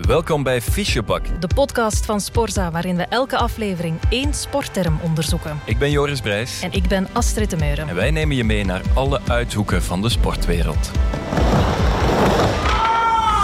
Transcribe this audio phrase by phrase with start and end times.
[0.00, 1.22] Welkom bij Fischebak.
[1.40, 5.60] De podcast van Sporza, waarin we elke aflevering één sportterm onderzoeken.
[5.64, 6.60] Ik ben Joris Brijs.
[6.60, 7.88] En ik ben Astrid de Meuren.
[7.88, 10.90] En wij nemen je mee naar alle uithoeken van de sportwereld.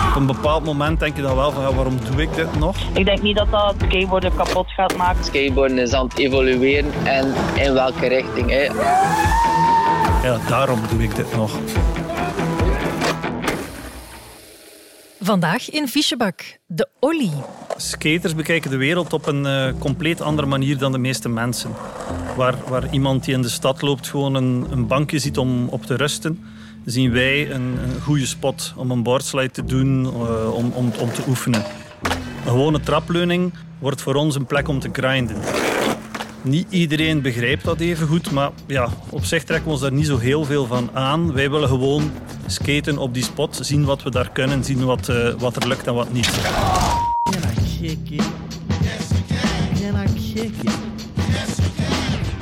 [0.09, 2.77] Op een bepaald moment denk je dan wel van ja, waarom doe ik dit nog?
[2.93, 5.25] Ik denk niet dat dat skateboarden kapot gaat maken.
[5.25, 8.51] Skateboarden is aan het evolueren en in welke richting.
[8.51, 8.63] Hè?
[10.23, 11.59] Ja, daarom doe ik dit nog.
[15.25, 17.33] Vandaag in Fischebak, de Ollie.
[17.77, 21.71] Skaters bekijken de wereld op een uh, compleet andere manier dan de meeste mensen.
[22.37, 25.87] Waar, waar iemand die in de stad loopt gewoon een, een bankje ziet om op
[25.87, 26.45] te rusten,
[26.85, 31.23] zien wij een, goede spot om een boardslide te doen, uh, om, om, om te
[31.29, 31.65] oefenen.
[32.45, 35.37] Een gewone trapleuning wordt voor ons een plek om te grinden.
[36.43, 40.07] Niet iedereen begrijpt dat even goed, maar ja, op zich trekken we ons daar niet
[40.07, 41.33] zo heel veel van aan.
[41.33, 42.13] Wij willen gewoon
[42.47, 45.87] skaten op die spot, zien wat we daar kunnen, zien wat, uh, wat er lukt
[45.87, 46.31] en wat niet.
[47.23, 48.25] Can I kick I
[50.35, 50.71] kick?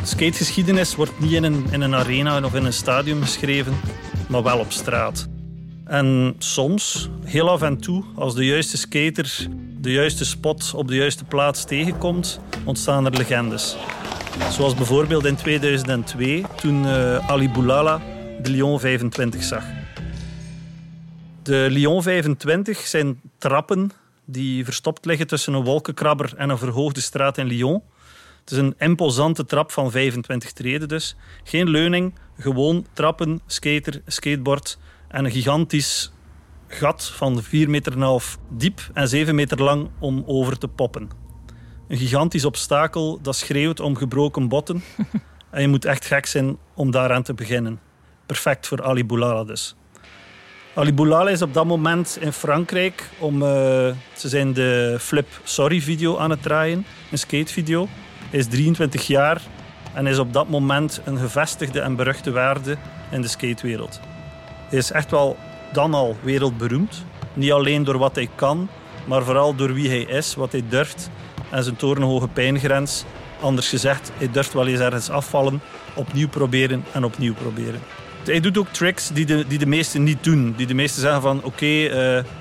[0.02, 3.74] Skategeschiedenis wordt niet in een, in een arena of in een stadion geschreven,
[4.28, 5.28] maar wel op straat.
[5.84, 9.48] En soms, heel af en toe, als de juiste skater
[9.80, 13.77] de juiste spot op de juiste plaats tegenkomt, ontstaan er legendes.
[14.50, 18.00] Zoals bijvoorbeeld in 2002, toen uh, Ali Boulala
[18.42, 19.64] de Lyon 25 zag.
[21.42, 23.91] De Lyon 25 zijn trappen
[24.25, 27.83] die verstopt liggen tussen een wolkenkrabber en een verhoogde straat in Lyon.
[28.41, 31.17] Het is een imposante trap van 25 treden dus.
[31.45, 36.12] Geen leuning, gewoon trappen, skater, skateboard en een gigantisch
[36.67, 41.30] gat van 4,5 meter diep en 7 meter lang om over te poppen.
[41.91, 44.83] Een gigantisch obstakel dat schreeuwt om gebroken botten.
[45.50, 47.80] en je moet echt gek zijn om daaraan te beginnen.
[48.27, 49.74] Perfect voor Ali Boulala dus.
[50.74, 53.42] Ali Boulala is op dat moment in Frankrijk om...
[53.42, 53.48] Uh,
[54.16, 56.86] ze zijn de Flip Sorry video aan het draaien.
[57.11, 57.88] Een skatevideo.
[58.30, 59.42] Hij is 23 jaar
[59.95, 62.77] en is op dat moment een gevestigde en beruchte waarde
[63.11, 64.01] in de skatewereld.
[64.68, 65.36] Hij is echt wel
[65.72, 67.05] dan al wereldberoemd.
[67.33, 68.68] Niet alleen door wat hij kan,
[69.05, 71.11] maar vooral door wie hij is, wat hij durft
[71.50, 73.05] en zijn torenhoge pijngrens.
[73.40, 75.61] Anders gezegd, hij durft wel eens ergens afvallen,
[75.94, 77.80] opnieuw proberen en opnieuw proberen.
[78.24, 80.55] Hij doet ook tricks die de, die de meesten niet doen.
[80.56, 81.92] Die de meesten zeggen van oké, uh,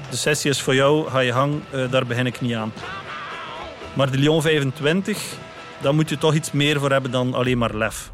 [0.10, 2.74] de sessie is voor jou, ga je gang, uh, daar begin ik niet aan.
[3.94, 5.24] Maar de Lyon 25,
[5.82, 8.12] daar moet je toch iets meer voor hebben dan alleen maar lef.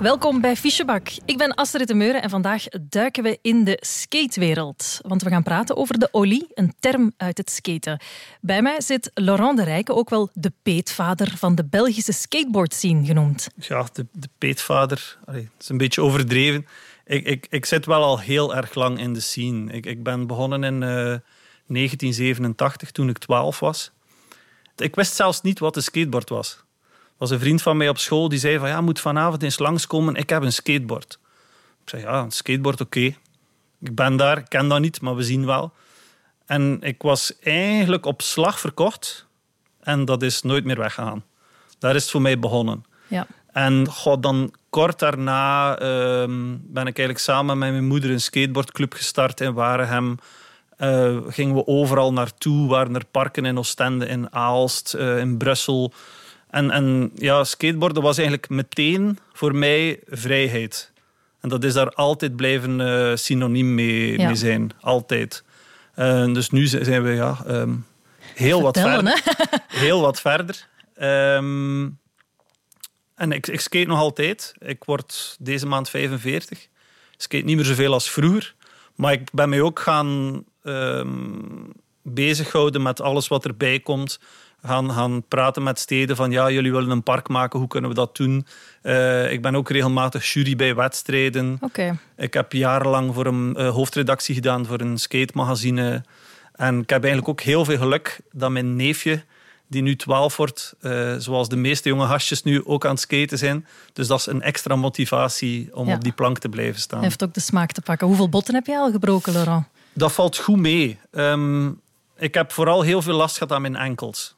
[0.00, 1.08] Welkom bij Fischebak.
[1.24, 4.98] Ik ben Astrid de Meuren en vandaag duiken we in de skatewereld.
[5.02, 8.00] Want we gaan praten over de Ollie, een term uit het skaten.
[8.40, 13.06] Bij mij zit Laurent de Rijken, ook wel de peetvader van de Belgische skateboard scene
[13.06, 13.48] genoemd.
[13.56, 16.66] Ja, de, de peetvader, allee, dat is een beetje overdreven.
[17.04, 19.72] Ik, ik, ik zit wel al heel erg lang in de scene.
[19.72, 21.18] Ik, ik ben begonnen in uh,
[21.66, 23.90] 1987, toen ik 12 was.
[24.76, 26.64] Ik wist zelfs niet wat een skateboard was
[27.20, 30.14] was een vriend van mij op school die zei van ja, moet vanavond eens langskomen,
[30.14, 31.18] ik heb een skateboard.
[31.82, 33.14] Ik zei ja, een skateboard, oké.
[33.80, 35.72] Ik ben daar, ik ken dat niet, maar we zien wel.
[36.46, 39.26] En ik was eigenlijk op slag verkocht
[39.80, 41.24] en dat is nooit meer weggegaan.
[41.78, 42.84] Daar is het voor mij begonnen.
[43.08, 43.26] Ja.
[43.52, 45.80] En god, dan kort daarna
[46.22, 50.18] um, ben ik eigenlijk samen met mijn moeder een skateboardclub gestart in Waregem.
[50.78, 55.92] Uh, gingen we overal naartoe, waren er parken in Oostende, in Aalst, uh, in Brussel.
[56.50, 60.92] En, en ja, skateboarden was eigenlijk meteen voor mij vrijheid.
[61.40, 64.26] En dat is daar altijd blijven uh, synoniem mee, ja.
[64.26, 64.70] mee, zijn.
[64.80, 65.44] Altijd.
[65.96, 67.86] Uh, dus nu zijn we ja, um,
[68.34, 69.22] heel, wat verder,
[69.68, 70.68] heel wat verder.
[71.00, 71.98] Um,
[73.14, 74.54] en ik, ik skate nog altijd.
[74.58, 76.58] Ik word deze maand 45.
[76.62, 76.68] Ik
[77.16, 78.54] skate niet meer zoveel als vroeger.
[78.94, 81.72] Maar ik ben mij ook gaan um,
[82.02, 84.20] bezighouden met alles wat erbij komt
[84.62, 87.96] gaan, gaan praten met steden van ja, jullie willen een park maken, hoe kunnen we
[87.96, 88.46] dat doen?
[88.82, 91.58] Uh, ik ben ook regelmatig jury bij wedstrijden.
[91.60, 91.96] Okay.
[92.16, 96.04] Ik heb jarenlang voor een uh, hoofdredactie gedaan voor een skatemagazine.
[96.54, 99.24] En ik heb eigenlijk ook heel veel geluk dat mijn neefje,
[99.66, 103.38] die nu 12 wordt, uh, zoals de meeste jonge hasjes nu ook aan het skaten
[103.38, 103.66] zijn.
[103.92, 105.94] Dus dat is een extra motivatie om ja.
[105.94, 106.98] op die plank te blijven staan.
[106.98, 108.06] Hij heeft ook de smaak te pakken.
[108.06, 109.64] Hoeveel botten heb je al gebroken, Laurent?
[109.92, 110.98] Dat valt goed mee.
[111.10, 111.80] Um,
[112.16, 114.36] ik heb vooral heel veel last gehad aan mijn enkels.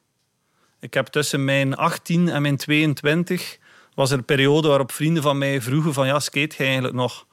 [0.83, 3.59] Ik heb tussen mijn 18 en mijn 22
[3.95, 7.27] was er een periode waarop vrienden van mij vroegen van ja, skate je eigenlijk nog?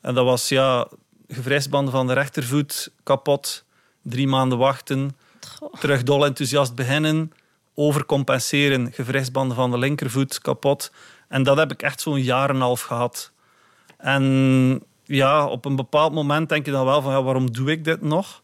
[0.00, 0.88] En dat was ja,
[1.28, 3.64] gevrijsbanden van de rechtervoet kapot,
[4.02, 5.16] drie maanden wachten,
[5.58, 5.74] Goh.
[5.74, 7.32] terug dol enthousiast beginnen,
[7.74, 10.92] overcompenseren, gevrijsbanden van de linkervoet kapot.
[11.28, 13.32] En dat heb ik echt zo'n jaar en een half gehad.
[13.96, 17.84] En ja, op een bepaald moment denk je dan wel van ja, waarom doe ik
[17.84, 18.41] dit nog?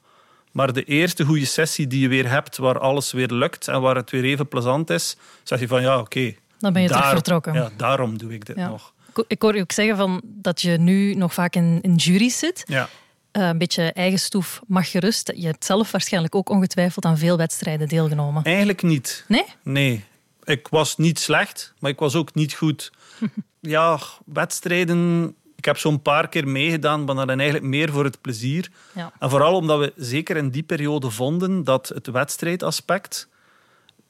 [0.59, 3.97] Maar de eerste goede sessie die je weer hebt, waar alles weer lukt en waar
[3.97, 6.35] het weer even plezant is, zeg je van ja, oké.
[6.59, 7.53] Dan ben je terug vertrokken.
[7.55, 8.69] Ja, daarom doe ik dit Ja.
[8.69, 8.93] nog.
[9.27, 12.63] Ik- hoor je ook zeggen van dat je nu nog vaak in, in jury's zit.
[12.67, 12.89] Ja.
[13.31, 15.33] Eh, een beetje eigen stoef mag gerust.
[15.37, 18.43] Je hebt zelf waarschijnlijk ook ongetwijfeld aan veel wedstrijden deelgenomen.
[18.45, 19.25] Eigenlijk niet.
[19.29, 19.45] Nee?
[19.63, 20.05] Nee.
[20.45, 22.93] Ik was niet slecht, maar ik was ook niet goed.
[23.61, 25.35] ja, wedstrijden...
[25.69, 28.71] Ik heb zo'n paar keer meegedaan, maar dan eigenlijk meer voor het plezier.
[28.95, 29.13] Ja.
[29.19, 33.29] En vooral omdat we zeker in die periode vonden dat het wedstrijdaspect...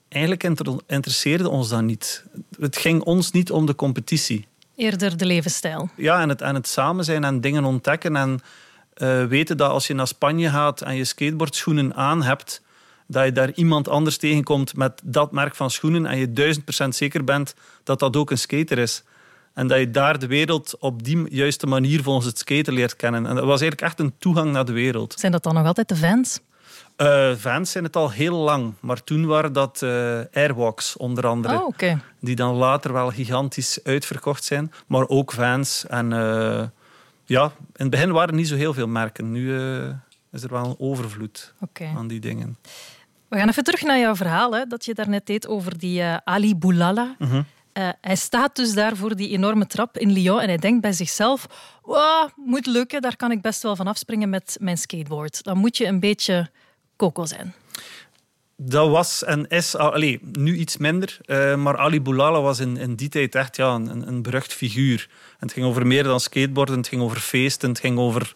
[0.09, 2.25] Eigenlijk inter- interesseerde ons dat niet.
[2.61, 4.47] Het ging ons niet om de competitie.
[4.77, 5.91] Eerder de levensstijl.
[5.97, 8.17] Ja, en het, en het samen zijn en dingen ontdekken.
[8.17, 8.41] En
[8.95, 12.63] eh, weten dat als je naar Spanje gaat en je skateboardschoenen aan hebt,
[13.07, 16.97] dat je daar iemand anders tegenkomt met dat merk van schoenen en je duizend procent
[16.97, 19.03] zeker bent dat dat ook een skater is.
[19.59, 23.27] En dat je daar de wereld op die juiste manier volgens het skaten leert kennen.
[23.27, 25.15] En dat was eigenlijk echt een toegang naar de wereld.
[25.19, 26.41] Zijn dat dan nog altijd de fans?
[26.97, 31.63] Eh fans zijn het al heel lang, maar toen waren dat eh, Airwalks onder andere
[31.63, 31.79] Oh,
[32.21, 35.87] die dan later wel gigantisch uitverkocht zijn, maar ook fans.
[35.87, 36.63] En eh,
[37.25, 39.33] ja, in het begin waren er niet zo heel veel merken.
[39.33, 39.55] Nu
[40.33, 41.55] is er wel een overvloed
[41.97, 42.57] aan die dingen.
[43.29, 46.57] We gaan even terug naar jouw verhaal, hè, dat je daarnet deed over die Ali
[46.57, 47.15] Boulala.
[47.19, 47.43] Mhm.
[47.79, 50.93] Eh, hij staat dus daar voor die enorme trap in Lyon en hij denkt bij
[50.93, 51.47] zichzelf,
[51.83, 55.43] "Wauw, moet lukken, daar kan ik best wel van afspringen met mijn skateboard.
[55.43, 56.51] Dan moet je een beetje
[56.97, 57.55] coco zijn.
[58.57, 62.95] Dat was en is, allee, nu iets minder, eh, maar Ali Boulala was in, in
[62.95, 65.09] die tijd echt ja, een, een berucht figuur.
[65.39, 68.35] Het ging over meer dan skateboarden, het ging over feesten, het ging over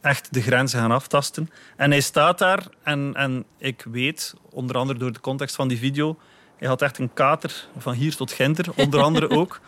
[0.00, 1.50] echt de grenzen gaan aftasten.
[1.76, 5.78] En hij staat daar en, en ik weet, onder andere door de context van die
[5.78, 6.18] video,
[6.64, 9.60] hij had echt een kater van hier tot Ginter, onder andere ook.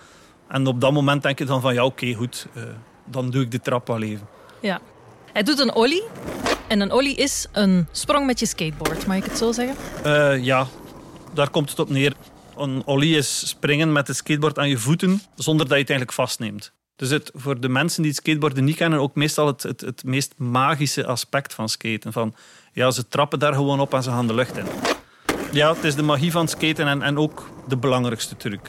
[0.48, 2.62] En op dat moment denk je dan van ja, oké, goed, eh,
[3.04, 4.28] dan doe ik de trap wel even.
[4.60, 4.80] Ja.
[5.32, 6.02] Hij doet een ollie.
[6.68, 9.76] En een ollie is een sprong met je skateboard, mag ik het zo zeggen?
[10.02, 10.66] Eh, ja,
[11.34, 12.12] daar komt het op neer.
[12.56, 16.12] Een ollie is springen met het skateboard aan je voeten zonder dat je het eigenlijk
[16.12, 16.72] vastneemt.
[16.96, 20.04] Dus het, voor de mensen die het skateboarden niet kennen, ook meestal het, het, het
[20.04, 22.12] meest magische aspect van skaten.
[22.12, 22.34] Van,
[22.72, 24.66] ja, ze trappen daar gewoon op en ze gaan de lucht in.
[25.56, 28.60] Ja, het is de magie van skaten en, en ook de belangrijkste truc.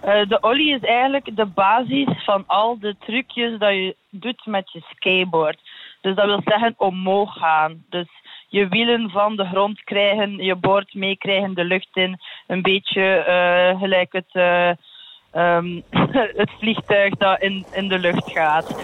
[0.00, 4.72] Eh, de ollie is eigenlijk de basis van al de trucjes dat je doet met
[4.72, 5.58] je skateboard.
[6.00, 7.84] Dus dat wil zeggen omhoog gaan.
[7.88, 8.06] Dus
[8.48, 12.20] je wielen van de grond krijgen, je boord meekrijgen de lucht in.
[12.46, 14.68] Een beetje eh, gelijk het, eh,
[15.32, 15.80] ehm,
[16.42, 18.76] het vliegtuig dat in, in de lucht gaat.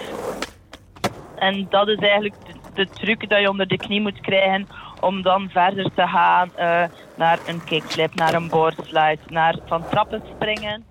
[1.37, 4.69] En dat is eigenlijk de, de truc dat je onder de knie moet krijgen
[5.00, 6.83] om dan verder te gaan eh,
[7.17, 10.85] naar een kickflip, naar een boardslide, naar van trappen springen.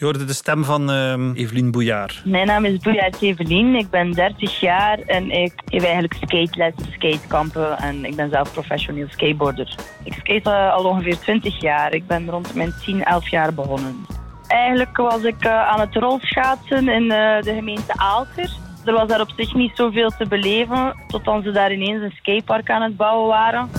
[0.00, 2.22] Je hoorde de stem van ehm Evelien Bouillard.
[2.24, 7.78] Mijn naam is Boejaert Evelien, ik ben 30 jaar en ik geef eigenlijk skatelessen, skatekampen
[7.78, 9.74] en ik ben zelf professioneel skateboarder.
[10.04, 14.06] Ik skate eh, al ongeveer 20 jaar, ik ben rond mijn 10, 11 jaar begonnen.
[14.46, 18.50] Eigenlijk was ik eh, aan het rolschaatsen in de gemeente Aalter.
[18.84, 22.70] Er was daar op zich niet zoveel te beleven, totdat ze daar ineens een skatepark
[22.70, 23.70] aan het bouwen waren.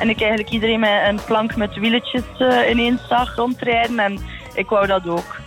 [0.00, 3.98] En ik eigenlijk iedereen met een plank met wieletjes eh, ineens zag rondrijden.
[3.98, 4.18] En
[4.54, 5.40] ik wou dat ook.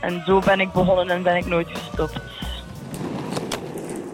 [0.00, 2.20] En zo ben ik begonnen en ben ik nooit gestopt.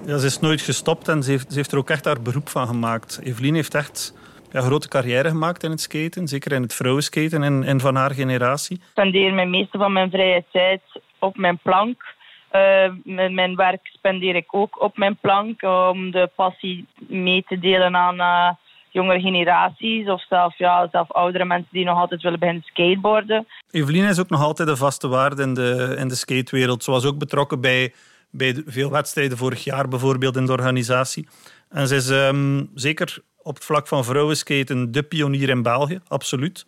[0.06, 2.48] Ja, ze is nooit gestopt en ze heeft, ze heeft er ook echt haar beroep
[2.48, 3.20] van gemaakt.
[3.22, 4.14] Evelien heeft echt
[4.52, 6.28] ja, een grote carrière gemaakt in het skaten.
[6.28, 8.76] Zeker in het vrouwenskaten en, en van haar generatie.
[8.76, 10.82] Ik spendeer mijn meeste van mijn vrije tijd
[11.18, 12.16] op mijn plank.
[12.48, 17.96] Eh, mijn, werk spendeer ik ook op mijn plank om de passie mee te delen
[17.96, 18.54] aan eh,
[18.90, 23.46] jongere generaties of zelf, ja, zelf oudere mensen die nog altijd willen beginnen skateboarden.
[23.70, 26.84] Evelien is ook nog altijd een vaste waarde in de, in de skatewereld.
[26.84, 27.92] Ze was ook betrokken bij,
[28.30, 31.28] bij veel wedstrijden vorig jaar, bijvoorbeeld in de organisatie.
[31.68, 36.66] En ze is ehm, zeker op het vlak van vrouwenskaten de pionier in België, absoluut.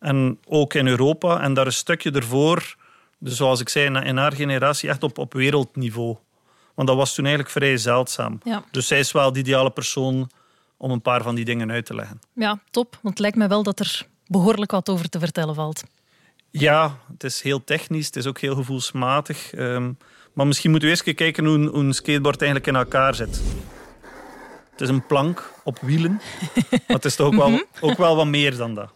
[0.00, 1.40] En ook in Europa.
[1.40, 2.76] En daar een stukje ervoor,
[3.18, 6.16] dus zoals ik zei, in- haar generatie echt op, op wereldniveau.
[6.74, 8.38] Want dat was toen eigenlijk vrij zeldzaam.
[8.44, 8.64] Ja.
[8.70, 10.30] Dus zij is wel de ideale persoon
[10.76, 12.18] om een paar van die dingen uit te leggen.
[12.32, 12.90] Ja, top.
[12.92, 15.82] Want het lijkt me wel dat er behoorlijk wat over te vertellen valt.
[16.50, 19.52] Ja, het is heel technisch, het is ook heel gevoelsmatig.
[19.52, 19.92] ehm,
[20.32, 23.14] maar misschien moeten we eerst eens kijken hoe een, hoe een skateboard eigenlijk in elkaar
[23.14, 23.40] zit.
[24.70, 26.12] Het is een plank op wielen,
[26.70, 28.92] maar het is toch ook wel, ook wel wat meer dan dat.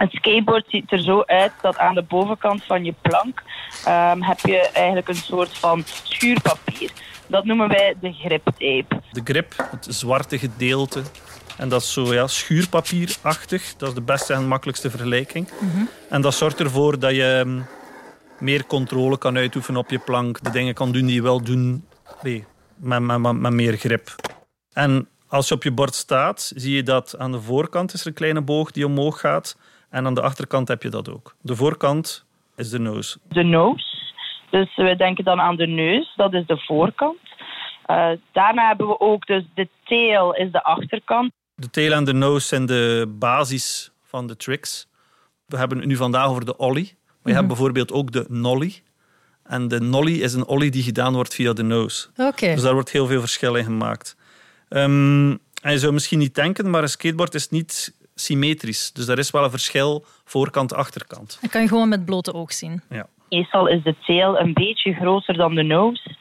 [0.00, 3.42] Een skateboard ziet er zo uit dat aan de bovenkant van je plank
[3.84, 6.90] ehm, heb je eigenlijk een soort van schuurpapier.
[7.26, 9.00] Dat noemen wij de griptape.
[9.12, 11.02] De grip, het zwarte gedeelte,
[11.56, 13.76] en dat is zo ja, schuurpapierachtig.
[13.76, 15.48] Dat is de beste en makkelijkste vergelijking.
[16.08, 17.60] En dat zorgt ervoor dat je, ehm,
[18.38, 20.42] meer controle kan uitoefenen op je plank.
[20.42, 21.86] De dingen kan doen die je wil doen.
[22.22, 22.44] Nee,
[22.76, 24.14] met, met, met, met meer grip.
[24.72, 28.06] En als je op je bord staat, zie je dat aan de voorkant is er
[28.06, 29.56] een kleine boog die omhoog gaat.
[29.90, 31.34] En aan de achterkant heb je dat ook.
[31.40, 32.24] De voorkant
[32.56, 33.18] is de nose.
[33.28, 33.84] De nose.
[34.50, 37.18] Dus we denken dan aan de neus, dat is de voorkant.
[37.86, 41.32] Uh, daarna hebben we ook dus de tail is de achterkant.
[41.54, 44.86] De tail en de nose zijn de basis van de tricks.
[45.46, 46.84] We hebben het nu vandaag over de ollie.
[47.06, 47.34] Maar je Mhm.
[47.34, 48.82] hebt bijvoorbeeld ook de nollie.
[49.44, 52.08] En de nollie is een ollie die gedaan wordt via de nose.
[52.16, 52.52] Oké.
[52.54, 54.16] Dus daar wordt heel veel verschil in gemaakt.
[54.68, 55.30] Ehm,
[55.62, 57.94] en je zou misschien niet denken, maar een skateboard is niet
[58.24, 58.92] symmetrisch.
[58.92, 61.38] Dus daar is wel een verschil voorkant-achterkant.
[61.40, 62.82] Dat kan je gewoon met blote oog zien.
[62.90, 63.06] Ja.
[63.28, 66.16] Meestal is de tail een beetje groter dan de nose.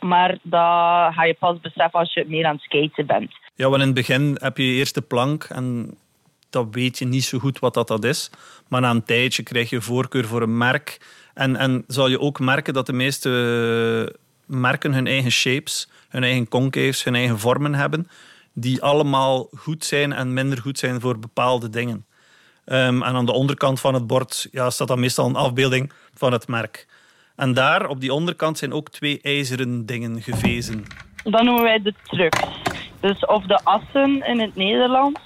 [0.00, 3.32] Maar dat ga je pas beseffen als je meer aan het skaten bent.
[3.54, 5.96] Ja, want in het begin heb je je eerste plank en
[6.50, 8.30] dat weet je niet zo goed wat dat, dat is.
[8.68, 11.00] Maar na een tijdje krijg je voorkeur voor een merk.
[11.34, 13.28] En, en zal je ook merken dat de meeste
[14.46, 18.08] merken hun eigen shapes, hun eigen concaves, hun eigen vormen hebben,
[18.52, 22.06] die allemaal goed zijn en minder goed zijn voor bepaalde dingen.
[22.64, 26.32] Ehm, en aan de onderkant van het bord ja, staat dan meestal een afbeelding van
[26.32, 26.86] het merk.
[27.36, 30.84] En daar, op die onderkant, zijn ook twee ijzeren dingen gevezen.
[31.24, 32.40] Dat noemen wij de trucks.
[33.00, 35.20] Dus of de assen in het Nederlands.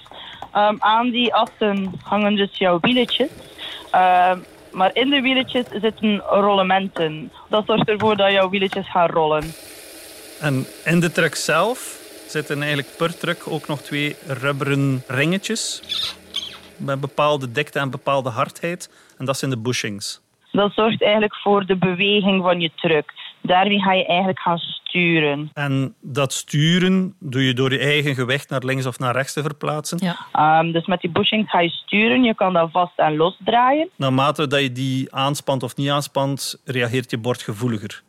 [0.52, 3.31] Ehm, aan die assen hangen dus jouw wieletjes.
[3.90, 4.38] Ehm,
[4.73, 7.33] maar in de wieletjes zitten rollementen.
[7.49, 9.54] Dat zorgt ervoor dat jouw wieletjes gaan rollen.
[10.40, 12.03] En in de truck zelf
[12.35, 15.83] zitten eigenlijk per truck ook nog twee rubberen ringetjes.
[16.76, 18.91] Met bepaalde dikte en bepaalde hardheid.
[19.19, 20.21] En dat zijn de bushings.
[20.53, 23.12] Dat zorgt eigenlijk voor de beweging van je truck.
[23.41, 25.50] Daarmee ga je eigenlijk gaan sturen.
[25.53, 29.43] En dat sturen doe je door je eigen gewicht naar links of naar rechts te
[29.43, 29.99] verplaatsen.
[30.03, 30.17] Ja.
[30.33, 32.23] Ehm, dus met die bushings ga je sturen.
[32.23, 33.88] Je kan dat vast en los draaien.
[33.97, 38.03] Naarmate dat je die aanspant of niet aanspant, reageert je bord gevoeliger.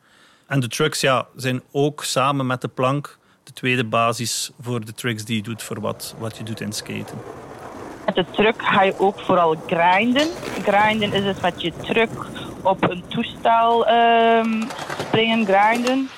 [0.47, 4.93] En de trucks ja, zijn ook samen met de plank de tweede basis voor de
[4.93, 7.17] tricks die je doet voor wat, wat je doet in skaten.
[8.05, 10.27] Met de truck ga je ook vooral grinden.
[10.63, 12.09] Grinden is dus met je truck
[12.61, 14.63] op een toestel ehm,
[14.99, 16.09] springen, grinden.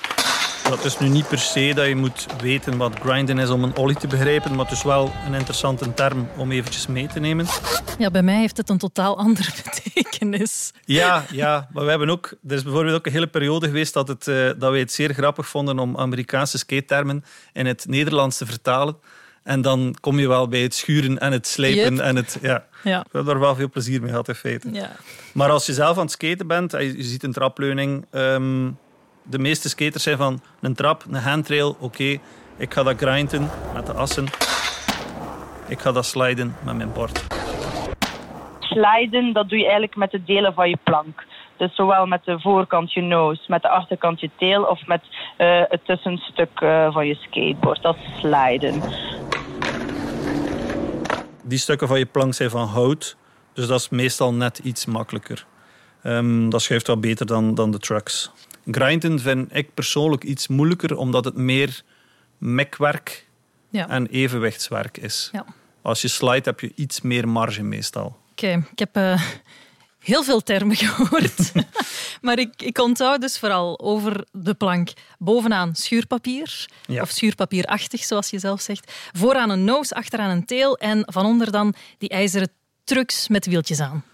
[0.68, 3.76] Dat is nu niet per se dat je moet weten wat grinden is om een
[3.76, 7.46] ollie te begrijpen, maar het is wel een interessante term om eventjes mee te nemen.
[7.98, 10.72] ja, bij mij heeft het een totaal andere betekenis.
[10.84, 14.08] Ja, ja, maar we hebben ook, er is bijvoorbeeld ook een hele periode geweest dat,
[14.08, 18.46] het, eh, dat wij het zeer grappig vonden om Amerikaanse skatetermen in het Nederlands te
[18.46, 18.96] vertalen.
[19.42, 21.94] En dan kom je wel bij het schuren en het slijpen.
[21.94, 22.04] Yep.
[22.04, 22.66] En het, ja.
[22.84, 22.98] Ja.
[23.00, 24.68] We hebben daar wel veel plezier mee gehad in feite.
[24.72, 24.96] Ja.
[25.32, 28.06] Maar als je zelf aan het skaten bent, en je je ziet een trapleuning.
[28.10, 28.70] ehm,
[29.30, 32.18] de meeste skaters zijn van een trap, een handrail, oké.
[32.56, 34.24] ik ga dat grinden met de assen.
[35.68, 37.26] Ik ga dat sliden met mijn bord.
[38.58, 41.26] Sliden, dat doe je eigenlijk met de delen van je plank.
[41.56, 45.02] Dus zowel met de voorkant je nose, met de achterkant je tail of met
[45.36, 47.82] eh, het tussenstuk eh, van je skateboard.
[47.82, 48.82] Dat is sliden.
[51.44, 53.16] Die stukken van je plank zijn van hout,
[53.52, 55.46] dus dat is meestal net iets makkelijker.
[56.02, 58.32] Ehm, dat schuift wel beter dan, dan de trucks.
[58.70, 61.82] Grinden vind ik persoonlijk iets moeilijker, omdat het meer
[62.38, 63.26] mekwerk
[63.70, 63.88] Ja.
[63.88, 65.28] en evenwichtswerk is.
[65.32, 65.44] Ja.
[65.82, 68.16] Als je slide heb je iets meer marge meestal.
[68.30, 69.22] Oké, ik heb eh,
[69.98, 71.52] heel veel termen gehoord.
[72.20, 74.90] maar ik, ik onthoud dus vooral over de plank.
[75.18, 77.02] Bovenaan schuurpapier, Ja.
[77.02, 78.92] of schuurpapierachtig, zoals je zelf zegt.
[79.12, 82.50] Vooraan een nose, achteraan een tail en van onder dan die ijzeren
[82.84, 84.04] trucks met wieltjes aan.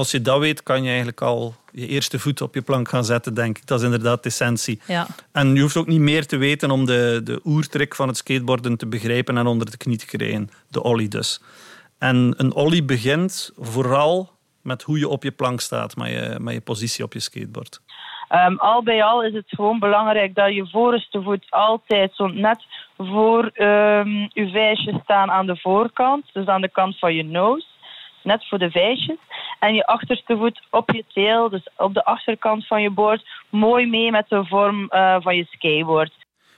[0.00, 3.04] Als je dat weet, kan je eigenlijk al je eerste voet op je plank gaan
[3.04, 3.66] zetten, denk ik.
[3.66, 4.80] Dat is inderdaad de essentie.
[4.86, 5.06] Ja.
[5.32, 8.76] En je hoeft ook niet meer te weten om de, de oertrick van het skateboarden
[8.76, 10.50] te begrijpen en onder de knie te krijgen.
[10.68, 11.42] De ollie dus.
[11.98, 14.30] En een ollie begint vooral
[14.62, 17.80] met hoe je op je plank staat, met je, met je positie op je skateboard.
[18.28, 22.64] Ehm, al bij al is het gewoon belangrijk dat je voorste voet altijd zo net
[22.96, 26.24] voor ehm, je vijsjes staan aan de voorkant.
[26.32, 27.66] Dus aan de kant van je nose.
[28.22, 29.18] Net voor de vijsjes.
[29.58, 33.28] En je achterste voet op je tail, dus op de achterkant van je board.
[33.50, 36.12] Mooi mee met de vorm eh, van je skateboard.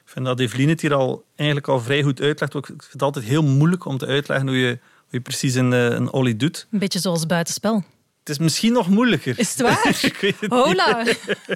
[0.04, 2.54] Ik vind dat Evelien het hier al, eigenlijk al vrij goed uitlegt.
[2.54, 5.72] Ik vind het altijd heel moeilijk om te uitleggen hoe je, hoe je precies een,
[5.72, 6.66] eh, een ollie doet.
[6.70, 7.82] Een beetje zoals buitenspel.
[8.18, 9.38] Het is misschien nog moeilijker.
[9.38, 9.98] Is het waar?
[10.10, 10.60] ik weet het niet.
[10.60, 11.04] Hola!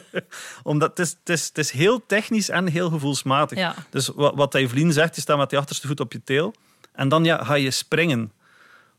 [0.62, 3.58] Omdat het is, het, is, het is heel technisch en heel gevoelsmatig.
[3.58, 3.74] Ja.
[3.90, 6.54] Dus wat, wat Evelien zegt, je staat met je achterste voet op je teel.
[6.92, 8.32] En dan ja, ga je springen.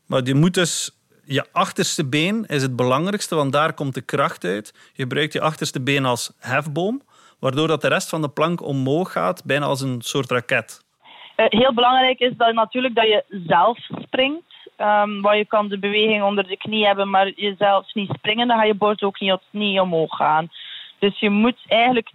[0.06, 0.97] Maar je moet dus...
[1.30, 4.90] Je achterste been is het belangrijkste, want daar komt de kracht uit.
[4.92, 7.02] Je gebruikt je achterste been als hefboom,
[7.40, 10.84] waardoor dat de rest van de plank omhoog gaat, bijna als een soort raket.
[11.36, 14.70] Eh, heel belangrijk is dat natuurlijk dat je zelf springt.
[14.76, 18.58] Ehm waar je kan de beweging onder de knie hebben, maar jezelf niet springen, dan
[18.58, 19.20] ga je bord ook
[19.52, 20.48] niet, omhoog gaan.
[20.98, 22.10] Dus je moet eigenlijk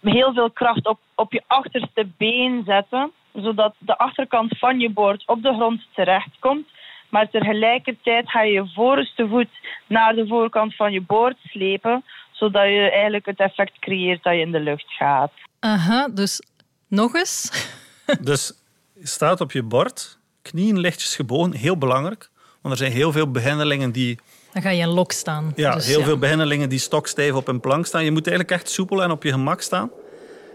[0.00, 5.22] heel veel kracht op, op je achterste been zetten, zodat de achterkant van je bord
[5.26, 6.68] op de grond terechtkomt.
[7.14, 9.48] Maar tegelijkertijd ga je je voorste voet
[9.86, 14.40] naar de voorkant van je boord slepen, zodat je eigenlijk het effect creëert dat je
[14.40, 15.32] in de lucht gaat.
[15.60, 16.42] Aha, dus
[16.88, 17.50] nog eens.
[18.20, 18.52] Dus
[18.94, 22.30] je staat op je bord, knieën lichtjes gebogen, heel belangrijk.
[22.60, 24.18] Want er zijn heel veel beginnelingen die,
[24.52, 25.52] Dan ga je in lok staan.
[25.56, 26.04] ja, Dus heel ja.
[26.04, 28.04] veel beginnelingen die stokstijf op een plank staan.
[28.04, 29.90] Je moet eigenlijk echt soepel en op je gemak staan.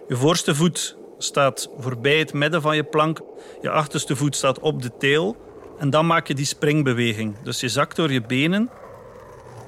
[0.08, 3.22] Je voorste voet staat voorbij het midden van je plank.
[3.62, 5.48] Je achterste voet staat op de teel.
[5.80, 7.36] En dan maak je die springbeweging.
[7.44, 8.70] Dus je zakt door je benen.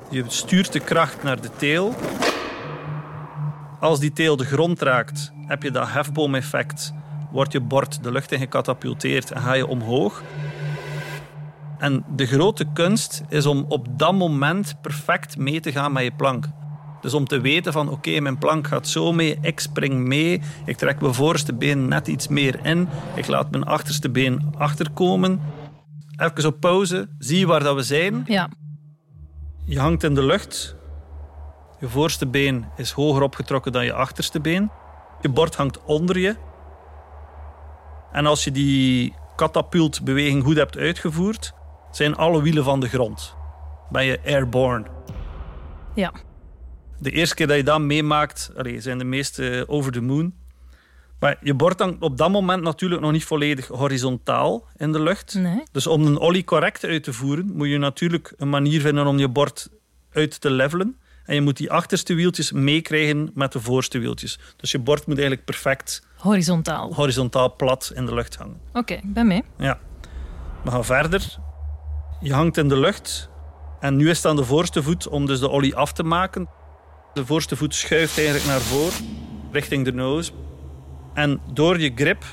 [0.09, 1.93] Je stuurt de kracht naar de teel.
[3.79, 6.93] Als die teel de grond raakt, heb je dat hefboomeffect.
[7.31, 10.21] Wordt je bord de lucht in gecatapulteerd en ga je omhoog.
[11.77, 16.11] En de grote kunst is om op dat moment perfect mee te gaan met je
[16.11, 16.45] plank.
[17.01, 20.77] Dus om te weten van oké, mijn plank gaat zo mee, ik spring mee, ik
[20.77, 25.41] trek mijn voorste been net iets meer in, ik laat mijn achterste been achterkomen.
[26.17, 28.23] Even op pauze, zie waar dat we zijn.
[28.25, 28.49] Ja,
[29.65, 30.75] Je hangt in de lucht.
[31.79, 34.71] Je voorste been is hoger opgetrokken dan je achterste been.
[35.21, 36.35] Je bord hangt onder je.
[38.11, 41.53] En als je die katapultbeweging goed hebt uitgevoerd,
[41.91, 43.35] zijn alle wielen van de grond.
[43.89, 44.85] Ben je airborne.
[45.95, 46.11] ja.
[46.99, 50.33] De eerste keer dat je dat meemaakt, allee, zijn de meeste over the moon.
[51.21, 55.33] Maar je bord hangt op dat moment natuurlijk nog niet volledig horizontaal in de lucht.
[55.33, 55.63] Nee.
[55.71, 59.17] Dus om een ollie correct uit te voeren, moet je natuurlijk een manier vinden om
[59.17, 59.69] je bord
[60.11, 60.97] uit te levelen.
[61.25, 64.39] En je moet die achterste wieltjes meekrijgen met de voorste wieltjes.
[64.57, 66.93] Dus je bord moet eigenlijk perfect Horizontaal.
[66.93, 68.59] horizontaal plat in de lucht hangen.
[68.73, 69.43] Oké, ik ben mee.
[69.57, 69.79] Ja.
[70.63, 71.37] We gaan verder.
[72.21, 73.29] Je hangt in de lucht.
[73.79, 76.49] En nu is het aan de voorste voet om dus de ollie af te maken.
[77.13, 79.07] De voorste voet schuift eigenlijk naar voren,
[79.51, 80.31] richting de nose.
[81.13, 82.23] En door je grip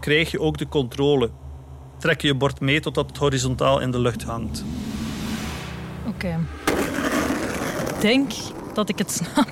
[0.00, 1.30] krijg je ook de controle.
[1.98, 4.64] Trek je je bord mee totdat het horizontaal in de lucht hangt.
[6.06, 6.38] Oké.
[7.94, 8.32] Ik denk
[8.74, 9.50] dat ik het snap.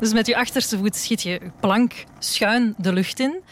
[0.00, 3.42] Dus met je achterste voet schiet je je plank schuin de lucht in.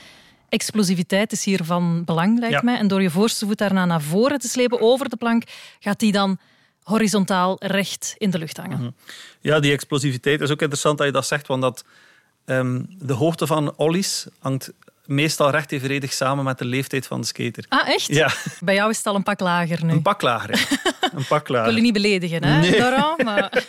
[0.49, 2.61] Explosiviteit is hier van belang, lijkt Ja.
[2.63, 2.77] mij.
[2.79, 5.43] En door je voorste voet daarna naar voren te slepen over de plank,
[5.81, 6.39] gaat die dan
[6.83, 8.97] horizontaal recht in de lucht hangen.
[9.41, 11.85] Ja, die explosiviteit is ook interessant dat je dat zegt, want dat,
[12.45, 14.73] ehm, de hoogte van ollies hangt
[15.05, 17.65] meestal recht evenredig samen met de leeftijd van de skater.
[17.69, 18.07] Ah, echt?
[18.07, 18.31] Ja,
[18.61, 19.93] Bij jou is het al een pak lager nu.
[19.93, 20.51] een pak lager.
[20.51, 20.77] hè.
[21.19, 21.75] Een pak Ik wil lager.
[21.75, 22.79] je niet beledigen, hè, Nee.
[22.79, 23.23] Laurent?
[23.25, 23.53] Maar...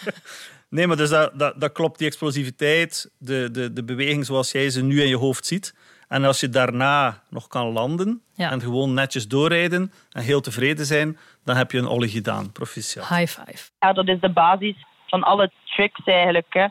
[0.70, 4.70] Nee, maar dus dat, dat, dat klopt, die explosiviteit, de, de, de beweging zoals jij
[4.70, 5.74] ze nu in je hoofd ziet.
[6.08, 8.52] En als je daarna nog kan landen Ja.
[8.52, 12.52] en gewoon netjes doorrijden en heel tevreden zijn, dan heb je een ollie gedaan.
[12.52, 13.08] Proficiat.
[13.08, 13.70] High five.
[13.80, 14.76] Ja, dat is de basis
[15.08, 16.48] van alle tricks eigenlijk.
[16.50, 16.66] Hè.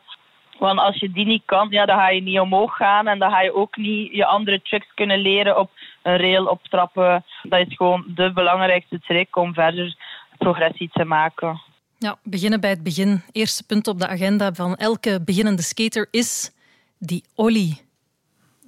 [0.58, 3.30] Want als je die niet kan, ja, dan ga je niet omhoog gaan en dan
[3.30, 5.70] ga je ook niet je andere tricks kunnen leren op
[6.02, 7.24] een rail, op trappen.
[7.42, 9.96] Dat is gewoon de belangrijkste trick om verder
[10.38, 11.60] progressie te maken.
[11.98, 13.22] Ja, beginnen bij het begin.
[13.32, 16.50] Eerste punt op de agenda van elke beginnende skater is
[16.98, 17.82] die ollie.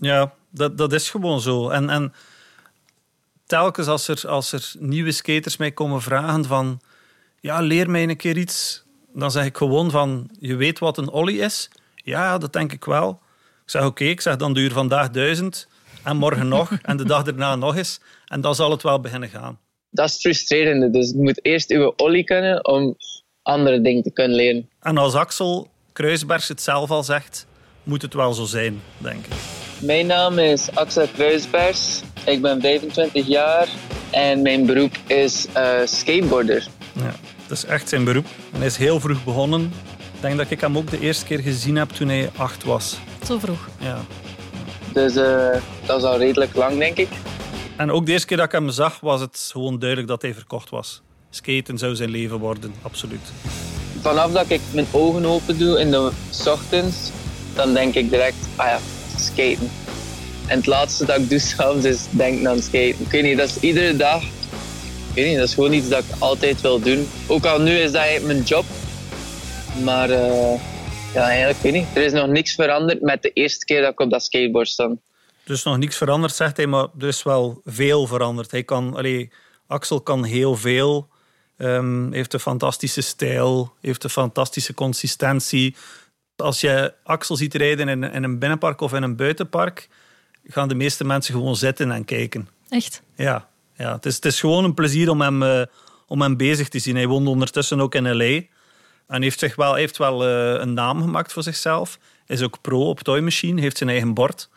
[0.01, 1.68] Ja, dat, dat is gewoon zo.
[1.68, 2.14] En, en
[3.46, 6.81] telkens als er, als er nieuwe skaters mij komen vragen van...
[7.40, 8.86] Ja, leer mij een keer iets.
[9.18, 10.31] Dan zeg ik gewoon van...
[10.38, 11.70] Je weet wat een ollie is?
[11.94, 13.20] Ja, dat denk ik wel.
[13.64, 15.68] Ik zeg oké, ik zeg dan duur vandaag duizend.
[16.05, 16.70] En morgen nog.
[16.83, 18.00] En de dag daarna nog eens.
[18.26, 19.59] En dan zal het wel beginnen gaan.
[19.90, 20.92] Dat is frustrerend.
[20.92, 22.96] Dus je moet eerst je ollie kunnen om
[23.42, 24.68] andere dingen te kunnen leren.
[24.81, 27.46] En als Axel Kruisbergs het zelf al zegt...
[27.83, 29.33] Moet het wel zo zijn, denk ik.
[29.81, 32.02] Mijn naam is Axel Kruisbergs.
[32.24, 33.68] Ik ben 25 jaar
[34.11, 36.68] en mijn beroep is eh, skateboarder.
[36.96, 37.14] Ja,
[37.46, 38.26] dat is echt zijn beroep.
[38.52, 39.72] En hij is heel vroeg begonnen.
[40.14, 42.98] Ik denk dat ik hem ook de eerste keer gezien heb toen hij acht was.
[43.26, 43.68] Zo vroeg.
[43.78, 43.98] Ja.
[44.92, 47.09] Dus eh, dat is al redelijk lang, denk ik.
[47.76, 50.35] En ook de eerste keer dat ik hem zag, was het gewoon duidelijk dat hij
[50.35, 51.02] verkocht was.
[51.30, 53.20] Skaten zou zijn leven worden, absoluut.
[54.00, 56.11] Vanaf dat ik mijn ogen open doe in de
[56.46, 57.11] ochtends,
[57.54, 58.78] dan denk ik direct, ah ja,
[59.16, 59.70] skaten.
[60.46, 63.00] En het laatste dat ik doe s'avonds is denken aan skaten.
[63.00, 64.22] Ik weet niet, dat is iedere dag.
[65.16, 67.09] Ik weet niet, dat is gewoon iets dat ik altijd wil doen.
[67.26, 68.64] Ook al nu is dat mijn job.
[69.85, 70.61] Maar eh,
[71.14, 71.96] ja, eigenlijk weet ik niet.
[71.96, 75.00] Er is nog niks veranderd met de eerste keer dat ik op dat skateboard stond.
[75.44, 78.50] Dus nog niks veranderd, zegt hij, maar er is wel veel veranderd.
[78.50, 79.31] Hij kan, allee,
[79.66, 81.09] Axel kan heel veel.
[81.57, 85.76] Ehm, heeft een fantastische stijl, heeft een fantastische consistentie.
[86.37, 89.88] Als je Axel ziet rijden in, in een binnenpark of in een buitenpark,
[90.46, 92.48] gaan de meeste mensen gewoon zitten en kijken.
[92.68, 93.02] Echt?
[93.14, 95.62] Ja, Ja, het, is, het is gewoon een plezier om hem, eh,
[96.06, 96.96] om hem bezig te zien.
[96.96, 98.42] Hij woont ondertussen ook in L.A.
[99.06, 101.98] En heeft, zich wel, heeft wel eh, een naam gemaakt voor zichzelf.
[102.26, 104.48] Is ook pro op Toy Machine, heeft zijn eigen bord.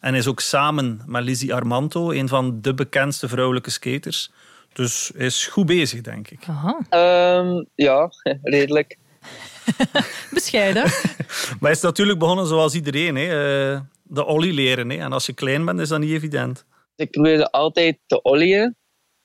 [0.00, 4.30] En is ook samen met Lizzie Armanto een van de bekendste vrouwelijke skaters.
[4.72, 6.44] Dus hij is goed bezig, denk ik.
[6.48, 8.10] Aha, Ehm, ja,
[8.42, 8.96] redelijk.
[10.30, 10.82] bescheiden.
[11.60, 13.16] Maar hij is natuurlijk begonnen zoals iedereen.
[13.16, 13.24] Hè.
[13.74, 14.90] eh, de ollie leren.
[14.90, 14.96] Hè.
[14.96, 16.64] En als je klein bent, is dat niet evident.
[17.00, 18.76] Ik probeerde altijd te ollieën.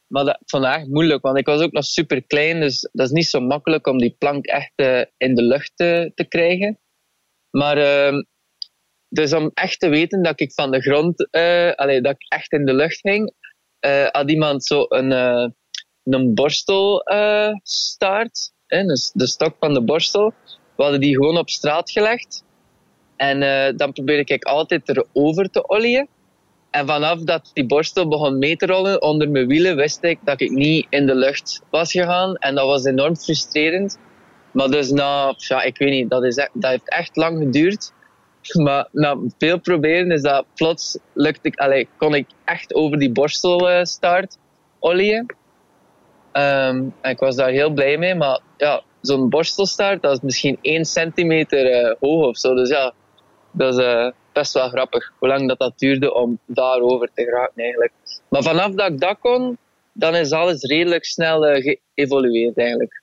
[0.08, 2.60] Maar dat echt moeilijk, want ik was ook nog super klein.
[2.60, 6.12] Dus dat is niet zo makkelijk om die plank echt eh, in de lucht te,
[6.16, 6.80] te krijgen.
[7.50, 8.24] Maar ehm,
[9.10, 12.66] dus om echt te weten dat ik van de grond, eh dat ik echt in
[12.66, 13.34] de lucht ging,
[13.80, 15.48] eh, had iemand zo een, eh,
[16.04, 20.34] een borstelstaart, eh, dus de stok van de borstel.
[20.76, 22.44] We hadden die gewoon op straat gelegd.
[23.16, 26.08] En eh, dan probeerde ik altijd erover te ollieën.
[26.76, 30.42] En vanaf dat die borstel begon mee te rollen onder mijn wielen, wist ik dat
[30.42, 32.36] ik niet in de lucht was gegaan.
[32.36, 34.00] En dat was enorm frustrerend.
[34.52, 37.94] Maar dus na, ja, ik weet niet, dat, is, echt- dat heeft echt lang geduurd.
[38.64, 43.12] Maar na veel proberen is dat plots lukte ik, allee, kon ik echt over die
[43.12, 44.38] borstelstaart
[44.80, 45.26] ollieën.
[46.32, 48.16] Ehm, en ik was daar heel blij mee.
[48.16, 52.56] Maar ja, zo'n borstelstaart, dat is misschien 1 centimeter eh, hoog of zo.
[52.56, 52.94] Dus ja,
[53.52, 55.12] dat is eh, best wel grappig.
[55.20, 57.94] Hoe lang dat, dat duurde om daarover te geraken eigenlijk.
[58.30, 59.58] Maar vanaf dat ik dat kon,
[59.94, 63.02] dan is alles redelijk snel eh, geëvolueerd eigenlijk.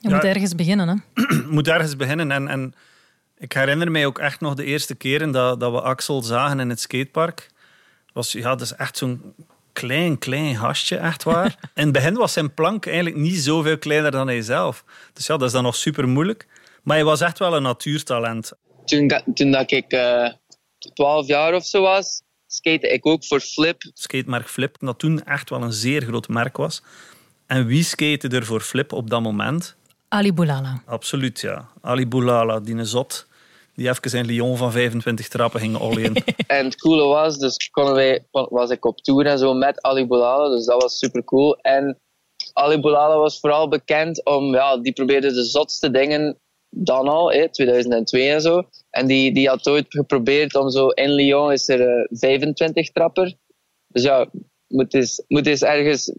[0.00, 0.14] Je Ja.
[0.14, 0.94] moet ergens beginnen, hè.
[1.36, 2.30] Je moet ergens beginnen.
[2.30, 2.74] En, en
[3.38, 6.68] ik herinner mij ook echt nog de eerste keren dat, dat we Axel zagen in
[6.70, 7.50] het skatepark.
[8.12, 9.34] Was, ja, dat is echt zo'n
[9.72, 11.56] klein, klein gastje, echt waar.
[11.74, 14.84] In het begin was zijn plank eigenlijk niet zoveel kleiner dan hij zelf.
[15.12, 16.46] Dus ja, dat is dan nog super moeilijk.
[16.82, 18.52] Maar hij was echt wel een natuurtalent.
[18.84, 20.28] Toen, dat- toen dat ik eh
[20.94, 23.82] 12 jaar of zo was, skate ik ook voor Flip.
[23.94, 26.82] Skatemerk Flip, dat toen echt wel een zeer groot merk was.
[27.46, 29.76] En wie skate er voor Flip op dat moment?
[30.08, 30.82] Ali Boulala.
[30.86, 31.68] Absoluut, ja.
[31.80, 33.26] Ali Boulala, die een zot,
[33.74, 36.16] die even in Lyon van 25 trappen ging ollien.
[36.46, 40.06] En het coole was, dus konden wij, was ik op tour en zo met Ali
[40.06, 41.56] Boulala, dus dat was super cool.
[41.56, 41.98] En
[42.52, 46.38] Ali Boulala was vooral bekend om, ja, die probeerde de zotste dingen
[46.74, 48.62] dan al, hè, 2002 en zo.
[48.90, 53.34] En die, die had ooit geprobeerd om zo, in Lyon is er eh, 25 trapper.
[53.86, 54.28] Dus ja,
[54.66, 56.12] moet eens, moet eens ergens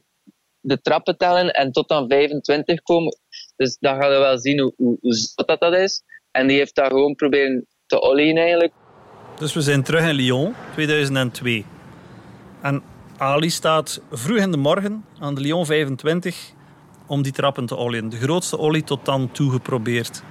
[0.60, 3.18] de trappen tellen en tot dan 25 komen.
[3.56, 6.04] Dus dan gaan we wel zien hoe, hoe, zot dat, dat is.
[6.32, 8.74] En die heeft dat gewoon proberen te ollien eigenlijk.
[9.39, 11.66] Dus we zijn terug in Lyon, 2002.
[12.62, 12.84] En
[13.18, 16.52] Ali staat vroeg in de morgen aan de Lyon 25
[17.08, 18.10] om die trappen te ollien.
[18.10, 20.24] De grootste ollie tot dan toe geprobeerd.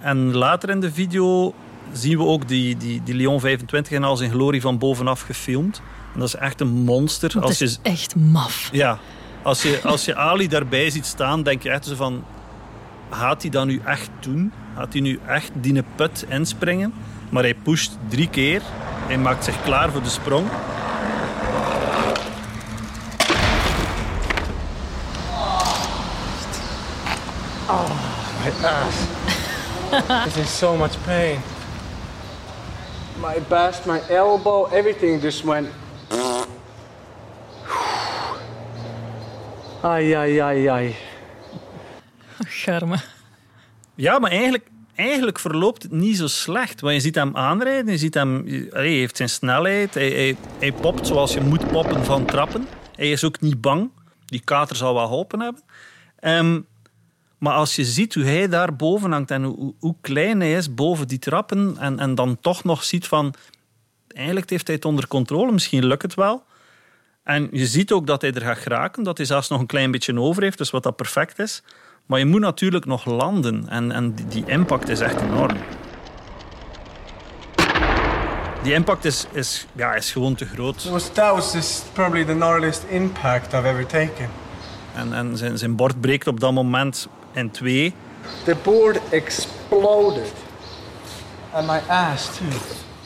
[0.00, 1.54] En later in de video
[1.92, 5.82] zien we ook die, die, die Lyon 25 in al zijn glorie van bovenaf gefilmd.
[6.14, 7.32] En dat is echt een monster.
[7.32, 8.68] Dat Als je, is echt maf.
[8.72, 8.98] ja,
[9.42, 12.24] als je, als je Ali daarbij ziet staan, denk je echt zo van...
[13.10, 14.52] Gaat hij dat nu echt doen?
[14.76, 16.92] Gaat hij nu echt die put inspringen?
[17.28, 18.62] Maar hij pusht drie keer.
[19.06, 20.46] Hij maakt zich klaar voor de sprong.
[28.44, 29.39] My ass.
[30.24, 31.38] This is so much pain.
[33.20, 35.68] My bust, my elbow, everything just went.
[39.82, 40.96] Ai, ai, ai, ai.
[42.46, 42.96] Garme.
[43.94, 46.80] Ja, maar eigenlijk, eigenlijk verloopt het niet zo slecht.
[46.80, 48.44] Want je ziet hem aanrijden, je ziet hem...
[48.70, 52.68] Hij heeft zijn snelheid, hij, hij, hij popt zoals je moet poppen van trappen.
[52.96, 53.90] Hij is ook niet bang.
[54.26, 55.62] Die kater zal wel geholpen hebben.
[56.18, 56.60] Ehm,
[57.40, 59.42] maar als je ziet hoe hij daar boven hangt en
[59.80, 63.34] hoe, klein hij is boven die trappen en, en dan toch nog ziet van...
[64.08, 66.42] Eigenlijk heeft hij het onder controle, misschien lukt het wel.
[67.22, 69.90] En je ziet ook dat hij er gaat geraken, dat hij zelfs nog een klein
[69.90, 71.62] beetje over heeft, dus wat dat perfect is.
[72.06, 75.56] Maar je moet natuurlijk nog landen en, en die, die impact is echt enorm.
[78.62, 80.84] Die impact is, is, ja, is gewoon te groot.
[80.84, 84.28] It was, that was just probably the gnarliest impact I've ever taken.
[84.94, 87.94] En, en zijn, zijn bord breekt op dat moment in twee.
[88.44, 90.32] The board exploded.
[91.52, 92.58] And my ass, too.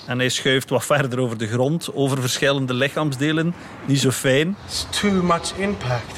[0.07, 3.55] En hij schuift wat verder over de grond, over verschillende lichaamsdelen.
[3.87, 4.57] Niet zo fijn.
[4.67, 6.17] It's too much impact.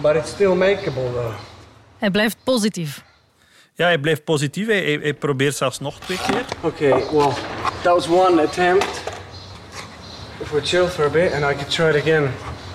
[0.00, 1.34] But it's still makeable, though.
[1.98, 3.02] Hij blijft positief.
[3.74, 4.66] Ja, hij blijft positief.
[4.66, 6.44] Hij, hij, hij probeert zelfs nog twee keer.
[6.60, 7.32] Okay, well,
[7.82, 9.02] that was one attempt.
[10.40, 12.30] If we chill for a bit and I could try it again.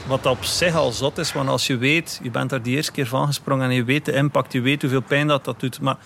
[0.09, 2.91] Wat op zich al zot is, want als je weet, je bent daar die eerste
[2.91, 5.81] keer van gesprongen en je weet de impact, je weet hoeveel pijn dat dat doet.
[5.81, 5.97] Maar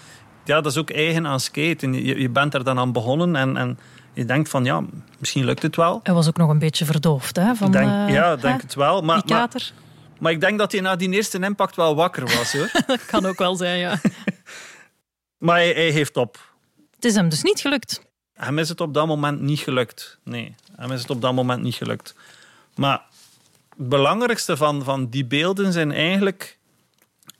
[0.44, 1.94] ja, dat is ook eigen aan skaten.
[1.94, 3.80] Je, je bent er dan aan begonnen en, en
[4.14, 4.84] Je denkt van, ja,
[5.20, 6.00] misschien lukt het wel.
[6.04, 7.56] Hij was ook nog een beetje verdoofd, hè?
[7.56, 8.38] Van, denk, eh, ja, hè?
[8.38, 9.02] denk het wel.
[9.02, 9.72] Maar, Die maar, kater.
[10.20, 12.54] maar ik denk dat hij na die eerste impact wel wakker was.
[12.54, 12.72] Hoor.
[12.88, 14.00] Dat kan ook wel zijn, ja.
[15.46, 16.54] maar hij, hij heeft op.
[16.96, 18.02] Het is hem dus niet gelukt.
[18.34, 20.20] Hem is het op dat moment niet gelukt.
[20.24, 22.16] Nee, hem is het op dat moment niet gelukt.
[22.76, 23.02] Maar
[23.78, 26.58] belangrijkste van, van die beelden zijn eigenlijk...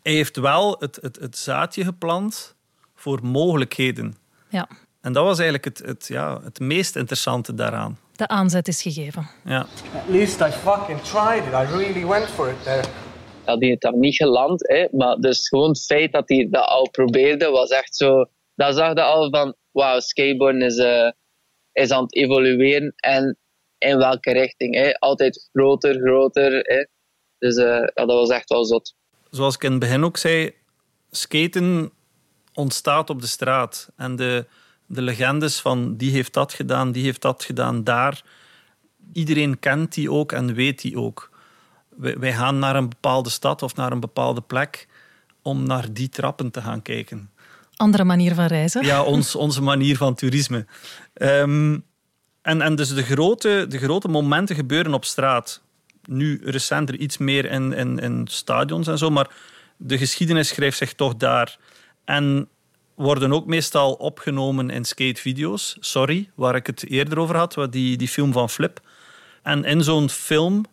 [0.02, 2.56] Hij heeft wel het, het, het zaadje geplant
[2.96, 4.16] voor mogelijkheden.
[4.50, 4.68] Ja,
[5.02, 7.98] En dat was eigenlijk het, het, ja, het meest interessante daaraan.
[8.16, 9.30] de aanzet is gegeven.
[9.46, 9.60] Ja.
[9.96, 11.54] At least I fucking tried it.
[11.54, 12.84] I really went for it there.
[13.46, 14.68] had hij het dan niet geland.
[14.68, 14.88] Hè?
[14.92, 18.26] Maar dus gewoon het feit dat hij dat al probeerde, was echt zo...
[18.56, 21.12] Daar zag je al van, wauw, skateboarden is, eh,
[21.72, 22.94] is aan het evolueren.
[22.96, 23.38] En
[23.84, 24.76] in welke richting.
[24.76, 24.94] Hè?
[24.94, 26.52] Altijd groter, groter.
[26.52, 26.86] Hè?
[27.38, 28.96] Dus eh, ja, dat was echt wel zot.
[29.30, 30.54] zoals ik in het begin ook zei,
[31.12, 31.92] skaten
[32.54, 33.92] ontstaat op de straat.
[33.96, 34.46] En de,
[34.86, 38.24] de legendes van die heeft dat gedaan, die heeft dat gedaan, daar.
[39.14, 41.32] Iedereen kent die ook en weet die ook.
[41.90, 44.88] Wij, wij gaan naar een bepaalde stad of naar een bepaalde plek
[45.42, 47.32] om naar die trappen te gaan kijken.
[47.76, 48.86] Andere manier van reizen.
[48.86, 50.66] Ja, ons, onze manier van toerisme.
[51.14, 51.78] Ehm,
[52.44, 55.62] en, en dus de grote, de grote momenten gebeuren op straat.
[56.04, 59.30] Nu recenter iets meer in, in, in stadions en zo, maar
[59.78, 61.58] de geschiedenis schrijft zich toch daar.
[62.06, 62.48] En
[62.96, 65.78] worden ook meestal opgenomen in skatevideo's.
[65.80, 68.80] Sorry, waar ik het eerder over had, die, die film van Flip.
[69.42, 70.66] En in zo'n film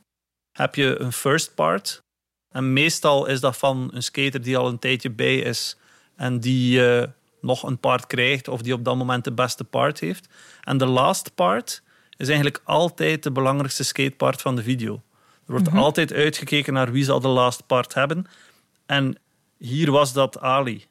[0.53, 2.03] heb je een first part.
[2.49, 5.77] En meestal is dat van een skater die al een tijdje bij is
[6.17, 7.09] en die eh,
[7.41, 10.29] nog een part krijgt of die op dat moment de beste part heeft.
[10.65, 11.83] En de last part
[12.17, 15.03] is eigenlijk altijd de belangrijkste skatepart van de video.
[15.47, 18.27] Er wordt altijd uitgekeken naar wie zal de last part hebben.
[18.87, 19.17] En
[19.59, 20.85] hier was dat Ali.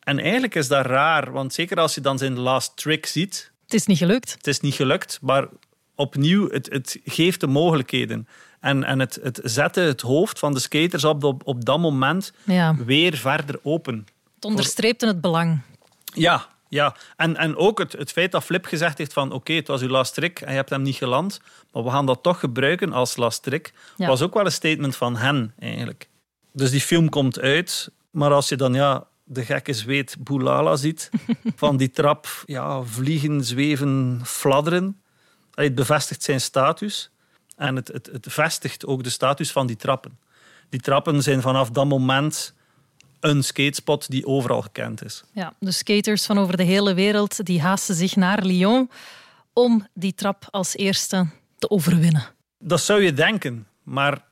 [0.00, 3.74] En eigenlijk is dat raar, want zeker als je dan zijn last trick ziet, Het
[3.74, 4.32] is niet gelukt.
[4.32, 5.48] het is niet gelukt, maar
[5.94, 8.28] opnieuw, het, het geeft de mogelijkheden.
[8.60, 12.32] En, en het, het zette het hoofd van de skaters op, op, op dat moment
[12.44, 14.06] Ja, weer verder open.
[14.44, 15.60] Het onderstreepte het belang.
[16.04, 16.96] Ja, ja.
[17.16, 19.88] En, en ook het, het feit dat Flip gezegd heeft van oké, het was uw
[19.88, 21.40] last trick en je hebt hem niet geland,
[21.72, 24.06] maar we gaan dat toch gebruiken als last trick, Ja.
[24.06, 26.08] was ook wel een statement van hen eigenlijk.
[26.52, 31.10] Dus die film komt uit, maar als je dan ja, de gekke zweet Boulala ziet,
[31.56, 35.00] van die trap ja, vliegen, zweven, fladderen,
[35.54, 37.10] het bevestigt zijn status
[37.56, 40.18] en het, het, het vestigt ook de status van die trappen.
[40.68, 42.53] Die trappen zijn vanaf dat moment
[43.24, 45.24] een skatespot die overal gekend is.
[45.32, 48.90] Ja, de skaters van over de hele wereld die haasten zich naar Lyon
[49.52, 51.26] om die trap als eerste
[51.58, 52.26] te overwinnen.
[52.58, 54.24] Dat zou je denken, maar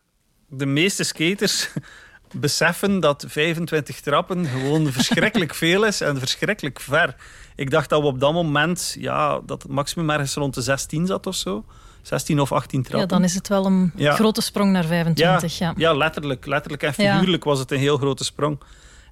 [0.49, 1.69] de meeste skaters
[2.35, 7.17] beseffen dat 25 trappen gewoon verschrikkelijk veel is en verschrikkelijk ver.
[7.57, 11.07] Ik dacht dat we op dat moment, ja, dat het maximum ergens rond de 16
[11.07, 11.65] zat of zo.
[12.03, 13.01] 16 of 18 trappen.
[13.01, 14.13] Ja, dan is het wel een Ja.
[14.15, 15.59] grote sprong naar 25.
[15.59, 15.73] Ja.
[15.77, 18.61] ja, letterlijk, letterlijk en figuurlijk was het een heel grote sprong.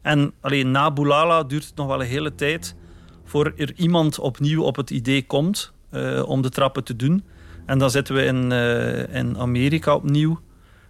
[0.03, 2.74] En alleen na Boulala duurt het nog wel een hele tijd
[3.24, 7.24] voor er iemand opnieuw op het idee komt eh, om de trappen te doen.
[7.66, 10.40] En dan zitten we in, eh, in Amerika opnieuw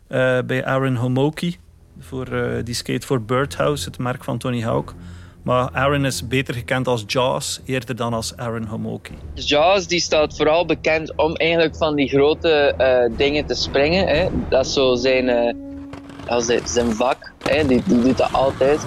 [0.07, 1.57] eh, bij Aaron Homoki.
[1.99, 2.29] Voor,
[2.65, 4.95] die skate voor Birdhouse, het merk van Tony Hawk.
[5.51, 9.15] Maar Aaron is beter gekend als Jaws, eerder dan als Aaron Homoki.
[9.35, 14.07] Jaws die staat vooral bekend om eigenlijk van die grote eh, dingen te springen.
[14.07, 14.29] Hè.
[14.49, 15.55] Dat is zo zijn, eh,
[16.39, 17.33] zijn, zijn vak.
[17.43, 17.67] Hè.
[17.67, 18.87] Die, die doet dat altijd.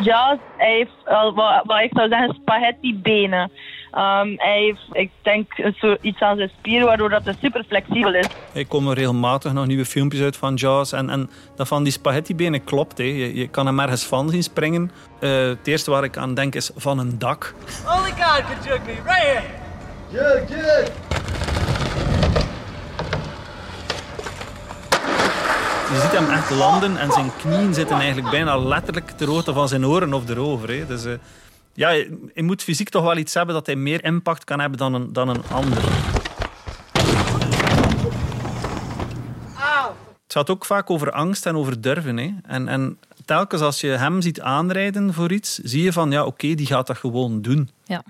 [0.00, 3.50] Ja, hij heeft, wat, wat ik zou zeggen, spaghetti benen.
[3.94, 8.14] Ehm, hij heeft, ik denk, zo iets aan zijn spieren waardoor dat het super flexibel
[8.14, 8.26] is.
[8.52, 10.92] Er komen regelmatig nog nieuwe filmpjes uit van Jaws.
[10.92, 12.98] En, en dat van die spaghettibenen klopt.
[12.98, 13.04] Hè.
[13.04, 14.90] Je, je kan hem ergens van zien springen.
[15.20, 17.54] Eh, het eerste waar ik aan denk is van een dak.
[17.86, 18.42] Only God
[18.86, 19.42] me, right here.
[20.10, 20.90] Jug, jug.
[25.92, 29.68] Je ziet hem echt landen en zijn knieën zitten eigenlijk bijna letterlijk ter hoogte van
[29.68, 30.68] zijn oren of erover.
[30.68, 30.86] Hè.
[30.86, 31.12] Dus, eh,
[31.74, 31.88] ja,
[32.34, 35.12] hij moet fysiek toch wel iets hebben dat hij meer impact kan hebben dan een,
[35.12, 35.82] dan een ander.
[40.22, 42.16] Het gaat ook vaak over angst en over durven.
[42.16, 42.30] Hè.
[42.42, 46.54] En, en telkens als je hem ziet aanrijden voor iets, zie je van ja, oké,
[46.54, 47.70] die gaat dat gewoon doen.
[47.84, 48.02] Ja.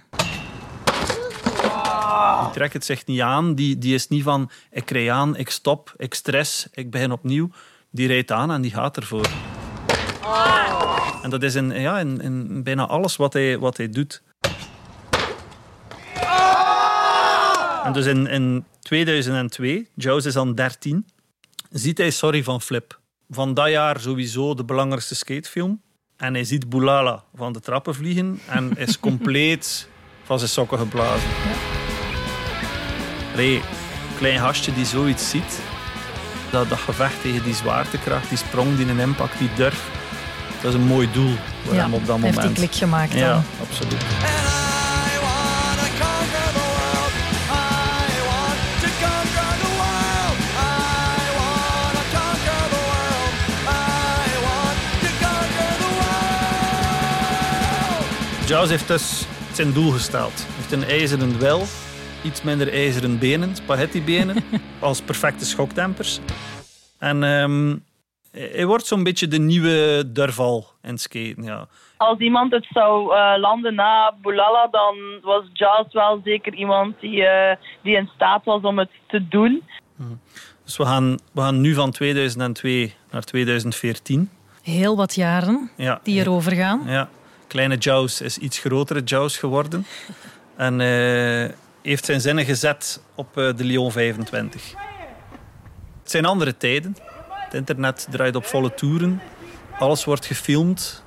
[2.42, 3.54] Die trekt het zich niet aan.
[3.54, 7.48] Die, die is niet van ik rij aan, ik stop, ik stress, ik begin opnieuw.
[7.90, 9.28] Die rijdt aan en die gaat ervoor.
[11.22, 14.22] En dat is in, ja, in, bijna alles wat hij, wat hij doet.
[17.84, 21.06] En dus in, in 2002, Jaws is dan 13,
[21.70, 23.00] ziet hij Sorry van Flip.
[23.30, 25.82] Van dat jaar sowieso de belangrijkste skatefilm.
[26.16, 29.88] En hij ziet Boulala van de trappen vliegen en is compleet
[30.26, 31.28] van zijn sokken geblazen.
[33.32, 33.62] Allee,
[34.16, 35.60] klein gastje die zoiets ziet,
[36.50, 39.93] dat, dat gevecht tegen die zwaartekracht, die sprong, die een impact, die durf,
[40.64, 41.30] dat is een mooi doel
[41.64, 42.56] voor Ja, hem op dat hij heeft moment.
[42.56, 43.20] die klik gemaakt dan.
[43.20, 44.02] Ja, absoluut.
[58.46, 60.32] Jaws heeft dus zijn doel gesteld.
[60.36, 61.66] Hij heeft een ijzeren wel,
[62.22, 64.36] iets minder ijzeren benen, spaghettibenen,
[64.78, 66.20] als perfecte schoktempers.
[66.98, 67.76] En ehm,
[68.34, 71.42] hij wordt zo'n beetje de nieuwe Durval in skaten.
[71.42, 71.66] Ja.
[71.96, 77.24] Als iemand het zou eh, landen na Bulala, dan was Jaws wel zeker iemand die,
[77.26, 79.62] eh, die in staat was om het te doen.
[80.64, 84.30] Dus we gaan, we gaan nu van 2002 naar 2014.
[84.62, 86.82] Heel wat jaren Ja, die erover gaan.
[86.86, 87.08] ja.
[87.46, 89.86] Kleine Jaws is iets grotere Jaws geworden.
[90.56, 91.50] En eh,
[91.82, 94.70] heeft zijn zinnen gezet op eh, de Lyon 25.
[96.02, 96.96] Het zijn andere tijden.
[97.54, 99.20] Het internet draait op volle toeren.
[99.78, 101.04] Alles wordt gefilmd.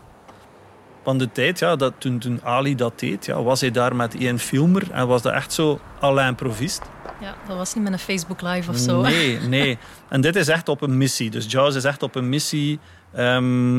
[1.03, 4.13] Van de tijd, ja, dat, toen, toen Ali dat deed, ja, was hij daar met
[4.13, 6.85] Ian Filmer en was dat echt zo à l'improviste.
[7.21, 9.01] Ja, dat was niet met een Facebook Live of zo.
[9.01, 9.77] Nee, nee.
[10.09, 11.29] En dit is echt op een missie.
[11.29, 12.79] Dus Jaws is echt op een missie.
[13.13, 13.75] Ehm,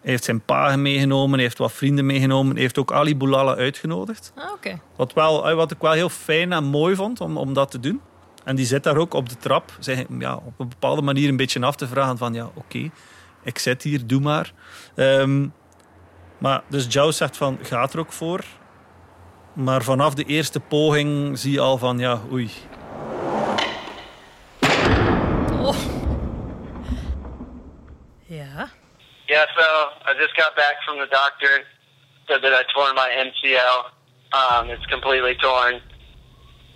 [0.00, 2.52] hij heeft zijn pa meegenomen, hij heeft wat vrienden meegenomen.
[2.52, 4.32] Hij heeft ook Ali Boulala uitgenodigd.
[4.36, 4.80] Ah, Oké.
[4.96, 8.00] Wat, wel, wat ik wel heel fijn en mooi vond om, om dat te doen.
[8.46, 11.36] En die zit daar ook op de trap, zich, ja, op een bepaalde manier een
[11.36, 12.90] beetje af te vragen van ja, oké,
[13.42, 14.52] ik zit hier, doe maar.
[14.94, 15.46] Ehm,
[16.38, 18.44] maar dus Jaws zegt van, gaat er ook voor.
[19.52, 22.50] Maar vanaf de eerste poging zie je al van ja, oei,
[25.62, 25.76] Oh.
[28.26, 28.68] Ja.
[29.26, 29.64] Yeah, so
[30.06, 31.64] I just got back from the doctor.
[32.28, 33.78] Said that I torn my MCL.
[34.32, 35.80] Um, it's completely torn,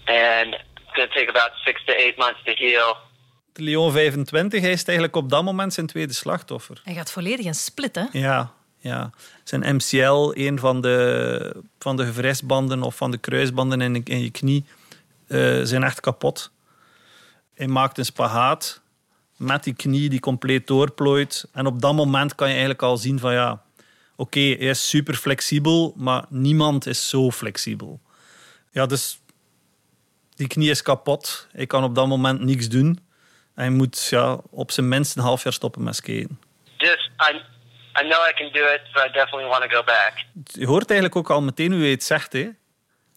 [0.06, 0.56] and
[0.90, 2.96] it's going to take about six to eight months to heal.
[3.52, 6.80] De Lyon 25 hij is eigenlijk op dat moment zijn tweede slachtoffer.
[6.84, 8.04] Hij gaat volledig in split, hè?
[8.12, 9.10] Ja, ja.
[9.44, 14.64] Zijn MCL, een van de, van de of van de kruisbanden in, in je knie,
[15.26, 16.50] eh, zijn echt kapot.
[17.54, 18.80] Hij maakt een spagaat
[19.36, 21.48] met die knie die compleet doorplooit.
[21.52, 23.62] En op dat moment kan je eigenlijk al zien van ja,
[24.16, 28.00] oké, hij is super flexibel, maar niemand is zo flexibel.
[28.70, 29.19] Ja, dus
[30.40, 31.46] die knie is kapot.
[31.52, 32.86] Hij kan op dat moment niks doen.
[33.54, 36.40] En hij moet ja, op zijn minst een half jaar stoppen met skaten.
[36.76, 37.36] Just, I,
[38.00, 40.12] I know I can do it, but I definitely want to go back.
[40.44, 42.32] Je hoort eigenlijk ook al meteen hoe je het zegt.
[42.32, 42.48] Hè?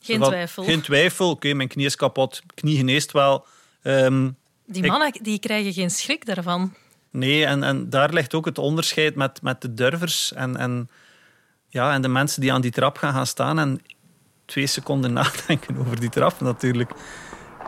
[0.01, 0.63] Geen Van, twijfel.
[0.63, 1.29] Geen twijfel.
[1.29, 2.41] Oké, mijn knie is kapot.
[2.53, 3.45] Knie geneest wel.
[3.83, 4.29] Ehm,
[4.65, 6.73] Die Ik- mannen die krijgen geen schrik daarvan.
[7.11, 10.89] nee, en, en daar ligt ook het onderscheid met, met de durvers en, en,
[11.67, 13.81] ja, en de mensen die aan die trap gaan gaan staan en
[14.45, 16.91] twee seconden nadenken over die trap natuurlijk.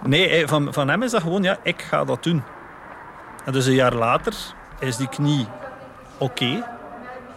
[0.05, 2.43] Nee, hij- van, van hem is dat gewoon, ja, ik ga dat doen.
[3.45, 4.33] En dus een jaar later
[4.79, 5.47] is die knie
[6.17, 6.73] oké.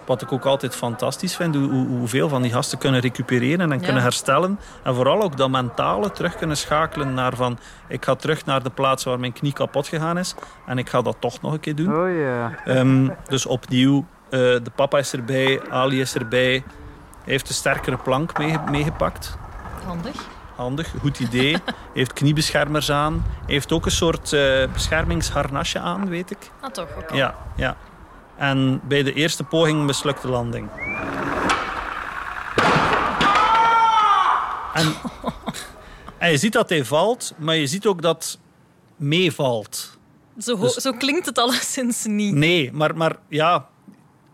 [0.07, 3.79] Wat ik ook altijd fantastisch vind, hoe, hoe- hoeveel van die gasten kunnen recupereren en
[3.79, 3.85] Ja.
[3.85, 4.59] kunnen herstellen.
[4.83, 7.59] En vooral ook dat mentale terug kunnen schakelen naar van...
[7.89, 10.35] Ik ga terug naar de plaats waar mijn knie kapot gegaan is.
[10.67, 11.97] En ik ga dat toch nog een keer doen.
[11.97, 12.53] Oh yeah.
[12.65, 16.65] Ehm, dus opnieuw, eh, de papa is erbij, Ali is erbij.
[17.29, 19.37] Hij heeft een sterkere plank mee- meegepakt.
[19.85, 20.27] Handig.
[20.57, 21.57] Handig, goed idee.
[21.95, 23.25] Heeft kniebeschermers aan.
[23.47, 26.51] Heeft ook een soort eh, beschermingsharnasje aan, weet ik.
[26.61, 26.89] Ah, toch?
[26.99, 27.15] Oké.
[27.15, 27.77] Ja, ja.
[28.37, 30.69] En bij de eerste poging mislukt de landing.
[34.75, 34.95] En,
[36.19, 38.39] en je ziet dat hij valt, maar je ziet ook dat
[38.97, 39.99] meevalt.
[40.39, 42.35] Zo, Dus- zo klinkt het alleszins niet.
[42.35, 43.67] Nee, maar, maar ja,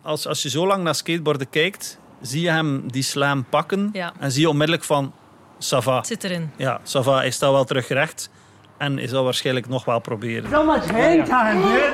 [0.03, 4.13] als, als je zo lang naar skateboarden kijkt, zie je hem die slam pakken Ja.
[4.19, 5.13] en zie je onmiddellijk van,
[5.59, 5.97] Sava.
[5.97, 6.51] Het zit erin.
[6.57, 8.31] Ja, Sava, hij staat wel terug recht
[8.79, 10.51] en hij zal waarschijnlijk nog wel proberen.
[10.51, 11.93] So much hang time, dude.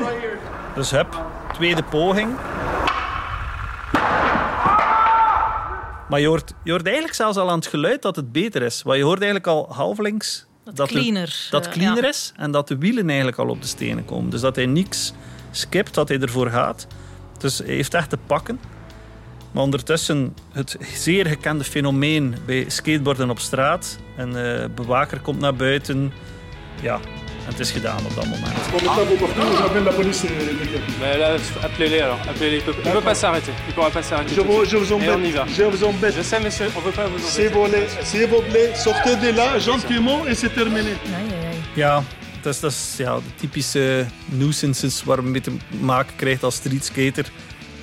[0.75, 2.37] Dus hup, tweede poging.
[6.09, 8.83] Maar je hoort, je hoort eigenlijk zelfs al aan het geluid dat het beter is.
[8.83, 11.47] Want je hoort eigenlijk al halflinks Dat, de- cleaner.
[11.51, 12.09] dat eh, cleaner ja.
[12.09, 14.31] is en dat de wielen eigenlijk al op de stenen komen.
[14.31, 15.13] Dus dat hij niks
[15.51, 16.87] skipt, dat hij ervoor gaat.
[17.39, 18.61] Dus hij heeft echt te pakken.
[19.53, 23.99] Maar ondertussen het zeer gekende fenomeen bij skateboarden op straat.
[24.17, 26.13] Een eh, bewaker komt naar buiten.
[26.83, 27.01] Ja, en
[27.51, 28.53] het is gedaan op dat moment.
[31.01, 32.19] Mais là, appelez-les alors.
[32.29, 32.63] Appelez-les.
[32.67, 33.53] Il il peut pas s'arrêter.
[33.69, 34.35] Il pourra pas s'arrêter.
[34.35, 35.35] Je vous, je vous Et on y embête.
[35.35, 35.47] va.
[35.57, 36.15] Je vous embête.
[36.17, 37.55] Je sais, monsieur, on veut pas vous S'il embêter.
[37.55, 40.93] vous plaît, s'il vous plaît, sortez de là gentiment et c'est terminé.
[41.75, 42.03] Ja,
[42.43, 46.55] dat is, dat is ja, de typische nuisances waar je mee te maken krijgt als
[46.55, 47.27] streetskater.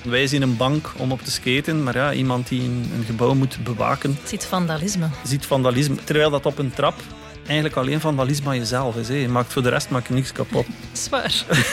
[0.08, 3.34] Wij zien een bank om op te skaten, maar ja, iemand die een, een gebouw
[3.34, 5.08] moet bewaken, ziet vandalisme.
[5.24, 5.94] ziet vandalisme.
[6.04, 6.94] Terwijl dat op een trap
[7.46, 9.08] eigenlijk alleen vandalisme aan jezelf is.
[9.08, 9.14] Hè.
[9.14, 10.66] Je maakt voor de rest maakt je niks kapot.
[10.92, 11.32] Zwaar.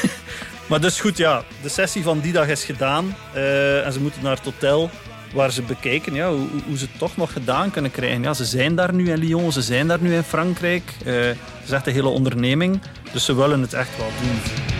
[0.69, 3.15] Maar dus goed, ja, de sessie van die dag is gedaan.
[3.33, 4.89] eh, en ze moeten naar het hotel
[5.33, 8.21] waar ze bekijken ja, hoe, hoe- ze het toch nog gedaan kunnen krijgen.
[8.21, 10.83] Ja, ze zijn daar nu in Lyon, ze zijn daar nu in Frankrijk.
[11.05, 12.81] Eh het is echt een hele onderneming.
[13.11, 14.74] Dus ze willen het echt wel doen.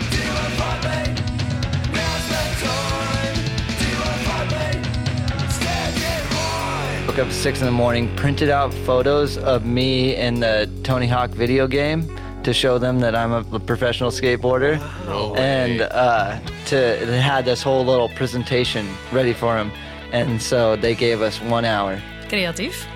[7.16, 11.06] Woke up at six in the morning, printed out photos of me in the Tony
[11.06, 12.04] Hawk video game
[12.42, 14.78] to show them that I'm a professional skateboarder,
[15.34, 19.70] and uh, to they had this whole little presentation ready for them,
[20.12, 22.02] and so they gave us one hour.
[22.28, 22.86] Creatief.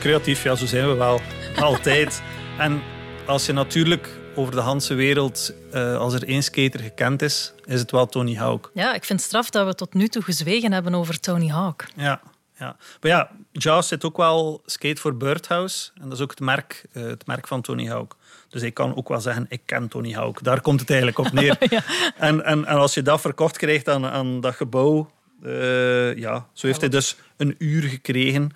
[0.00, 1.20] Creatief, ja, zo zijn we wel.
[1.56, 2.22] Altijd.
[2.58, 2.82] En
[3.26, 7.80] als je natuurlijk over de Hanse wereld, eh, als er één skater gekend is, is
[7.80, 8.70] het wel Tony Hawk.
[8.74, 11.84] Ja, ik vind het straf dat we tot nu toe gezwegen hebben over Tony Hawk.
[11.96, 12.20] Ja,
[12.58, 12.76] ja.
[13.00, 15.90] Maar ja, Jaws zit ook wel skate voor Birdhouse.
[15.94, 18.16] En dat is ook het merk, eh, het merk van Tony Hawk.
[18.48, 20.42] Dus ik kan ook wel zeggen, ik ken Tony Hawk.
[20.42, 21.58] Daar komt het eigenlijk op neer.
[22.16, 25.10] en, en, en als je dat verkocht krijgt aan, aan dat gebouw...
[25.42, 28.50] eh, ja, zo heeft hij dus een uur gekregen.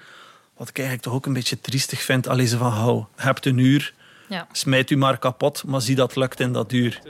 [0.57, 2.29] Wat ik eigenlijk toch ook een beetje triestig vind.
[2.29, 3.95] Allee, ze van, hou, hebt een uur.
[4.29, 4.47] Ja.
[4.53, 7.01] Smijt u maar kapot, maar zie dat lukt in dat uur.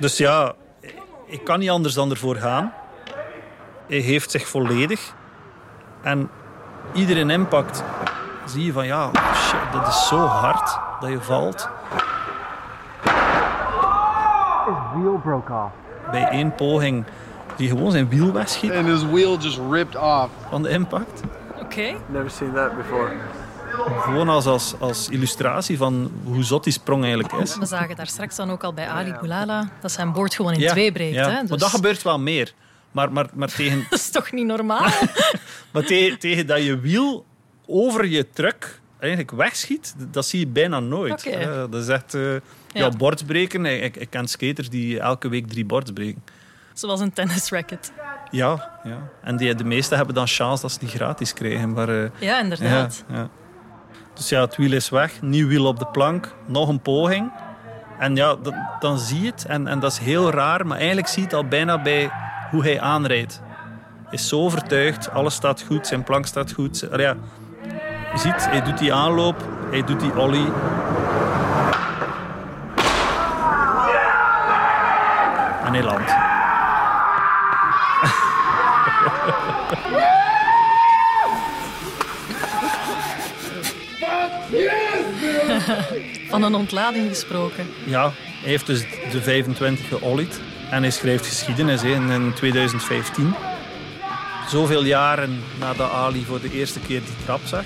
[0.00, 0.54] Dus ja,
[1.26, 2.72] ik kan niet anders dan ervoor gaan.
[3.88, 5.14] Hij heeft zich volledig.
[6.02, 6.30] En
[6.92, 7.82] iedere impact
[8.46, 11.68] zie je van ja, shit, dat is zo hard dat je valt.
[14.66, 15.72] His wheel broke off.
[16.10, 17.04] Bij één poging
[17.56, 18.72] die gewoon zijn wiel wegschiet.
[18.72, 20.28] And his wheel just ripped off.
[20.48, 21.20] Van de impact.
[21.60, 21.94] Oké.
[22.06, 23.12] Never seen that before.
[24.00, 27.56] Gewoon als, als, als illustratie van hoe zot die sprong eigenlijk is.
[27.56, 30.68] We zagen daar straks dan ook al bij Ali Boulala dat zijn boord gewoon in
[30.68, 31.14] twee breekt.
[31.14, 31.30] ja.
[31.30, 31.40] Hè?
[31.40, 32.52] Dus Maar dat gebeurt wel meer.
[32.94, 34.88] Maar, maar, maar, tegen, dat is toch niet normaal?
[35.72, 37.24] maar tegen, tegen dat je wiel
[37.66, 41.22] over je truck eigenlijk wegschiet, dat zie je bijna nooit.
[41.22, 42.14] Ja, dat is echt...
[42.14, 42.34] eh,
[42.72, 43.64] ja, bords breken.
[43.82, 46.24] Ik, ik, ken skaters die elke week drie bords breken.
[46.72, 47.92] Zoals een tennisracket.
[48.30, 49.08] Ja, ja.
[49.22, 51.72] En die, de meesten hebben dan chance dat ze die gratis krijgen.
[51.72, 53.04] Maar, eh, Ja, inderdaad.
[53.08, 53.28] Ja, ja.
[54.14, 55.22] Dus ja, het wiel is weg.
[55.22, 56.34] Nieuw wiel op de plank.
[56.46, 57.32] Nog een poging.
[57.98, 59.44] En ja, dat- dan zie je het.
[59.44, 60.66] En, en dat is heel raar.
[60.66, 62.10] Maar eigenlijk zie je het al bijna bij
[62.50, 63.42] hoe hij aanrijdt.
[64.04, 65.10] Hij is zo overtuigd.
[65.10, 65.86] Alles staat goed.
[65.86, 66.90] Zijn plank staat goed.
[66.90, 67.16] Allee, ja,
[68.12, 69.48] je ziet, hij doet die aanloop.
[69.70, 70.52] Hij doet die ollie.
[75.64, 76.12] En hij landt.
[86.28, 87.66] Van een ontlading gesproken.
[87.84, 88.80] Ja, hij heeft dus
[89.10, 90.40] de 25 geollied.
[90.70, 93.34] En hij schrijft geschiedenis hè, in in 2015.
[94.48, 97.64] Zoveel jaren nadat Ali voor de eerste keer die trap zag.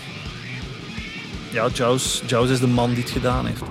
[1.50, 3.62] Ja, Jaws, Jaws is de man die het gedaan heeft.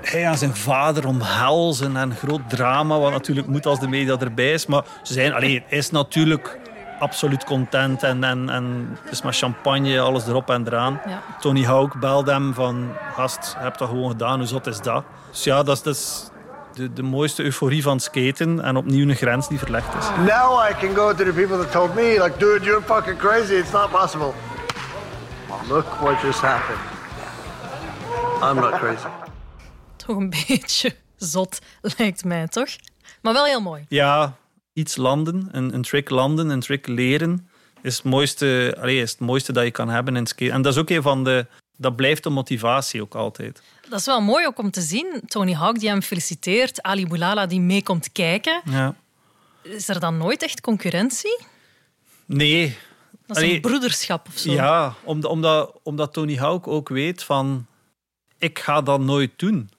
[0.00, 4.52] Hij en zijn vader omhelzen en groot drama, wat natuurlijk moet als de media erbij
[4.52, 4.66] is.
[4.66, 6.58] Maar ze zijn, allee, hij is natuurlijk
[6.98, 11.00] absoluut content en, en, en het is met champagne, alles erop en eraan.
[11.06, 11.22] Ja.
[11.40, 15.04] Tony Hawk belde hem van, gast, hebt dat gewoon gedaan, hoe zot is dat?
[15.30, 16.30] Dus ja, dat is, dat is
[16.74, 20.08] de, de mooiste euforie van skaten en opnieuw een grens die verlegd is.
[20.08, 23.54] Now I can go to the people that told me, like, dude, you're fucking crazy.
[23.54, 24.32] It's not possible.
[25.68, 26.80] Look what just happened.
[28.42, 29.06] I'm not crazy.
[30.06, 31.58] Toch een beetje zot,
[31.96, 32.68] lijkt mij, toch?
[33.22, 33.84] Maar wel heel mooi.
[33.88, 34.36] Ja,
[34.72, 37.48] iets landen, een, een trick landen, een trick leren,
[37.82, 40.54] is het, mooiste, allee, is het mooiste dat je kan hebben in skaten.
[40.54, 41.46] En dat is ook een van de...
[41.76, 43.62] Dat blijft de motivatie ook altijd.
[43.88, 45.20] Dat is wel mooi ook om te zien.
[45.26, 48.60] Tony Hawk die hem feliciteert, Ali Boulala die mee komt kijken.
[48.64, 48.94] Ja.
[49.62, 51.38] Is er dan nooit echt concurrentie?
[52.26, 52.76] Nee.
[53.26, 54.52] Dat is Allee, een broederschap of zo.
[54.52, 57.66] Ja, omdat, omdat, omdat Tony Hawk ook weet van...
[58.38, 59.70] Ik ga dat nooit doen.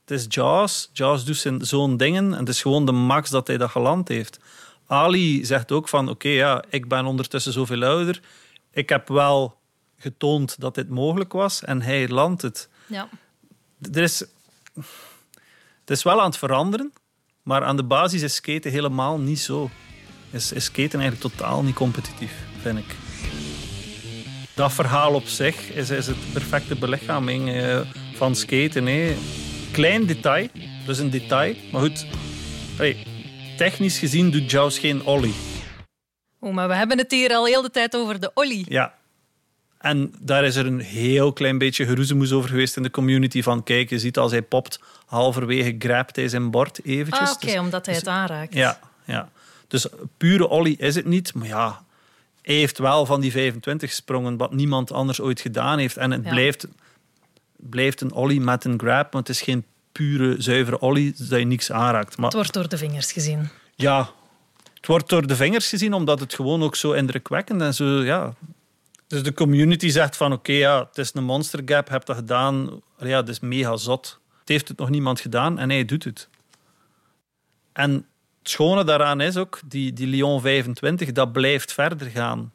[0.00, 0.90] Het is Jaws.
[0.92, 2.32] Jaws doet zijn- zo'n dingen.
[2.32, 4.38] En het is gewoon de max dat hij dat geland heeft.
[4.86, 6.08] Ali zegt ook van...
[6.08, 8.20] Oké, ja, ik ben ondertussen zoveel ouder.
[8.72, 9.56] Ik heb wel
[9.98, 11.64] getoond dat dit mogelijk was.
[11.64, 12.68] En hij landt het.
[12.88, 13.08] Ja.
[13.92, 14.24] Er is...
[15.80, 16.92] Het is wel aan het veranderen.
[17.42, 19.70] Maar aan de basis is skaten helemaal niet zo.
[20.30, 22.96] Is, is skaten eigenlijk totaal niet competitief, vind ik.
[24.54, 27.80] Dat verhaal op zich is, is het perfecte belichaming eh,
[28.14, 28.86] van skaten.
[28.86, 29.16] Hè.
[29.72, 30.48] Klein detail,
[30.86, 31.54] dus een detail.
[31.72, 32.06] Maar goed,
[32.76, 33.06] hey,
[33.56, 35.34] technisch gezien doet Jaws geen ollie.
[36.40, 38.64] Oeh, maar we hebben het hier al heel de tijd over de ollie.
[38.68, 38.97] Ja.
[39.78, 43.42] En daar is er een heel klein beetje geroezemoes over geweest in de community.
[43.42, 47.28] Van kijk, je ziet als hij popt, halverwege grijpt hij zijn bord eventjes.
[47.28, 48.54] Ah, oké, Dus- omdat hij het aanraakt.
[48.54, 49.28] ja, ja.
[49.68, 51.34] Dus pure ollie is het niet.
[51.34, 51.82] Maar ja,
[52.42, 55.96] hij heeft wel van die 25 gesprongen, wat niemand anders ooit gedaan heeft.
[55.96, 56.30] En het Ja.
[56.30, 56.66] blijft,
[57.56, 61.44] blijft een ollie met een grab, maar het is geen pure, zuivere ollie, dat je
[61.46, 62.16] niks aanraakt.
[62.16, 63.48] Maar Het wordt door de vingers gezien.
[63.74, 64.10] ja,
[64.74, 68.34] het wordt door de vingers gezien, omdat het gewoon ook zo indrukwekkend en zo, ja.
[69.08, 72.16] Dus de community zegt van, oké, ja, het is een monster gap, je hebt dat
[72.16, 72.80] gedaan.
[72.98, 74.20] Ja, het is mega zot.
[74.40, 76.28] Het heeft het nog niemand gedaan en hij doet het.
[77.72, 82.52] En het schone daaraan is ook, die, die Lyon 25, dat blijft verder gaan.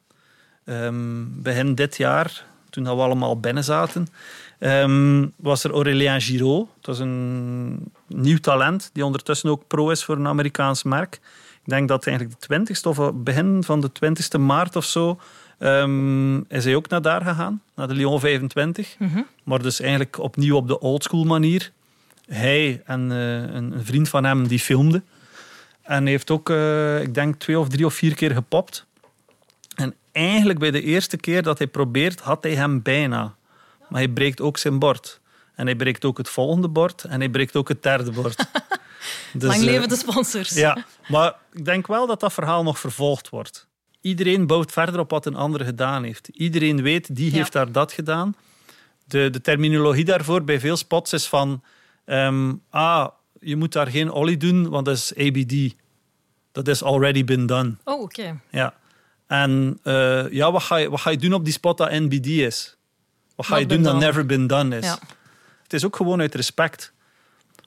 [0.64, 4.06] Ehm, begin dit jaar, toen we allemaal binnen zaten,
[4.58, 6.68] ehm, was er Aurélien Giraud.
[6.80, 11.14] Dat is een nieuw talent, die ondertussen ook pro is voor een Amerikaans merk.
[11.62, 15.18] Ik denk dat eigenlijk de 20ste of begin van de 20ste maart of zo
[15.64, 18.96] ehm, is hij ook naar daar gegaan, naar de Lyon 25.
[19.42, 21.72] Maar dus eigenlijk opnieuw op de oldschool manier.
[22.26, 25.02] Hij en eh, een, vriend van hem die filmde.
[25.82, 28.86] En heeft ook, eh, ik denk, twee of drie of vier keer gepopt.
[29.74, 33.34] En eigenlijk bij de eerste keer dat hij probeert, had hij hem bijna.
[33.88, 35.20] Maar hij breekt ook zijn bord.
[35.54, 37.04] En hij breekt ook het volgende bord.
[37.04, 38.44] En hij breekt ook het derde bord.
[39.32, 40.50] Dus, Lang eh, leven de sponsors.
[40.50, 43.66] ja, maar ik denk wel dat dat verhaal nog vervolgd wordt.
[44.04, 46.28] Iedereen bouwt verder op wat een ander gedaan heeft.
[46.28, 48.36] Iedereen weet, die heeft daar dat gedaan.
[49.04, 51.62] De, de terminologie daarvoor bij veel spots is van...
[52.04, 53.08] ehm, ah,
[53.40, 55.74] je moet daar geen ollie doen, want dat is ABD.
[56.52, 57.74] Dat is already been done.
[57.84, 58.40] Oh, oké.
[58.50, 58.74] Ja.
[59.26, 62.26] En eh, ja, wat ga, je, wat ga je doen op die spot dat NBD
[62.26, 62.76] is?
[63.34, 64.84] Wat ga Not je doen dat never been done is?
[64.84, 64.98] Ja.
[65.62, 66.92] Het is ook gewoon uit respect.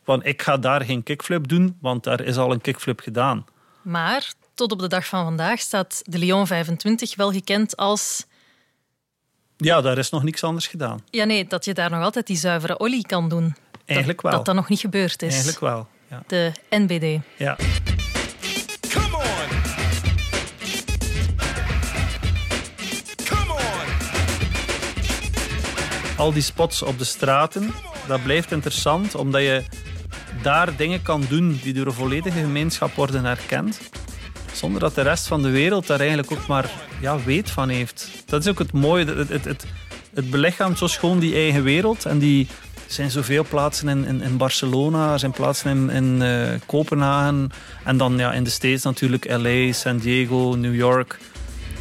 [0.03, 3.45] Van, ik ga daar geen kickflip doen, want daar is al een kickflip gedaan.
[3.81, 8.25] Maar tot op de dag van vandaag staat de Lyon 25 wel gekend als...
[9.57, 11.03] Ja, daar is nog niks anders gedaan.
[11.09, 13.55] Ja, nee, dat je daar nog altijd die zuivere olie kan doen.
[13.85, 14.37] Eigenlijk dat, wel.
[14.37, 15.29] Dat dat nog niet gebeurd is.
[15.29, 16.23] Eigenlijk wel, ja.
[16.27, 17.23] De NBD.
[17.37, 17.57] ja.
[26.17, 27.73] Al die spots op de straten,
[28.07, 29.63] dat blijft interessant, omdat je
[30.41, 33.79] daar dingen kan doen die door een volledige gemeenschap worden erkend.
[34.57, 38.09] Zonder dat de rest van de wereld daar eigenlijk ook maar ja, weet van heeft.
[38.25, 39.05] Dat is ook het mooie.
[39.05, 39.65] Het, het, het,
[40.13, 42.05] het belichaamt zo schoon die eigen wereld.
[42.05, 42.47] En die
[42.85, 47.51] zijn zoveel plaatsen in, in, Barcelona, er zijn plaatsen in, in eh, Kopenhagen.
[47.83, 51.19] En dan ja, in de States natuurlijk LA, San Diego, New York.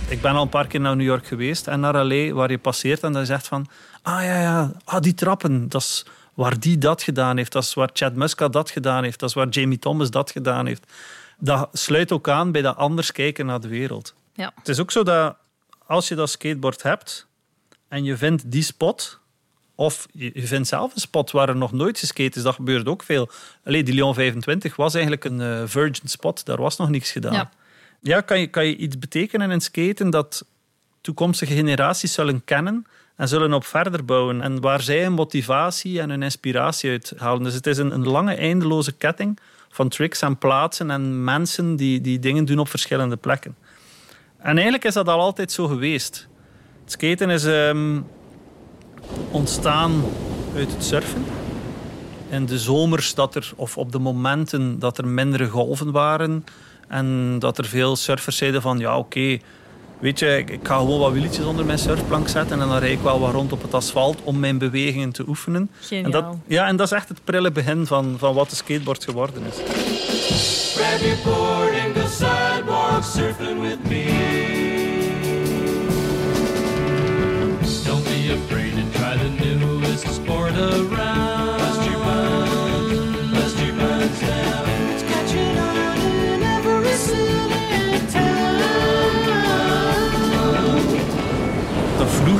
[0.08, 2.58] Ik ben al een paar keer naar New York geweest en naar LA, waar je
[2.58, 3.66] passeert en dan zegt van...
[4.02, 7.52] Ah ja, ja, ah, die trappen, dat is waar die dat gedaan heeft.
[7.52, 9.18] Dat is waar Chad Muska dat gedaan heeft.
[9.18, 10.86] Dat is waar Jamie Thomas dat gedaan heeft.
[11.38, 14.14] Dat sluit ook aan bij dat anders kijken naar de wereld.
[14.34, 14.52] Ja.
[14.54, 15.36] Het is ook zo dat
[15.86, 17.26] als je dat skateboard hebt
[17.88, 19.20] en je vindt die spot,
[19.74, 23.02] of je vindt zelf een spot waar er nog nooit geskate is, dat gebeurt ook
[23.02, 23.30] veel.
[23.64, 27.32] Allee, die Lyon 25 was eigenlijk een eh, virgin spot, daar was nog niks gedaan.
[27.32, 27.50] Ja.
[28.00, 30.44] Ja, kan, je, kan je iets betekenen in skaten dat
[31.00, 34.40] toekomstige generaties zullen kennen en zullen op verder bouwen.
[34.40, 37.42] En waar zij hun motivatie en hun inspiratie uit halen.
[37.42, 39.38] Dus het is een, een lange, eindeloze ketting
[39.76, 43.56] van tricks en plaatsen en mensen die, die dingen doen op verschillende plekken.
[44.38, 46.28] En eigenlijk is dat al altijd zo geweest.
[46.82, 48.00] Het skaten is ehm,
[49.30, 50.04] ontstaan
[50.54, 51.24] uit het surfen.
[52.28, 56.44] In de zomers dat er, of op de momenten dat er mindere golven waren.
[56.88, 59.38] En dat er veel surfers zeiden van ja oké,
[59.98, 63.00] weet je, ik, ga gewoon wat wieltjes onder mijn surfplank zetten en dan rijd ik
[63.00, 65.70] wel wat rond op het asfalt om mijn bewegingen te oefenen.
[65.80, 66.04] Geniaal.
[66.04, 69.04] En dat, ja, en dat is echt het prille begin van, van wat de skateboard
[69.04, 69.56] geworden is.
[70.74, 74.25] Grab your board and go sidewalk surfing with me.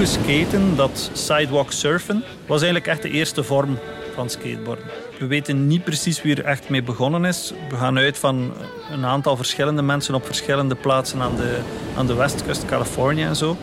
[0.07, 3.79] Vroege skaten, dat sidewalk surfen, was eigenlijk echt de eerste vorm
[4.15, 4.85] van skateboarden.
[5.19, 7.53] We weten niet precies wie er echt mee begonnen is.
[7.69, 8.53] We gaan uit van
[8.91, 11.59] een aantal verschillende mensen op verschillende plaatsen aan de,
[11.97, 13.57] aan de westkust, Californië en zo.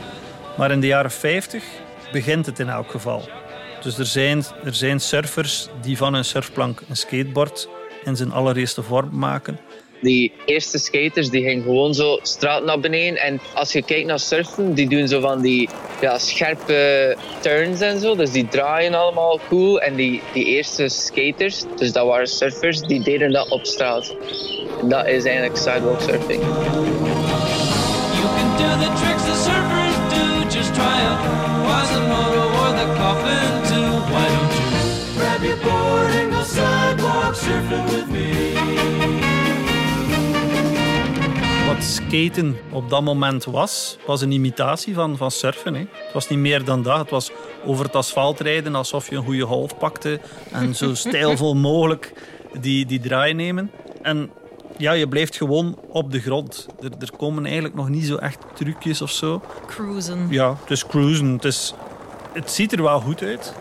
[0.58, 1.64] Maar in de jaren 50
[2.12, 3.30] begint het in elk geval.
[3.82, 7.70] Dus er zijn, er zijn surfers die van hun surfplank een skateboard
[8.04, 9.60] in zijn allereerste vorm maken.
[10.04, 13.22] Die eerste skaters die gingen gewoon zo straat naar beneden.
[13.22, 15.70] En als je kijkt naar surfen, die doen zo van die
[16.02, 18.16] ja, scherpe turns en zo.
[18.16, 19.82] Dus die draaien allemaal cool.
[19.82, 24.16] En die, die eerste skaters, dus dat waren surfers, die deden dat op straat.
[24.82, 26.42] En dat is eigenlijk sidewalk surfing.
[28.20, 30.58] You can do the tricks the surfers do.
[30.58, 33.90] Just try a Quasimodo or the coffin too.
[34.12, 34.70] Why don't you
[35.18, 38.53] grab your board and go sidewalk surfing with me?
[41.74, 45.74] Wat skaten op dat moment was, was een imitatie van, van surfen.
[45.74, 45.80] Hè.
[45.80, 46.98] Het was niet meer dan dat.
[46.98, 47.32] Het was
[47.66, 50.20] over het asfalt rijden alsof je een goede golf pakte
[50.52, 52.14] en zo stijlvol mogelijk
[52.60, 53.72] die, die draai nemen.
[54.02, 54.32] En
[54.78, 56.68] ja, je blijft gewoon op de grond.
[56.82, 59.42] Er, er komen eigenlijk nog niet zo echt trucjes of zo.
[59.68, 60.28] Cruisen.
[60.30, 61.28] Ja, het is cruisen.
[61.28, 61.74] Het, is,
[62.34, 63.54] het ziet er wel goed uit.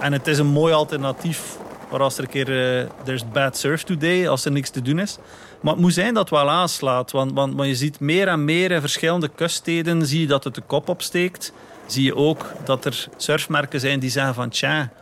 [0.00, 1.56] En het is een mooi alternatief
[1.88, 2.78] voor als er een keer...
[2.80, 5.18] eh, there's bad surf today, als er niks te doen is.
[5.62, 7.10] Maar het moet zijn dat wel aanslaat.
[7.10, 10.06] Want, want, want je ziet meer en meer in verschillende kuststeden...
[10.06, 11.52] zie je dat het de kop opsteekt.
[11.86, 14.48] Zie je ook dat er surfmerken zijn die zeggen van...
[14.48, 14.92] Tja,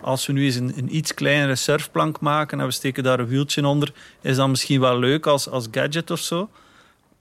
[0.00, 2.60] als we nu eens een, iets kleinere surfplank maken...
[2.60, 3.92] en we steken daar een wieltje onder...
[4.20, 6.50] is dat misschien wel leuk als, als gadget of zo.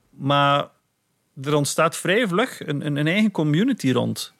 [0.09, 0.67] Maar
[1.43, 4.33] er ontstaat vrij vlug een, een, een eigen community rond.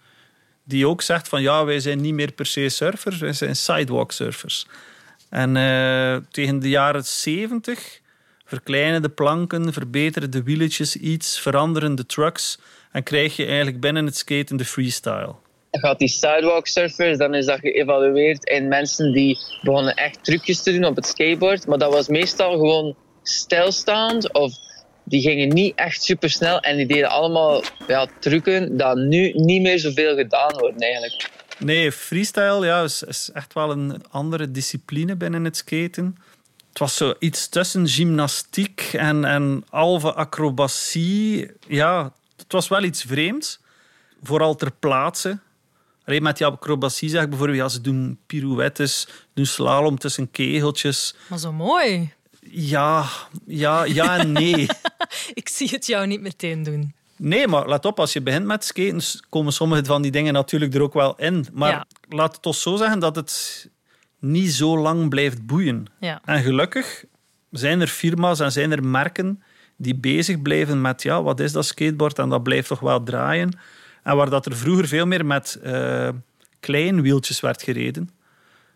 [0.64, 4.12] Die ook zegt van ja, wij zijn niet meer per se surfers, wij zijn sidewalk
[4.12, 4.68] surfers.
[5.30, 8.00] En eh, tegen de jaren 70
[8.48, 12.60] verkleinen de planken, verbeteren de wieletjes iets, veranderen de trucks
[12.92, 15.36] en krijg je eigenlijk binnen het skaten de freestyle.
[15.72, 20.72] gaat die sidewalk surfers, dan is dat geëvalueerd in mensen die begonnen echt trucjes te
[20.72, 21.68] doen op het skateboard.
[21.68, 24.54] Maar dat was meestal gewoon stilstaand of
[25.04, 29.62] die gingen niet echt super snel en die deden allemaal ja, trucken dat nu niet
[29.62, 31.30] meer zoveel gedaan worden eigenlijk.
[31.60, 36.18] Nee, freestyle ja, is, is echt wel een andere discipline binnen het skaten.
[36.78, 41.52] Het was zo iets tussen gymnastiek en, en halve acrobatie.
[41.68, 43.60] Ja, het was wel iets vreemds.
[44.24, 45.40] Vooral ter plaatse.
[46.06, 51.16] Alleen met die acrobatie zeg ik bijvoorbeeld, ja, ze doen pirouettes, doen slalom tussen kegeltjes.
[51.30, 52.14] Maar zo mooi.
[52.42, 53.06] Ja,
[53.46, 54.68] ja, ja en nee.
[55.34, 56.94] Ik zie het jou niet meteen doen.
[57.16, 60.74] Nee, maar let op, als je begint met skaten, komen sommige van die dingen natuurlijk
[60.74, 61.48] er ook wel in.
[61.54, 61.86] Maar Ja.
[62.10, 63.68] laat het toch zo zeggen dat het
[64.20, 65.86] niet zo lang blijft boeien.
[66.00, 66.22] Ja.
[66.26, 67.06] En gelukkig
[67.52, 69.44] zijn er firma's en zijn er merken
[69.76, 73.60] die bezig blijven met ja, wat is dat skateboard en dat blijft toch wel draaien.
[74.04, 76.10] En waar dat er vroeger veel meer met eh
[76.60, 78.10] klein wieltjes werd gereden,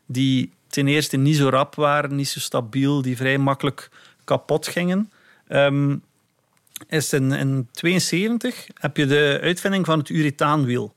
[0.06, 3.90] die ten eerste niet zo rap waren, niet zo stabiel, die vrij makkelijk
[4.24, 5.12] kapot gingen.
[5.48, 5.96] Ehm,
[6.88, 10.96] is in, in 72 heb je de uitvinding van het uretaanwiel.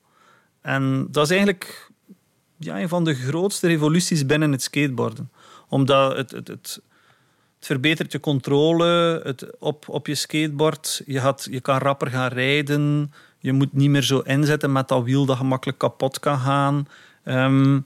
[0.60, 1.90] En dat is eigenlijk
[2.64, 5.30] ja, een van de grootste revoluties binnen het skateboarden.
[5.68, 6.80] Omdat het, het, het,
[7.56, 11.02] het verbetert je controle het, op, op je skateboard.
[11.06, 13.12] Je, gaat, je kan rapper gaan rijden.
[13.38, 16.88] Je moet niet meer zo inzetten met dat wiel dat je makkelijk kapot kan gaan.
[17.24, 17.80] Ehm,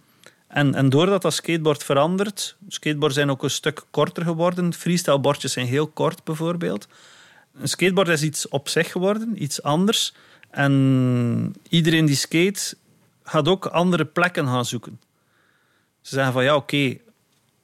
[0.49, 4.73] en, en doordat dat skateboard verandert, skateboards zijn ook een stuk korter geworden.
[4.73, 6.89] Freestylebordjes zijn heel kort bijvoorbeeld.
[7.55, 10.15] Een skateboard is iets op zich geworden, iets anders.
[10.51, 12.77] En iedereen die skate
[13.29, 15.01] gaat ook andere plekken gaan zoeken.
[16.01, 16.97] Ze zeggen van ja, oké,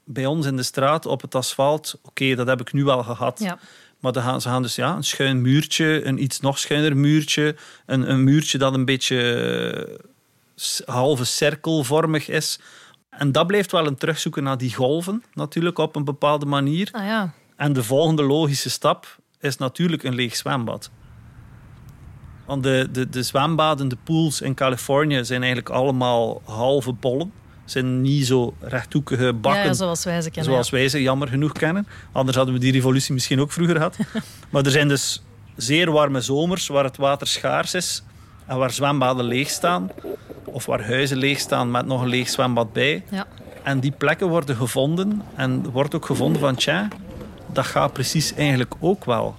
[0.05, 3.39] bij ons in de straat op het asfalt, oké, dat heb ik nu wel gehad.
[3.39, 3.59] Ja.
[3.99, 7.57] Maar dan gaan, ze gaan dus ja, een schuin muurtje, een iets nog schuiner muurtje,
[7.87, 9.19] een, een muurtje dat een beetje
[10.55, 12.59] eh, halve cirkelvormig is.
[13.11, 16.89] En dat blijft wel een terugzoeken naar die golven, natuurlijk, op een bepaalde manier.
[16.93, 17.33] Ah ja.
[17.57, 20.91] En de volgende logische stap is natuurlijk een leeg zwembad.
[22.47, 27.33] Want de, de, de zwembaden, de pools in Californië zijn eigenlijk allemaal halve bollen.
[27.65, 29.65] Zijn niet zo rechthoekige bakken.
[29.65, 30.53] Ja, zoals wij ze kennen.
[30.53, 31.87] Zoals wij ze jammer genoeg kennen.
[32.13, 33.97] Anders hadden we die revolutie misschien ook vroeger gehad.
[34.51, 35.23] maar er zijn dus
[35.57, 38.03] zeer warme zomers waar het water schaars is
[38.47, 39.91] en waar zwembaden leeg staan.
[40.45, 43.05] Of waar huizen leeg staan met nog een leeg zwembad bij.
[43.11, 43.27] Ja.
[43.63, 45.23] En die plekken worden gevonden.
[45.35, 46.89] En er wordt ook gevonden van, tja,
[47.53, 49.37] dat gaat precies eigenlijk ook wel.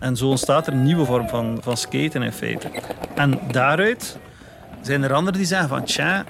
[0.00, 2.70] En zo ontstaat er een nieuwe vorm van, van skaten in feite.
[3.14, 4.18] En daaruit
[4.82, 6.24] zijn er anderen die zeggen van, tja,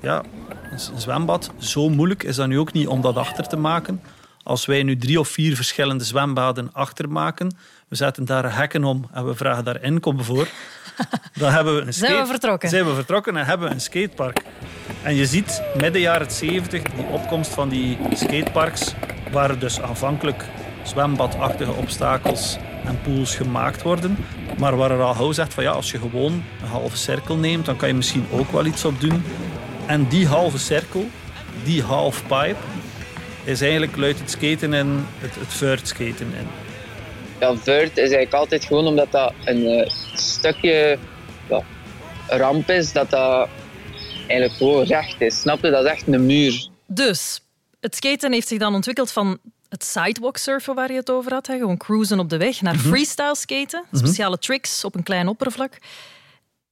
[0.00, 0.22] ja,
[0.70, 4.02] een zwembad, zo moeilijk is dat nu ook niet om dat achter te maken.
[4.42, 7.56] Als wij nu drie of vier verschillende zwembaden achtermaken,
[7.88, 10.48] we zetten daar hekken om en we vragen daar inkomen voor,
[11.34, 12.68] dan hebben we een Zijn we skate- vertrokken.
[12.68, 14.42] Zijn we vertrokken en hebben we een skatepark.
[15.02, 18.94] En je ziet midden jaren 70 die opkomst van die skateparks,
[19.32, 20.44] waar dus aanvankelijk
[20.82, 24.16] zwembadachtige obstakels en pools gemaakt worden,
[24.58, 27.66] maar waar er al gauw zegt van ja, als je gewoon een halve cirkel neemt,
[27.66, 29.22] dan kan je misschien ook wel iets op doen.
[29.86, 31.06] En die halve cirkel,
[31.64, 32.56] die half pipe,
[33.44, 36.46] is eigenlijk luidt het skaten in, het, het vert skaten in.
[37.40, 40.98] Ja, vert is eigenlijk altijd gewoon omdat dat een eh, stukje
[41.48, 41.62] ja,
[42.28, 43.48] ramp is, dat dat
[44.26, 45.40] eigenlijk gewoon recht is.
[45.40, 45.70] Snap je?
[45.70, 46.68] Dat is echt een muur.
[46.86, 47.40] Dus,
[47.80, 49.38] het skaten heeft zich dan ontwikkeld van
[49.70, 52.74] het sidewalk surfen waar je het over had, hè, gewoon cruisen op de weg, naar
[52.74, 52.88] Mhm.
[52.88, 53.96] freestyle skaten, Mhm.
[54.04, 55.78] speciale tricks op een klein oppervlak.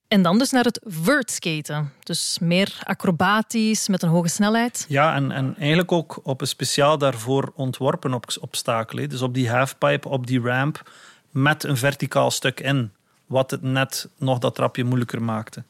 [0.09, 1.93] En dan dus naar het vert skaten.
[2.03, 4.85] Dus meer acrobatisch, met een hoge snelheid.
[4.89, 8.99] Ja, en, en eigenlijk ook op een speciaal daarvoor ontworpen ob- obstakel.
[8.99, 9.07] hè.
[9.07, 10.91] Dus op die halfpipe, op die ramp,
[11.31, 12.93] met een verticaal stuk in.
[13.27, 15.63] Wat het net nog dat trapje moeilijker maakte.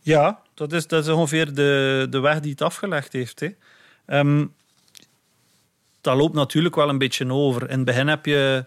[0.00, 3.40] Ja, dat is, dat is ongeveer de, de weg die het afgelegd heeft.
[3.40, 3.48] Hè.
[4.06, 4.46] Ehm,
[6.02, 7.62] dat loopt natuurlijk wel een beetje over.
[7.70, 8.64] In het begin heb je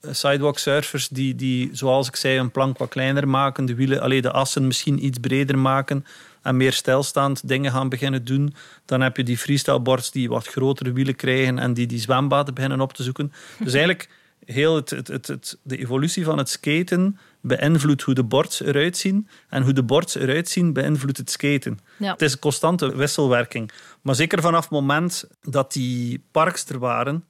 [0.00, 4.00] eh, sidewalk surfers die, die, zoals ik zei, een plank wat kleiner maken, de wielen,
[4.00, 6.04] alleen de assen misschien iets breder maken
[6.42, 8.54] en meer stilstaand dingen gaan beginnen doen.
[8.84, 12.80] Dan heb je die freestyleboards die wat grotere wielen krijgen en die die zwembaden beginnen
[12.80, 13.32] op te zoeken.
[13.58, 14.08] Dus eigenlijk
[14.44, 18.96] heel het, het, het, het- de evolutie van het skaten beïnvloedt hoe de boards eruit
[18.96, 21.78] zien en hoe de boards eruit zien beïnvloedt het skaten.
[21.98, 22.12] Ja.
[22.12, 23.70] Het is een constante wisselwerking.
[24.02, 27.24] Maar zeker vanaf het moment dat die parks er waren,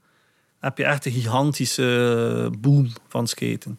[0.61, 3.79] heb je echt een gigantische boom van skaten.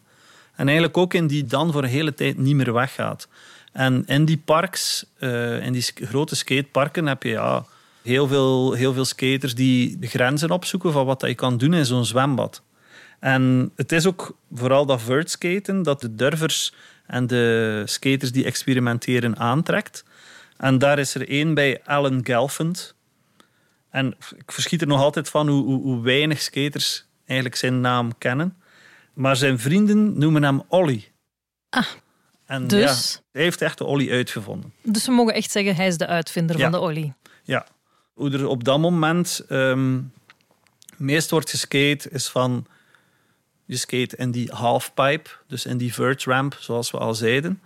[0.54, 3.28] En eigenlijk ook in die dan voor een hele tijd niet meer weggaat.
[3.72, 7.64] En in die parks, eh, in die grote skateparken, heb je ja,
[8.02, 11.74] heel, veel, heel veel skaters die de grenzen opzoeken van wat dat je kan doen
[11.74, 12.62] in zo'n zwembad.
[13.22, 16.74] En het is ook vooral dat vertskaten dat de durvers
[17.06, 20.04] en de skaters die experimenteren aantrekt.
[20.56, 22.94] En daar is er één bij Alan Gelfand.
[23.90, 28.18] En ik verschiet er nog altijd van hoe, hoe, hoe weinig skaters eigenlijk zijn naam
[28.18, 28.56] kennen.
[29.14, 31.12] Maar zijn vrienden noemen hem Ollie.
[31.70, 31.86] Ah,
[32.46, 33.12] en dus?
[33.14, 34.72] ja, hij heeft echt de Ollie uitgevonden.
[34.82, 36.62] Dus we mogen echt zeggen, hij is de uitvinder Ja.
[36.62, 37.14] van de olie.
[37.42, 37.66] Ja.
[38.12, 39.98] Hoe er op dat moment ehm
[40.96, 42.66] meest wordt geskate is van...
[43.64, 47.62] Je skate in die halfpipe, dus in die vert ramp, zoals we al zeiden.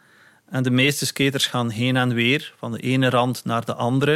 [0.50, 4.14] En de meeste skaters gaan heen en weer, van de ene rand naar de andere.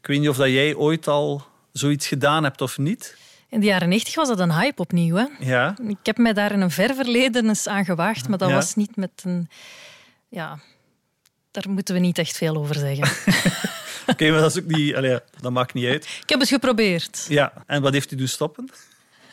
[0.00, 3.16] Ik weet niet of dat jij ooit al zoiets gedaan hebt of niet.
[3.48, 5.16] In de jaren 90 was dat een hype opnieuw.
[5.16, 5.24] Hè?
[5.38, 5.76] Ja.
[5.88, 8.54] Ik heb mij daar in een ver verleden eens aan gewaagd, maar dat Ja.
[8.54, 9.48] was niet met een...
[10.28, 10.58] Ja,
[11.50, 13.32] daar moeten we niet echt veel over zeggen.
[14.12, 14.94] Oké, maar dat is ook niet...
[14.94, 16.04] Allee, dat maakt niet uit.
[16.22, 17.26] Ik heb het geprobeerd.
[17.28, 18.70] Ja, en wat heeft u doen stoppen?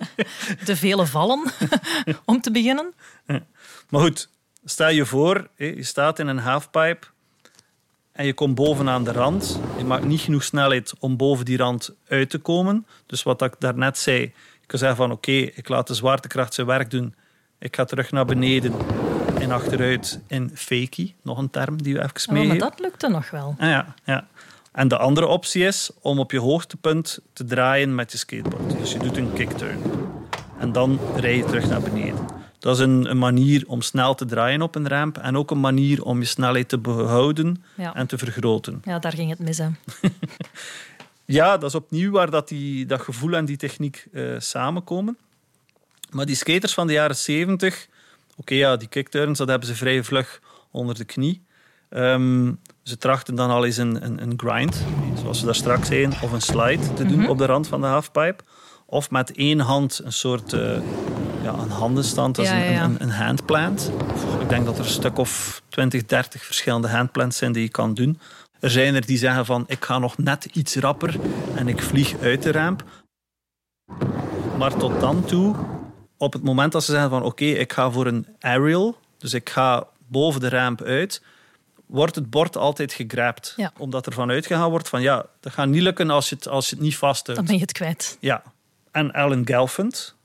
[0.65, 1.51] De vele vallen,
[2.25, 2.93] om te beginnen.
[3.89, 4.29] Maar goed,
[4.65, 7.07] stel je voor, je staat in een halfpipe
[8.11, 9.59] en je komt bovenaan de rand.
[9.77, 12.85] Je maakt niet genoeg snelheid om boven die rand uit te komen.
[13.05, 14.19] Dus wat ik daarnet zei,
[14.61, 17.15] je kan zeggen van oké, ik laat de zwaartekracht zijn werk doen.
[17.59, 18.73] Ik ga terug naar beneden
[19.39, 21.15] en achteruit in fakie.
[21.21, 23.55] Nog een term die we even Oh, maar dat lukte nog wel.
[23.57, 24.27] Ah, ja, ja.
[24.71, 28.77] En de andere optie is om op je hoogtepunt te draaien met je skateboard.
[28.77, 29.79] Dus je doet een kickturn.
[30.59, 32.25] En dan rij je terug naar beneden.
[32.59, 35.17] Dat is een, een manier om snel te draaien op een ramp.
[35.17, 37.95] En ook een manier om je snelheid te behouden Ja.
[37.95, 38.81] en te vergroten.
[38.85, 39.57] Ja, daar ging het mis.
[39.57, 39.67] Hè.
[41.25, 45.17] Ja, dat is opnieuw waar dat, die, dat gevoel en die techniek eh, samenkomen.
[46.09, 47.87] Maar die skaters van de jaren 70,
[48.37, 50.41] oké, ja, die kickturns, dat hebben ze vrij vlug
[50.71, 51.41] onder de knie.
[51.89, 52.51] Ehm,
[52.83, 54.83] ze trachten dan al eens een, een, een grind,
[55.21, 57.29] zoals we daar straks zeiden, of een slide te doen Mhm.
[57.29, 58.43] op de rand van de halfpipe.
[58.85, 60.59] Of met één hand een soort eh,
[61.43, 62.83] ja, een handenstand, dat is Ja, een, ja, ja.
[62.83, 63.91] een, een handplant.
[64.41, 67.93] Ik denk dat er een stuk of 20, 30 verschillende handplants zijn die je kan
[67.93, 68.19] doen.
[68.59, 71.15] Er zijn er die zeggen van ik ga nog net iets rapper
[71.55, 72.83] en ik vlieg uit de ramp.
[74.57, 75.55] Maar tot dan toe,
[76.17, 79.49] op het moment dat ze zeggen van oké, ik ga voor een aerial, dus ik
[79.49, 81.21] ga boven de ramp uit,
[81.91, 83.53] wordt het bord altijd gegrapt.
[83.55, 83.71] Ja.
[83.77, 86.69] Omdat er vanuit gegaan wordt van ja, dat gaat niet lukken als je het, als
[86.69, 87.39] je het niet vasthoudt.
[87.39, 88.17] Dan ben je het kwijt.
[88.19, 88.43] Ja.
[88.91, 90.15] En Alan Gelfand,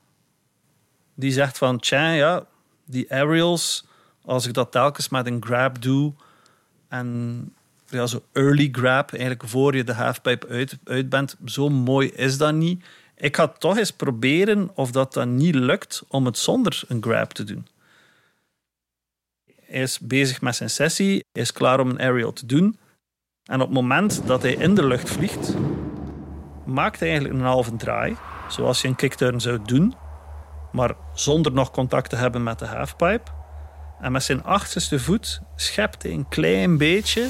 [1.15, 2.45] die zegt van, tja, ja,
[2.85, 3.85] die aerials,
[4.25, 6.13] als ik dat telkens met een grab doe,
[6.87, 7.53] en
[7.89, 12.37] ja, zo early grab, eigenlijk voor je de halfpipe uit, uit bent, zo mooi is
[12.37, 12.85] dat niet.
[13.15, 17.31] Ik ga toch eens proberen of dat dan niet lukt om het zonder een grab
[17.31, 17.67] te doen.
[19.67, 22.79] Is bezig met zijn sessie, is klaar om een aerial te doen.
[23.43, 25.53] En op het moment dat hij in de lucht vliegt,
[26.65, 28.15] maakt hij eigenlijk een halve draai,
[28.47, 29.95] zoals je een kickturn zou doen,
[30.71, 33.31] maar zonder nog contact te hebben met de halfpipe.
[33.99, 37.27] En met zijn achterste voet schept hij een klein beetje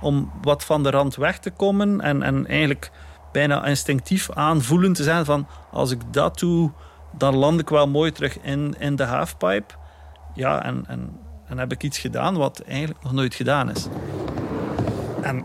[0.00, 2.90] om wat van de rand weg te komen en, en eigenlijk
[3.32, 6.72] bijna instinctief aanvoelen te zijn van als ik dat doe,
[7.12, 9.74] dan land ik wel mooi terug in, in de halfpipe.
[10.34, 13.86] Ja, en, en, en heb ik iets gedaan wat eigenlijk nog nooit gedaan is.
[15.22, 15.44] En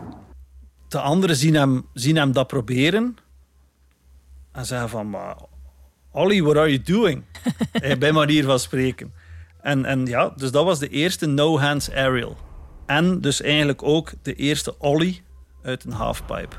[0.88, 3.16] de anderen zien hem, zien hem dat proberen
[4.52, 5.36] en zeggen van, maar
[6.10, 7.22] Ollie, what are you doing?
[7.72, 9.12] Eh, Bij manier van spreken.
[9.60, 12.36] En, en ja, dus dat was de eerste no-hands aerial.
[12.86, 15.22] En dus eigenlijk ook de eerste Ollie
[15.62, 16.56] uit een halfpipe.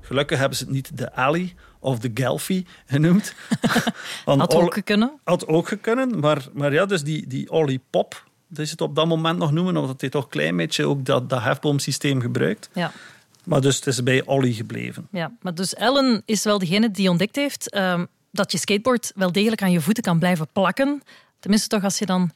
[0.00, 3.34] Gelukkig hebben ze het niet de Alley of de Gelfie genoemd.
[4.24, 5.20] Had ook kunnen.
[5.24, 8.24] Had ook gekund, maar, maar ja, dus die, die Ollie Pop,
[8.58, 11.30] is het op dat moment nog noemen, omdat hij toch een klein beetje ook dat,
[11.30, 12.68] dat hefboomsysteem gebruikt.
[12.72, 12.92] Ja.
[13.44, 15.08] Maar dus het is bij Ollie gebleven.
[15.10, 19.32] Ja, maar dus Ellen is wel degene die ontdekt heeft ehm, dat je skateboard wel
[19.32, 21.02] degelijk aan je voeten kan blijven plakken
[21.44, 22.30] Tenminste, toch als je dan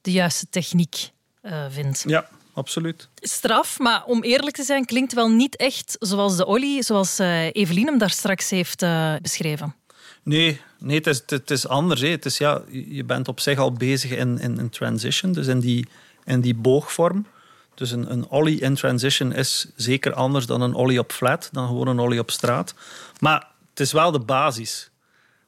[0.00, 1.10] de juiste techniek
[1.40, 2.04] eh, vindt.
[2.06, 3.08] Ja, absoluut.
[3.14, 7.46] Straf, maar om eerlijk te zijn, klinkt wel niet echt zoals de Ollie, zoals eh
[7.52, 9.74] Evelien hem daar straks heeft eh, beschreven.
[10.22, 12.00] Nee, nee het, is, het is anders.
[12.00, 12.08] Hè.
[12.08, 15.60] Het is, ja, je bent op zich al bezig in, in, in transition, dus in
[15.60, 15.86] die,
[16.24, 17.26] in die boogvorm.
[17.74, 21.66] Dus een, een ollie in transition is zeker anders dan een ollie op flat, dan
[21.66, 22.74] gewoon een ollie op straat.
[23.18, 24.90] Maar het is wel de basis.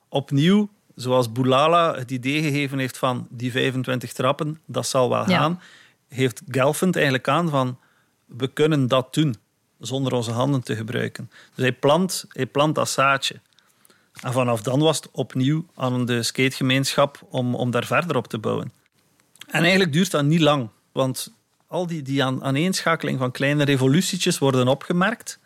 [0.09, 5.39] Opnieuw, zoals Boulala het idee gegeven heeft van die 25 trappen, dat zal wel Ja.
[5.39, 5.61] gaan,
[6.09, 7.79] heeft Gelfand eigenlijk aan van
[8.27, 9.37] we kunnen dat doen
[9.79, 11.31] zonder onze handen te gebruiken.
[11.55, 13.41] Dus hij plant, hij plant dat zaadje.
[14.21, 18.39] En vanaf dan was het opnieuw aan de skategemeenschap om, om daar verder op te
[18.39, 18.73] bouwen.
[19.47, 21.33] En eigenlijk duurt dat niet lang, want
[21.67, 25.39] al die, die aan, aaneenschakeling van kleine revolutietjes worden opgemerkt.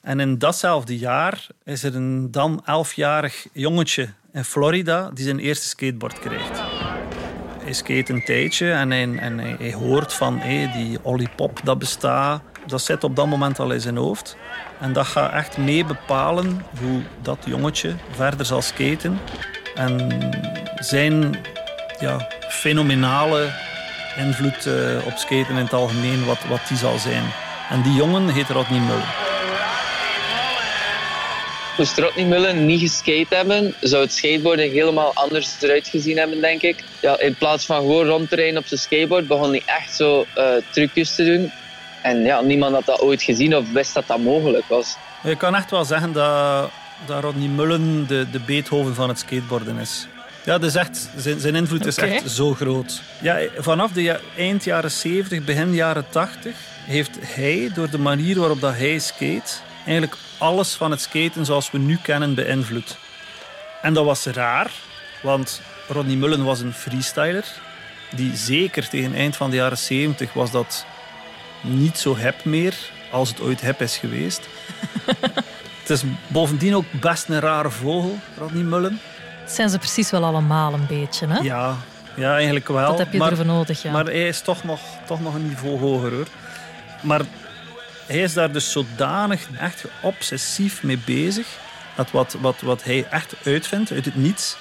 [0.00, 5.68] En in datzelfde jaar is er een dan elfjarig jongetje in Florida die zijn eerste
[5.68, 6.60] skateboard krijgt.
[7.62, 11.78] Hij skate een tijdje en hij, en hij, hij hoort van hé, die Olipop dat
[11.78, 12.42] bestaat.
[12.66, 14.36] Dat zit op dat moment al in zijn hoofd.
[14.82, 19.20] En dat gaat echt mee bepalen hoe dat jongetje verder zal skaten.
[19.74, 20.18] En
[20.74, 21.36] zijn
[22.00, 23.50] ja, fenomenale
[24.16, 27.24] invloed eh, op skaten in het algemeen, wat, wat die zal zijn.
[27.70, 29.08] En die jongen heet Rodney Mullen.
[31.78, 36.62] Moest Rodney Mullen niet geskate hebben, zou het skateboarden helemaal anders eruit gezien hebben, denk
[36.62, 36.84] ik.
[37.00, 41.14] Ja, in plaats van gewoon rondrijden op zijn skateboard, begon hij echt zo eh, trucjes
[41.14, 41.52] te doen.
[42.02, 44.96] En ja, niemand had dat ooit gezien of wist dat dat mogelijk was.
[45.22, 46.70] Je kan echt wel zeggen dat,
[47.06, 50.06] dat Rodney Mullen de, de Beethoven van het skateboarden is.
[50.44, 53.02] Ja, dat is echt, zijn, zijn invloed is echt zo groot.
[53.20, 56.54] Ja, vanaf de ja- eind jaren 70, begin jaren 80
[56.86, 59.52] heeft hij, door de manier waarop dat hij skate,
[59.84, 62.96] eigenlijk alles van het skaten zoals we nu kennen beïnvloed.
[63.82, 64.70] En dat was raar,
[65.22, 67.44] want Rodney Mullen was een freestyler.
[68.14, 70.86] Die zeker tegen het eind van de jaren 70 was dat
[71.62, 72.74] niet zo hip meer
[73.10, 74.48] als het ooit hip is geweest.
[75.80, 79.00] het is bovendien ook best een rare vogel, Rodney Mullen.
[79.42, 81.38] Dat zijn ze precies wel allemaal een beetje, hè?
[81.38, 81.76] Ja,
[82.14, 82.88] ja eigenlijk wel.
[82.88, 83.92] Dat heb je maar, ervoor nodig, ja.
[83.92, 86.26] Maar hij is toch nog, toch nog een niveau hoger, hoor.
[87.00, 87.20] Maar
[88.06, 91.46] hij is daar dus zodanig echt obsessief mee bezig,
[91.96, 94.56] dat wat, wat, wat hij echt uitvindt uit het niets,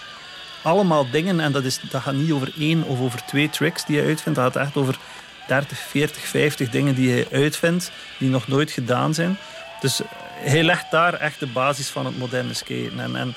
[0.62, 3.97] allemaal dingen, en dat, is, dat gaat niet over één of over twee tricks die
[3.97, 4.97] hij uitvindt, dat gaat echt over
[5.52, 9.38] 30, 40, 50 dingen die hij uitvindt, die nog nooit gedaan zijn.
[9.80, 10.02] Dus
[10.34, 12.99] hij legt daar echt de basis van het moderne skaten.
[12.99, 13.34] En, en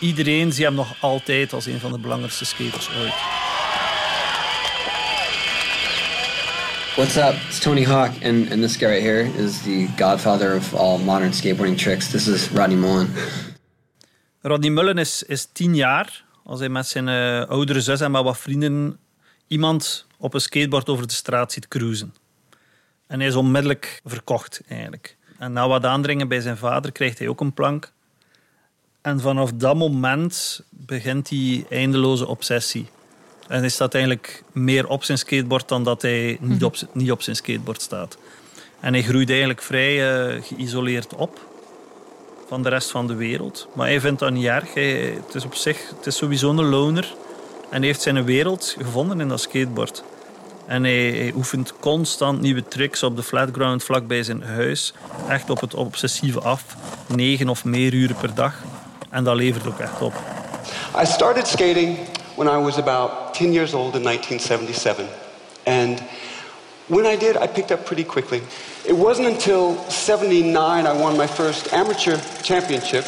[0.00, 3.14] iedereen ziet hem nog altijd als een van de belangrijkste skaters ooit.
[6.94, 7.34] What's up?
[7.48, 11.32] It's Tony Hawk, and, and this guy right here is the godfather of all modern
[11.32, 12.10] skateboarding tricks.
[12.10, 13.08] This is Rodney Mullen.
[14.40, 16.24] Rodney Mullen is, is tien jaar.
[16.44, 18.98] Als hij met zijn eh, oudere zus en met wat vrienden
[19.52, 22.14] iemand op een skateboard over de straat ziet cruisen.
[23.06, 25.16] En hij is onmiddellijk verkocht, eigenlijk.
[25.38, 27.92] En na wat aandringen bij zijn vader krijgt hij ook een plank.
[29.00, 32.88] En vanaf dat moment begint die eindeloze obsessie.
[33.48, 37.22] En hij staat eigenlijk meer op zijn skateboard dan dat hij niet op, niet op
[37.22, 38.18] zijn skateboard staat.
[38.80, 41.50] En hij groeit eigenlijk vrij eh, geïsoleerd op
[42.46, 43.68] van de rest van de wereld.
[43.74, 44.74] Maar hij vindt dat niet erg.
[44.74, 47.14] Hij, het is op zich het is sowieso een loner.
[47.72, 50.02] En heeft zijn wereld gevonden in dat skateboard.
[50.66, 54.92] En hij, hij oefent constant nieuwe tricks op de flatground vlakbij zijn huis.
[55.28, 56.64] Echt op het obsessieve af.
[57.06, 58.54] Negen of meer uren per dag.
[59.10, 60.12] En dat levert ook echt op.
[61.02, 61.98] I started skating
[62.34, 65.04] when I was about 10 years old in 1977.
[65.64, 66.02] And
[66.86, 68.42] when I did, I picked up pretty quickly.
[68.84, 73.04] It wasn't until 79 I won my first amateur championship.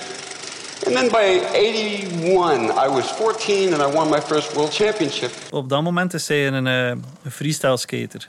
[0.86, 5.30] And then by 81, I was 14 and I won my first world championship.
[5.50, 6.88] Op dat moment is hij een, eh,
[7.22, 8.28] een freestyle skater.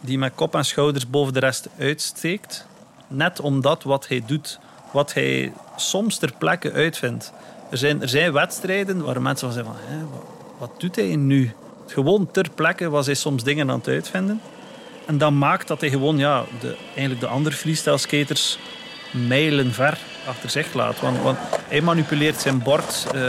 [0.00, 2.66] Die met kop en schouders boven de rest uitsteekt.
[3.08, 4.58] Net omdat wat hij doet,
[4.92, 7.32] wat hij soms ter plekke uitvindt.
[7.70, 10.20] Er zijn, er zijn wedstrijden waar mensen van zeggen van...
[10.58, 11.52] Wat doet hij nu?
[11.86, 14.40] Gewoon ter plekke was hij soms dingen aan het uitvinden.
[15.06, 18.58] En dat maakt dat hij gewoon ja, de, eigenlijk de andere freestyle skaters
[19.10, 21.00] mijlen ver achter zich laat.
[21.00, 23.06] Want, want hij manipuleert zijn bord.
[23.14, 23.20] eh,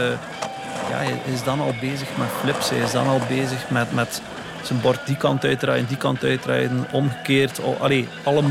[0.90, 2.70] ja, hij is dan al bezig met flips.
[2.70, 4.22] Hij is dan al bezig met, met
[4.62, 7.60] zijn bord die kant uitdraaien, die kant uitdraaien, omgekeerd.
[7.60, 8.42] Oh, allee, alle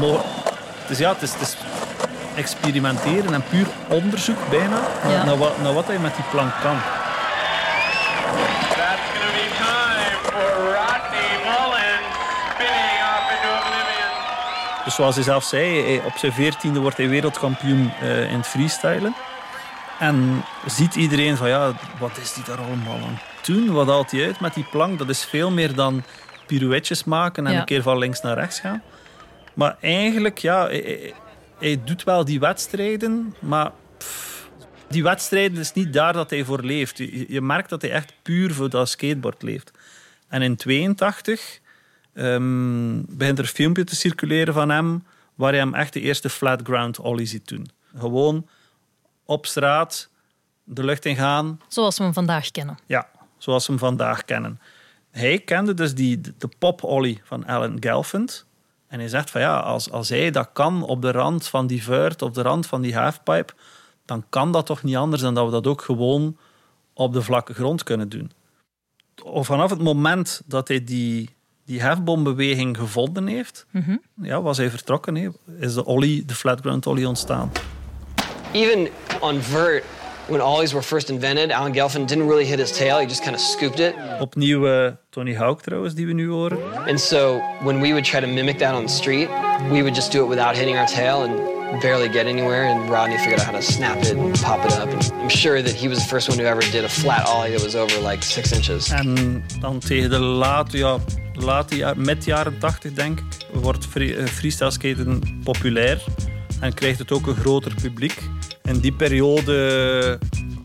[0.88, 1.56] dus ja, het is, het is
[2.36, 5.24] experimenteren en puur onderzoek bijna Ja.
[5.24, 6.78] naar, wat, naar wat hij met die plank kan.
[8.78, 12.02] That's going to be time for Rodney Mullen
[12.54, 14.14] spinning off into oblivion.
[14.86, 18.48] Dus zoals hij zelf zei, hij- op zijn veertiende wordt hij wereldkampioen eh, in het
[18.48, 19.16] freestylen.
[20.00, 23.72] En ziet iedereen van ja, wat is die daar allemaal aan doen?
[23.72, 24.98] Wat haalt hij uit met die plank?
[25.00, 26.04] Dat is veel meer dan
[26.48, 27.60] pirouetjes maken en Ja.
[27.60, 28.82] een keer van links naar rechts gaan.
[29.54, 31.14] Maar eigenlijk, ja, hij, hij-
[31.60, 34.48] hij doet wel die wedstrijden, maar pff,
[34.90, 36.98] die wedstrijden is niet daar dat hij voor leeft.
[36.98, 39.72] Je, je merkt dat hij echt puur voor dat skateboard leeft.
[40.30, 41.60] En in 82
[42.18, 45.04] ehm, begint er een filmpje te circuleren van hem
[45.36, 47.70] waar hij hem echt de eerste flat ground ollie ziet doen.
[47.98, 48.48] Gewoon
[49.26, 50.10] op straat
[50.64, 51.62] de lucht in gaan.
[51.68, 52.78] Zoals we hem vandaag kennen.
[52.86, 54.60] Ja, zoals we hem vandaag kennen.
[55.12, 58.46] Hij kende dus die, de pop-ollie van Alan Gelfand.
[58.88, 61.84] En hij zegt van ja, als, als hij dat kan op de rand van die
[61.84, 63.54] vuurt, op de rand van die halfpipe,
[64.06, 66.38] dan kan dat toch niet anders dan dat we dat ook gewoon
[66.94, 68.32] op de vlakke grond kunnen doen.
[69.24, 71.36] Of Vanaf het moment dat hij die,
[71.68, 73.96] die hefbombeweging gevonden heeft, Mhm.
[74.22, 75.36] ja, was hij vertrokken.
[75.60, 77.52] Is de ollie, de flatground ollie ontstaan.
[78.54, 78.88] Even
[79.22, 79.84] on vert,
[80.28, 82.98] when ollies were first invented, Alan Gelfand didn't really hit his tail.
[82.98, 83.94] He just kind of scooped it.
[84.20, 86.58] Opnieuw eh, Tony Hawk trouwens, die we nu horen.
[86.88, 89.30] And so when we would try to mimic that on the street,
[89.72, 92.64] we would just do it without hitting our tail and barely get anywhere.
[92.70, 94.90] And Rodney figured out how to snap it and pop it up.
[94.92, 97.52] And I'm sure that he was the first one who ever did a flat ollie
[97.52, 98.90] that was over like six inches.
[98.90, 100.98] En dan tegen de late, ja,
[101.38, 106.04] late jaar, mid jaren 80, denk ik, wordt free- eh, freestyle skaten populair
[106.60, 108.22] en krijgt het ook een groter publiek.
[108.64, 110.20] In die periode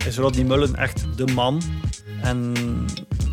[0.07, 1.61] is Rodney Mullen echt de man.
[2.21, 2.53] En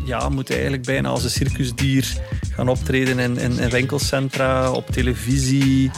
[0.05, 2.17] ja, moet hij eigenlijk bijna als een circusdier
[2.53, 5.91] gaan optreden in, in, in winkelcentra, op televisie.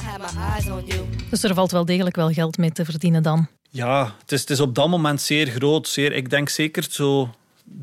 [1.30, 3.48] Dus er valt wel degelijk wel geld mee te verdienen dan.
[3.70, 5.88] Ja, het is, het is op dat moment zeer groot.
[5.88, 7.30] Zeer, ik denk zeker zo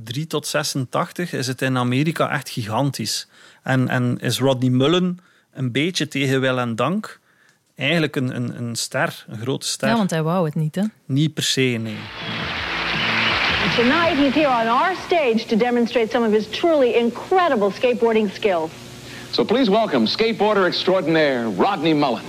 [0.05, 3.27] 3 tot 86 is het in Amerika echt gigantisch.
[3.63, 5.19] En, en is Rodney Mullen
[5.53, 7.21] een beetje tegen wil en dank
[7.77, 9.89] eigenlijk een, een, een ster, een grote ster.
[9.89, 10.83] Ja, want hij wou het niet, hè?
[11.05, 11.97] Niet per se, nee.
[13.77, 18.71] Tonight, he's here on our stage to demonstrate some of his truly incredible skateboarding skills.
[19.31, 22.23] So please welcome skateboarder extraordinaire Rodney Mullen.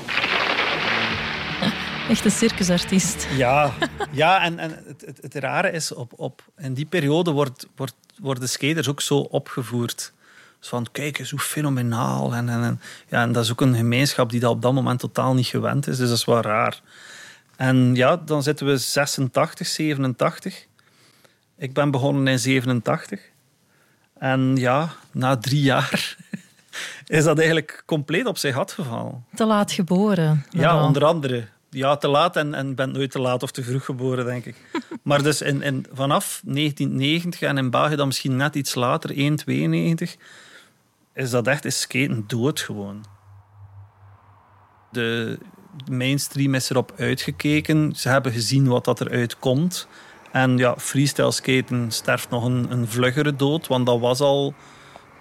[2.09, 3.27] Echt een circusartiest.
[3.37, 3.73] Ja,
[4.11, 7.95] ja en, en het, het, het rare is, op, op, in die periode wordt, wordt,
[8.19, 10.13] worden skaters ook zo opgevoerd.
[10.67, 12.33] Van, kijk eens hoe fenomenaal.
[12.33, 14.99] En, en, en, ja, en dat is ook een gemeenschap die dat op dat moment
[14.99, 15.97] totaal niet gewend is.
[15.97, 16.81] Dus dat is wel raar.
[17.55, 20.65] En ja, dan zitten we 86, 87.
[21.57, 23.19] Ik ben begonnen in 87.
[24.17, 26.17] En ja, na drie jaar
[27.07, 29.25] is dat eigenlijk compleet op zijn gat gevallen.
[29.35, 30.45] Te laat geboren.
[30.49, 31.47] Ja, onder andere.
[31.69, 34.55] Ja, te laat en, en ben nooit te laat of te vroeg geboren, denk ik.
[35.03, 40.15] maar dus in, in, vanaf 1990 en in België dan misschien net iets later, 192,
[41.13, 43.05] is dat echt is skaten dood gewoon.
[44.91, 45.39] De
[45.89, 47.95] mainstream is erop uitgekeken.
[47.95, 49.87] Ze hebben gezien wat dat eruit komt.
[50.31, 54.53] En ja, freestyle skaten sterft nog een, een vluggere dood, want dat was al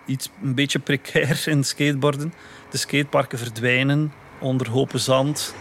[0.06, 2.32] iets een beetje precair in skateboarden.
[2.70, 5.54] De skateparken verdwijnen onder hopen zand.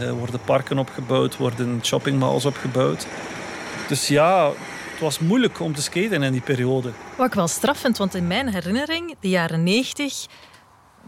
[0.00, 3.06] Er worden parken opgebouwd, worden shoppingmalls opgebouwd.
[3.88, 4.52] Dus ja,
[4.96, 6.92] het was moeilijk om te skaten in die periode.
[7.16, 10.26] Wat ik wel straf vind, want in mijn herinnering, de jaren 90,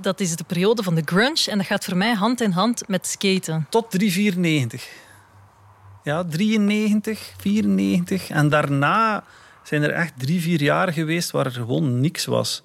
[0.00, 2.88] dat is de periode van de grunge en dat gaat voor mij hand in hand
[2.88, 3.66] met skaten.
[3.70, 4.88] Tot 394.
[6.02, 8.28] Ja, 93, 94.
[8.28, 9.24] En daarna
[9.62, 12.62] zijn er echt drie, vier jaar geweest waar er gewoon niks was.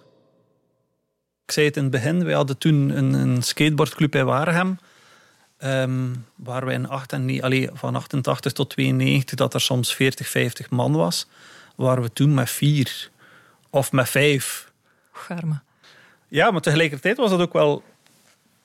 [1.46, 4.78] Ik zei het in het begin, wij hadden toen een, een skateboardclub in Waregem.
[5.64, 9.94] Ehm, waar wij in acht en, ne- allee, van 88 tot 92 dat er soms
[9.96, 11.28] 40, 50 man was.
[11.76, 13.10] Waren we toen met vier
[13.70, 14.72] of met vijf.
[15.12, 15.60] Garme.
[16.28, 17.84] Ja, maar tegelijkertijd was dat ook wel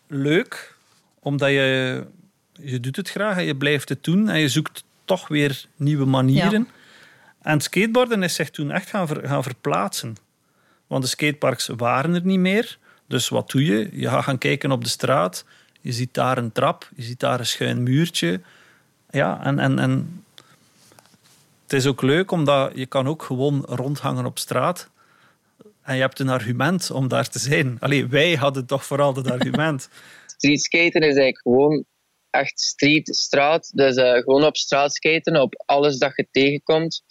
[0.07, 0.75] leuk,
[1.21, 2.07] omdat je,
[2.53, 6.05] je doet het graag en je blijft het doen en je zoekt toch weer nieuwe
[6.05, 6.69] manieren.
[7.43, 10.15] En skateboarden is zich toen echt gaan, ver- gaan verplaatsen.
[10.87, 12.79] Want de skateparks waren er niet meer.
[13.07, 13.89] Dus wat doe je?
[13.93, 15.45] Je gaat gaan kijken op de straat.
[15.89, 18.41] Je ziet daar een trap, je ziet daar een schuin muurtje.
[19.11, 20.25] Ja, en, en, en
[21.63, 24.89] het is ook leuk, omdat je kan ook gewoon rondhangen op straat.
[25.83, 27.77] En je hebt een argument om daar te zijn.
[27.81, 29.89] Allee, wij hadden toch vooral dat argument.
[30.37, 31.85] Streetskaten is eigenlijk gewoon
[32.31, 33.71] echt street, straat.
[33.75, 37.03] Dus eh, gewoon op straat skaten, op alles dat je tegenkomt.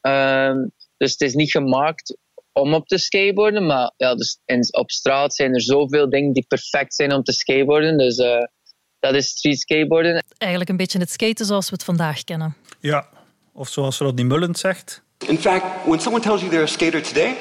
[0.00, 0.66] Ehm,
[0.96, 2.16] dus het is niet gemaakt
[2.54, 6.44] om op te skateboarden, maar ja, dus in, op straat zijn er zoveel dingen die
[6.48, 7.98] perfect zijn om te skateboarden.
[7.98, 8.44] Dus eh,
[9.00, 10.24] dat is street skateboarden.
[10.38, 12.56] Eigenlijk een beetje het skaten zoals we het vandaag kennen.
[12.80, 13.08] Ja,
[13.52, 15.02] of zoals Rodney Mullen zegt.
[15.26, 17.36] In fact, when someone tells you they're a skater today,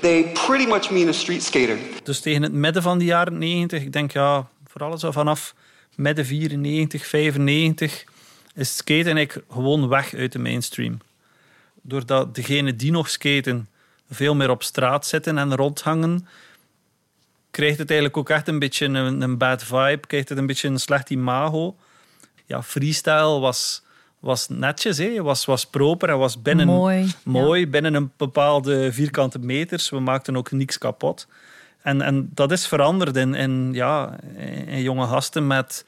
[0.00, 1.78] they pretty much mean a street skater.
[2.02, 5.54] Dus tegen het midden van de jaren 90, ik denk ja, vooral zo vanaf
[5.94, 8.04] midden 94, 95,
[8.54, 10.98] is skaten eigenlijk gewoon weg uit de mainstream.
[11.82, 13.68] Doordat degenen die nog skaten
[14.10, 16.26] veel meer op straat zitten en rondhangen,
[17.50, 20.68] krijgt het eigenlijk ook echt een beetje een, een bad vibe, krijgt het een beetje
[20.68, 21.76] een slecht imago.
[22.46, 23.82] Ja, freestyle was,
[24.18, 25.22] was netjes, hè.
[25.22, 29.90] Was, was proper en was binnen, Mooi, mooi binnen een bepaalde vierkante meters.
[29.90, 31.26] We maakten ook niks kapot.
[31.82, 34.18] En, en dat is veranderd in, in, ja,
[34.66, 35.84] in jonge gasten met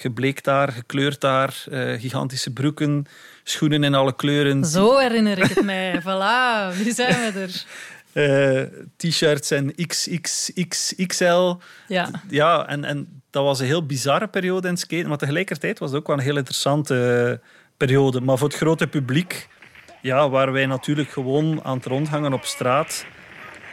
[0.00, 3.06] gebleekt haar, gekleurd haar, eh, gigantische broeken,
[3.44, 4.64] schoenen in alle kleuren.
[4.64, 6.00] Zo herinner ik het mij.
[6.02, 7.64] voilà, nu zijn we er.
[8.12, 8.62] Eh,
[8.96, 11.54] t-shirts en XXXXL.
[11.88, 12.10] Ja.
[12.28, 15.98] Ja, en, en dat was een heel bizarre periode in skaten, maar tegelijkertijd was het
[15.98, 18.20] ook wel een heel interessante eh, periode.
[18.20, 19.48] Maar voor het grote publiek
[20.02, 23.04] ja, waren wij natuurlijk gewoon aan het rondhangen op straat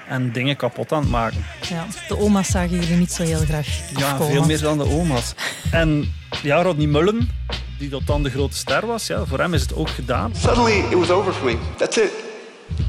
[0.08, 1.46] en dingen kapot aan het maken.
[1.70, 3.68] Ja, de oma's zagen jullie niet zo heel graag
[3.98, 4.34] Ja, afkomen.
[4.34, 5.34] veel meer dan de oma's.
[5.72, 7.30] En ja, Rodney Mullen,
[7.78, 10.36] die tot dan de grote ster was, ja, voor hem is het ook gedaan.
[10.36, 11.58] Suddenly, it was over for me.
[11.78, 12.12] That's it.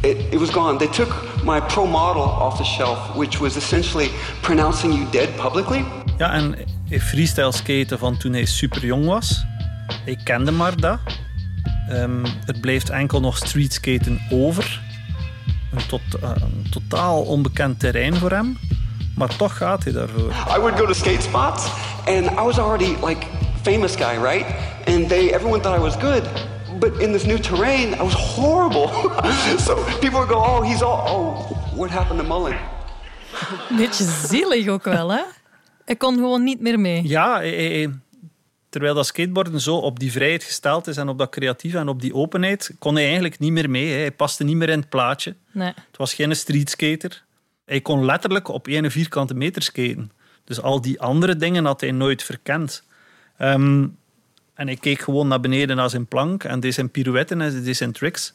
[0.00, 0.78] It, it was gone.
[0.78, 4.10] They took my pro model off the shelf, which was essentially
[4.40, 5.84] pronouncing you dead publicly.
[6.18, 6.56] Ja, en
[7.00, 9.44] freestyle skaten van toen hij super jong was.
[10.04, 10.98] Hij kende maar dat.
[11.88, 14.80] Ehm, er blijft enkel nog street skaten over.
[15.72, 18.58] Een, tot, eh, een totaal onbekend terrein voor hem.
[19.18, 20.30] Maar toch gaat hij daarvoor.
[20.56, 21.66] I would go to skate spots,
[22.06, 23.26] and I was already like
[23.62, 24.46] famous guy, right?
[24.86, 26.22] And they, everyone thought I was good.
[26.78, 28.88] But in this new terrain, I was horrible.
[29.66, 31.10] so people would go, "Oh, he's all.
[31.10, 32.56] Oh, what happened to Mullen?"
[33.76, 35.22] Beetje zielig ook wel, hè?
[35.84, 37.08] Hij kon gewoon niet meer mee.
[37.08, 37.90] Ja, hij- hij- hij-
[38.68, 42.00] terwijl dat skateboarden zo op die vrijheid gesteld is en op dat creatieve en op
[42.00, 43.90] die openheid, kon hij eigenlijk niet meer mee.
[43.92, 43.98] hè.
[43.98, 45.34] Hij paste niet meer in het plaatje.
[45.52, 45.68] Nee.
[45.68, 47.22] Het was geen streetskater.
[47.68, 50.12] Hij kon letterlijk op één vierkante meter skaten.
[50.44, 52.82] Dus al die andere dingen had hij nooit verkend.
[53.36, 53.86] Ehm,
[54.54, 57.76] en hij keek gewoon naar beneden naar zijn plank en deed zijn pirouetten en deed
[57.76, 58.34] zijn tricks.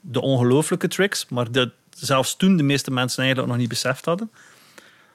[0.00, 4.30] De ongelooflijke tricks, maar dat zelfs toen de meeste mensen eigenlijk nog niet beseft hadden.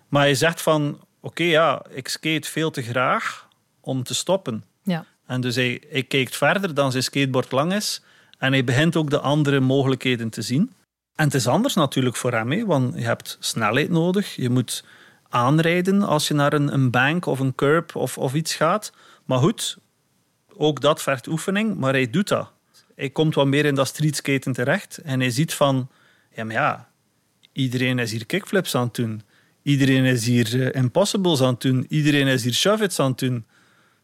[0.08, 3.48] Maar hij zegt van, oké ja, ik skate veel te graag
[3.82, 4.64] om te stoppen.
[4.84, 5.06] Ja.
[5.26, 8.02] En dus hij, hij kijkt verder dan zijn skateboard lang is.
[8.38, 10.74] En hij begint ook de andere mogelijkheden te zien.
[11.20, 14.36] En het is anders natuurlijk voor hem, hè, want je hebt snelheid nodig.
[14.36, 14.84] Je moet
[15.30, 18.94] aanrijden als je naar een, een bank of een curb of, of iets gaat.
[19.26, 19.78] Maar goed,
[20.56, 22.52] ook dat vergt oefening, maar hij doet dat.
[22.96, 25.90] Hij komt wat meer in dat streetskaten terecht en hij ziet van,
[26.36, 26.90] ja maar ja,
[27.52, 29.22] iedereen is hier kickflips aan het doen.
[29.62, 31.86] Iedereen is hier eh, impossibles aan het doen.
[31.90, 33.46] Iedereen is hier shove-its aan het doen.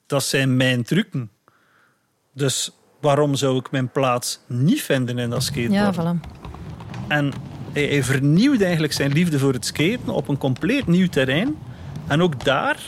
[0.05, 1.31] Dat zijn mijn trucken.
[2.33, 5.95] Dus waarom zou ik mijn plaats niet vinden in dat skateboard?
[5.95, 6.44] Ja, voilà.
[7.07, 7.33] En
[7.73, 11.57] hij, hij vernieuwde eigenlijk zijn liefde voor het skaten op een compleet nieuw terrein.
[12.07, 12.79] En ook daar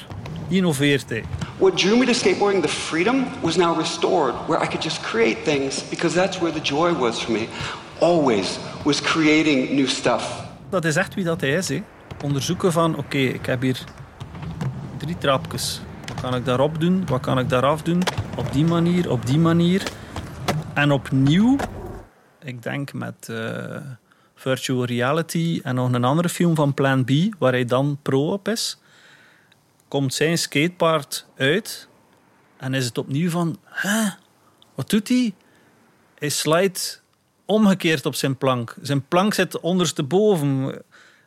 [0.48, 1.24] innoveert hij.
[1.58, 5.42] What drew me to skateboarding, the freedom, was now restored, where I could just create
[5.44, 7.48] things because that's where the joy was for me.
[8.00, 10.44] Always was creating new stuff.
[10.70, 11.70] Dat is echt wie dat hij is.
[11.70, 11.84] Hè.
[12.24, 13.84] Onderzoeken van, oké, ik heb hier
[14.98, 15.82] drie trapjes.
[16.08, 17.06] Wat kan ik daarop doen?
[17.06, 18.04] Wat kan ik daaraf doen?
[18.38, 19.84] Op die manier, op die manier.
[20.74, 21.56] En opnieuw,
[22.44, 23.76] ik denk met eh,
[24.38, 28.48] virtual reality en nog een andere film van Plan B, waar hij dan pro op
[28.48, 28.78] is,
[29.88, 31.88] komt zijn skatepark uit
[32.58, 34.10] en is het opnieuw van, hè,
[34.76, 35.34] wat doet hij?
[36.18, 37.02] Hij slijt
[37.46, 38.76] omgekeerd op zijn plank.
[38.82, 40.82] Zijn plank zit ondersteboven.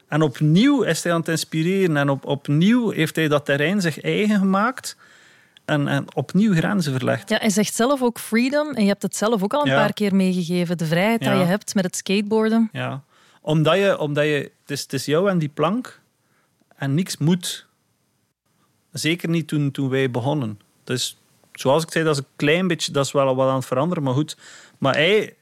[0.08, 1.96] En opnieuw is hij aan het inspireren.
[1.96, 4.96] En op, opnieuw heeft hij dat terrein zich eigen gemaakt.
[5.64, 7.28] En, en opnieuw grenzen verlegd.
[7.28, 8.70] Ja, hij zegt zelf ook freedom.
[8.74, 9.76] En je hebt het zelf ook al een Ja.
[9.80, 10.78] paar keer meegegeven.
[10.78, 11.30] De vrijheid Ja.
[11.30, 12.68] die je hebt met het skateboarden.
[12.72, 13.02] Ja.
[13.40, 13.98] Omdat je...
[13.98, 16.00] Omdat je het, is, het is jou en die plank.
[16.76, 17.66] En niks moet.
[18.92, 20.60] Zeker niet toen, toen wij begonnen.
[20.84, 21.18] Dus
[21.52, 22.92] zoals ik zei, dat is een klein beetje...
[22.92, 24.36] Dat is wel wat aan het veranderen, maar goed.
[24.78, 25.34] Maar hij...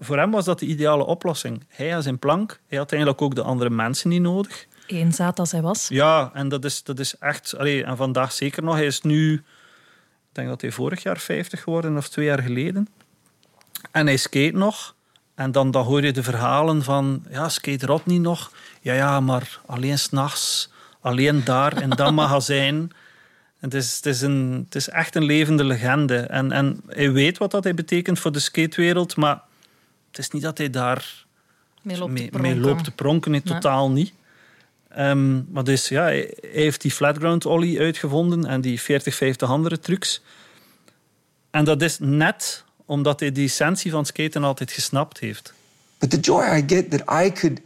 [0.00, 1.64] Voor hem was dat de ideale oplossing.
[1.68, 2.60] Hij had zijn plank.
[2.66, 4.66] Hij had eigenlijk ook de andere mensen niet nodig.
[4.86, 5.88] Eenzaad als hij was.
[5.88, 7.56] Ja, en dat is, dat is echt...
[7.56, 8.74] Allee, en vandaag zeker nog.
[8.74, 9.32] Hij is nu...
[9.34, 12.88] Ik denk dat hij vorig jaar 50 geworden, of twee jaar geleden.
[13.90, 14.94] En hij skate nog.
[15.34, 17.24] En dan, dan hoor je de verhalen van...
[17.30, 18.52] Ja, skate Rodney nog?
[18.80, 20.72] Ja, ja, maar alleen s'nachts.
[21.00, 22.90] Alleen daar, in dat magazijn.
[23.58, 26.16] Het, is, het, is een, het is echt een levende legende.
[26.16, 29.40] En, en hij weet wat dat hij betekent voor de skatewereld, maar
[30.08, 31.24] het is niet dat hij daar
[31.82, 32.40] Mee loopt te pronken.
[32.40, 33.30] mee loopt te pronken.
[33.30, 33.54] Nee, Nee.
[33.54, 34.12] totaal niet.
[34.94, 39.78] Ehm, maar dus, ja, hij heeft die flatground ollie uitgevonden en die 40, 50 andere
[39.78, 40.22] trucs.
[41.50, 45.52] En dat is net omdat hij die essentie van skaten altijd gesnapt heeft.
[45.98, 47.60] But the joy I get that I could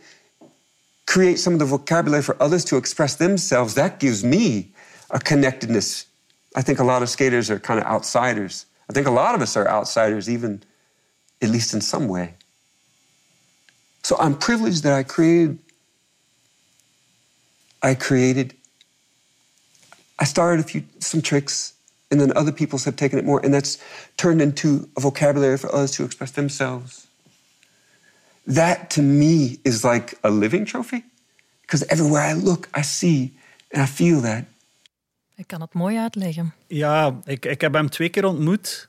[1.04, 4.66] create some of the vocabulary for others to express themselves, that gives me
[5.06, 6.06] a connectedness.
[6.58, 8.66] I think a lot of skaters are kind of outsiders.
[8.90, 10.62] I think a lot of us are outsiders, even
[11.38, 12.34] at least in some way.
[14.02, 15.58] So I'm privileged that I created.
[17.82, 18.54] I created.
[20.20, 21.72] I started a few some tricks,
[22.10, 23.78] and then other people have taken it more, and that's
[24.14, 27.06] turned into a vocabulary for others to express themselves.
[28.54, 31.04] That to me is like a living trophy,
[31.60, 33.32] because everywhere I look, I see
[33.72, 34.44] and I feel that.
[35.36, 36.52] Ik kan het mooi uitleggen.
[36.66, 38.88] Ja, ik, ik heb hem twee keer ontmoet.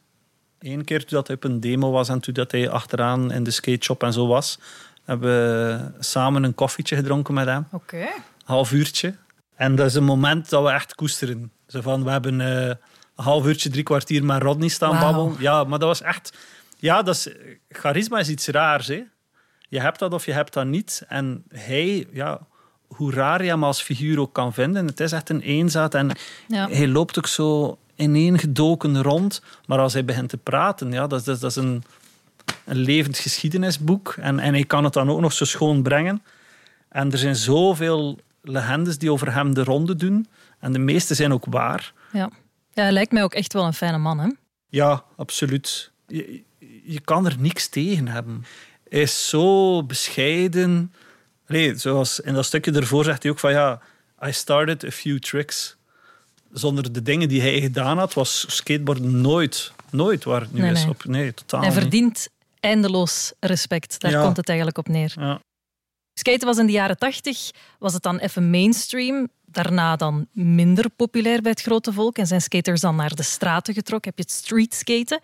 [0.60, 3.44] Eén keer toen dat hij op een demo was en toen dat hij achteraan in
[3.44, 4.60] de skateshop en zo was.
[5.03, 7.68] Hebben we samen een koffietje gedronken met hem.
[7.72, 8.07] Oké.
[8.50, 9.16] Half uurtje.
[9.56, 11.52] En dat is een moment dat we echt koesteren.
[11.68, 12.78] Zo van, we hebben eh, een
[13.16, 15.14] half uurtje, drie kwartier met Rodney staan Wauw.
[15.14, 15.42] babbelen.
[15.42, 16.34] Ja, maar dat was echt...
[16.78, 17.28] Ja, dat is,
[17.70, 19.04] charisma is iets raars, hè.
[19.70, 21.04] Je hebt dat of je hebt dat niet.
[21.08, 22.40] En hij, ja,
[22.88, 25.94] hoe raar je hem als figuur ook kan vinden, het is echt een eenzaad.
[25.96, 26.10] En
[26.48, 26.70] Ja.
[26.70, 29.42] hij loopt ook zo ineengedoken rond.
[29.66, 31.84] Maar als hij begint te praten, ja, dat, is- dat, is- dat is een,
[32.66, 34.16] een levend geschiedenisboek.
[34.20, 36.24] En, en hij kan het dan ook nog zo schoon brengen.
[36.90, 38.20] En er zijn zoveel
[38.50, 40.28] legendes die over hem de ronde doen.
[40.60, 41.94] En de meeste zijn ook waar.
[42.12, 42.30] Ja.
[42.74, 44.30] ja, hij lijkt mij ook echt wel een fijne man, hè?
[44.70, 45.92] Ja, absoluut.
[46.08, 46.42] Je,
[46.84, 48.46] je kan er niks tegen hebben.
[48.90, 50.94] Hij is zo bescheiden.
[51.48, 53.82] Nee, zoals in dat stukje ervoor zegt hij ook van ja,
[54.26, 55.78] I started a few tricks.
[56.52, 60.72] Zonder de dingen die hij gedaan had, was skateboarden nooit, nooit waar het nu Nee,
[60.72, 60.80] is.
[60.82, 60.90] nee.
[60.90, 62.28] Op, nee, totaal Hij verdient
[62.60, 64.00] eindeloos respect.
[64.00, 64.24] Daar Ja.
[64.24, 65.14] komt het eigenlijk op neer.
[65.20, 65.40] Ja.
[66.20, 69.28] Skaten was in de jaren tachtig, was het dan even mainstream.
[69.46, 72.18] Daarna dan minder populair bij het grote volk.
[72.18, 74.10] En zijn skaters dan naar de straten getrokken.
[74.16, 75.20] Heb je het streetskaten.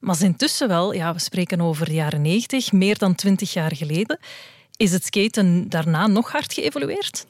[0.00, 4.18] Maar intussen wel, ja, we spreken over de jaren 90, meer dan twintig jaar geleden.
[4.76, 7.26] Is het skaten daarna nog hard geëvolueerd?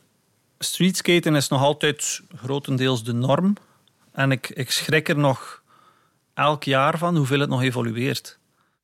[0.59, 3.57] Streetskaten is nog altijd grotendeels de norm.
[4.13, 5.63] En ik, ik schrik er nog
[6.35, 8.39] elk jaar van hoeveel het nog evolueert.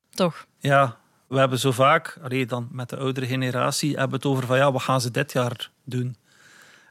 [0.09, 0.45] Toch?
[0.59, 0.97] Ja,
[1.27, 4.71] we hebben zo vaak, allee, dan met de oudere generatie, hebben het over van ja,
[4.71, 6.15] wat gaan ze dit jaar doen?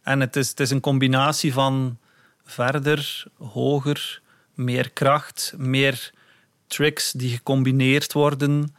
[0.03, 1.99] En het is, het is een combinatie van
[2.45, 4.23] verder, hoger,
[4.55, 6.13] meer kracht, meer
[6.67, 8.75] tricks die gecombineerd worden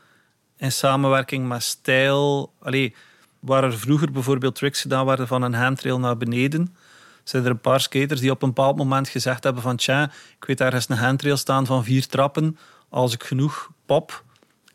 [0.58, 2.54] in samenwerking met stijl.
[2.60, 2.96] Allee,
[3.40, 6.76] waar er vroeger bijvoorbeeld tricks gedaan werden van een handrail naar beneden,
[7.24, 10.46] zijn er een paar skaters die op een bepaald moment gezegd hebben van tja, ik
[10.46, 12.58] weet ergens een handrail staan van vier trappen.
[12.90, 14.24] Als ik genoeg pop,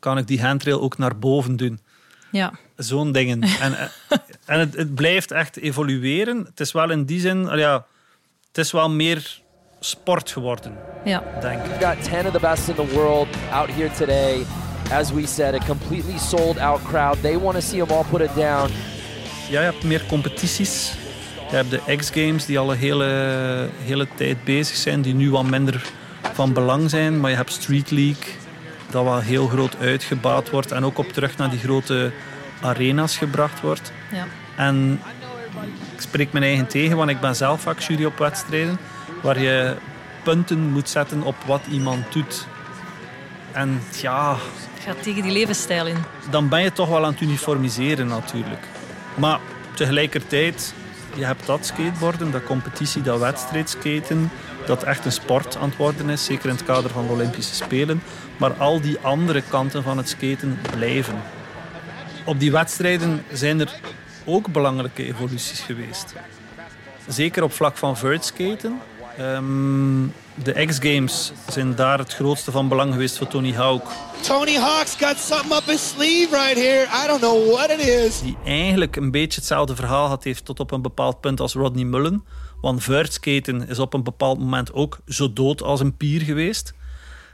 [0.03, 1.81] kan ik die handrail ook naar boven doen.
[2.31, 2.53] Ja.
[2.77, 3.43] Zo'n dingen.
[3.67, 6.39] en eh, en het, het blijft echt evolueren.
[6.45, 7.87] Het is wel in die zin, ja,
[8.49, 9.41] het is wel meer
[9.81, 10.73] sport geworden,
[11.05, 11.23] Ja.
[11.41, 11.67] denk.
[11.67, 14.45] We've got 10 of the best in the world out here today.
[14.93, 17.21] As we said, a completely sold out crowd.
[17.23, 18.71] They want to see them all put it down.
[19.51, 20.93] Ja, je hebt meer competities.
[21.51, 23.05] Je hebt de X-Games die al een hele,
[23.85, 25.83] hele tijd bezig zijn, die nu wat minder
[26.33, 27.21] van belang zijn.
[27.21, 28.25] Maar je hebt Street League,
[28.93, 32.13] dat wel heel groot uitgebaat wordt en ook op terug naar die grote
[32.61, 33.93] arena's gebracht wordt.
[34.13, 34.27] Ja.
[34.57, 35.01] En
[35.95, 38.79] ik spreek mijn eigen tegen, want ik ben zelf vaak jury op wedstrijden
[39.23, 39.75] waar je
[40.23, 42.47] punten moet zetten op wat iemand doet.
[43.53, 44.37] En ja,
[44.75, 45.97] Het gaat tegen die levensstijl in.
[46.31, 48.65] dan ben je toch wel aan het uniformiseren natuurlijk.
[49.15, 49.39] Maar
[49.75, 50.75] tegelijkertijd,
[51.15, 54.31] je hebt dat skateboarden, dat competitie, dat wedstrijdskaten,
[54.67, 57.55] dat echt een sport aan het worden is, zeker in het kader van de Olympische
[57.55, 58.03] Spelen.
[58.37, 61.23] Maar al die andere kanten van het skaten blijven.
[62.25, 63.81] Op die wedstrijden zijn er
[64.25, 66.15] ook belangrijke evoluties geweest.
[67.07, 68.81] Zeker op vlak van vertskaten.
[69.19, 73.87] Ehm de X-Games zijn daar het grootste van belang geweest voor Tony Hawk.
[74.21, 76.87] Tony Hawk's got something up his sleeve right here.
[77.05, 78.21] I don't know what it is.
[78.21, 81.85] die eigenlijk een beetje hetzelfde verhaal had heeft tot op een bepaald punt als Rodney
[81.85, 82.25] Mullen.
[82.61, 86.75] Want vuurtskaten is op een bepaald moment ook zo dood als een pier geweest.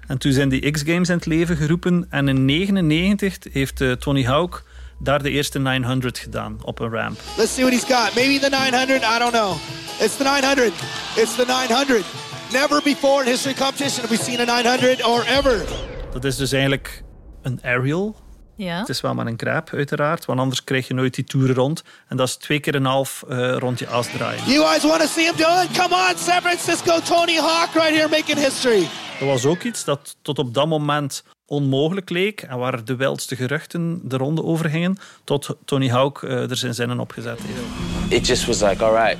[0.06, 2.06] En toen zijn die X-Games in het leven geroepen.
[2.10, 4.64] En in 1999 heeft eh, Tony Hawk
[4.98, 7.20] daar de eerste 900 gedaan op een ramp.
[7.36, 8.14] Let's see what he's got.
[8.14, 9.02] Maybe the 900.
[9.02, 9.56] I don't know.
[10.00, 10.72] It's the 900.
[11.16, 12.04] It's the 900.
[12.52, 15.64] Never before in history competition have we seen a 900 or ever.
[16.12, 17.02] Dat is dus eigenlijk
[17.42, 18.16] een aerial.
[18.56, 18.78] Ja.
[18.78, 20.24] Het is wel maar een krap, uiteraard.
[20.24, 21.82] Want anders krijg je nooit die toer rond.
[22.08, 24.44] En dat is twee keer en een half eh, rond je as draaien.
[24.46, 25.78] You guys want to see him do it?
[25.78, 27.00] Come on, San Francisco.
[27.00, 28.88] Tony Hawk right here making history.
[29.18, 33.36] Dat was ook iets dat tot op dat moment onmogelijk leek en waar de wildste
[33.36, 38.12] geruchten de ronde over gingen, tot Tony Hawk eh, er zijn zinnen op gezet heeft.
[38.12, 39.18] It just was like, all right,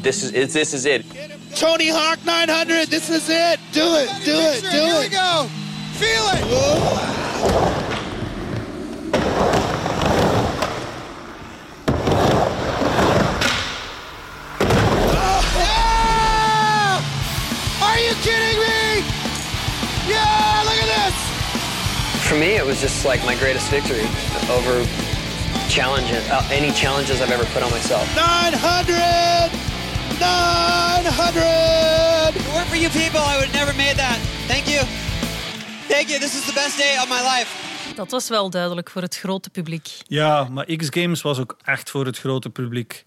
[0.00, 1.04] this is it, this is it.
[1.54, 2.90] Tony Hawk 900.
[2.90, 3.58] This is it.
[3.72, 4.08] Do it.
[4.24, 4.60] Do it.
[4.62, 5.10] Do Here it.
[5.10, 5.46] we go.
[5.98, 6.44] Feel it.
[22.30, 24.06] For me, it was just like my greatest victory
[24.56, 24.86] over
[25.68, 28.06] challenge uh, any challenges I've ever put on myself.
[28.14, 29.50] 900!
[30.20, 32.36] 900!
[32.36, 34.16] If it weren't for you people, I would have never made that.
[34.46, 34.78] Thank you.
[35.88, 36.20] Thank you.
[36.20, 37.48] This is the best day of my life.
[37.94, 39.88] Dat was wel duidelijk voor het grote publiek.
[40.06, 43.04] Ja, maar X-Games was ook echt voor het grote publiek.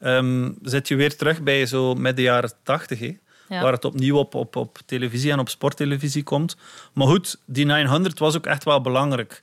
[0.00, 3.16] Ehm, zet je weer terug bij zo met de jaren tachtig, hè?
[3.48, 6.56] Waar het opnieuw op, op, op televisie en op sporttelevisie komt.
[6.92, 9.42] Maar goed, die 900 was ook echt wel belangrijk.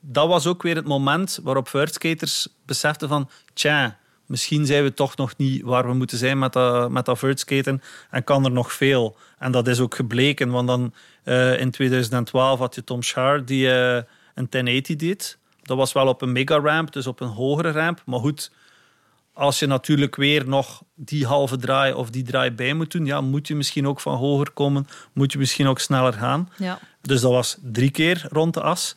[0.00, 3.30] Dat was ook weer het moment waarop vierskaters beseften van...
[3.52, 7.18] Tja, misschien zijn we toch nog niet waar we moeten zijn met dat, met dat
[7.18, 9.16] vierskaten en kan er nog veel.
[9.38, 13.70] En dat is ook gebleken, want dan eh, in 2012 had je Tom Schaar die
[13.72, 14.02] eh,
[14.34, 15.38] een 1080 deed.
[15.62, 18.02] Dat was wel op een mega ramp, dus op een hogere ramp.
[18.06, 18.50] Maar goed,
[19.40, 23.20] als je natuurlijk weer nog die halve draai of die draai bij moet doen, ja,
[23.20, 26.48] moet je misschien ook van hoger komen, moet je misschien ook sneller gaan.
[26.56, 26.78] Ja.
[27.00, 28.96] Dus dat was drie keer rond de as.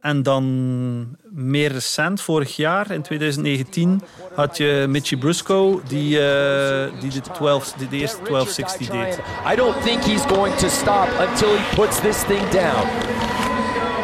[0.00, 4.02] En dan meer recent, vorig jaar, in 2019,
[4.34, 9.20] had je Mitchie Brusco, die, eh, die de, 12, die de eerste 1260 deed.
[9.52, 12.86] I don't think he's going to stop until he puts this thing down.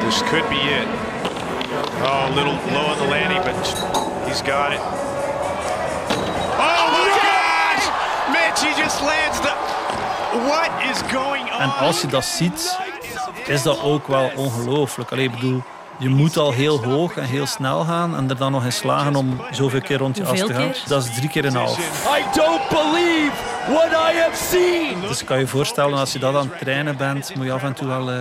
[0.05, 0.86] This could be it.
[2.02, 3.55] Oh, a little low on the landing, but
[4.26, 5.10] he's got it.
[8.61, 9.53] Just lands the...
[10.47, 11.61] What is going on?
[11.61, 12.78] En als je dat ziet,
[13.47, 15.12] is dat ook wel ongelooflijk.
[15.12, 15.62] Allee, ik bedoel,
[15.99, 19.16] je moet al heel hoog en heel snel gaan en er dan nog in slagen
[19.16, 20.70] om zoveel keer rond je as Hoeveel te gaan.
[20.70, 20.82] keer?
[20.87, 21.78] Dat is drie keer en een half.
[22.19, 23.32] I don't believe
[23.69, 25.01] what I have seen.
[25.01, 27.62] Dus ik kan je voorstellen, als je dat aan het trainen bent, moet je af
[27.62, 28.11] en toe wel...
[28.11, 28.16] eh,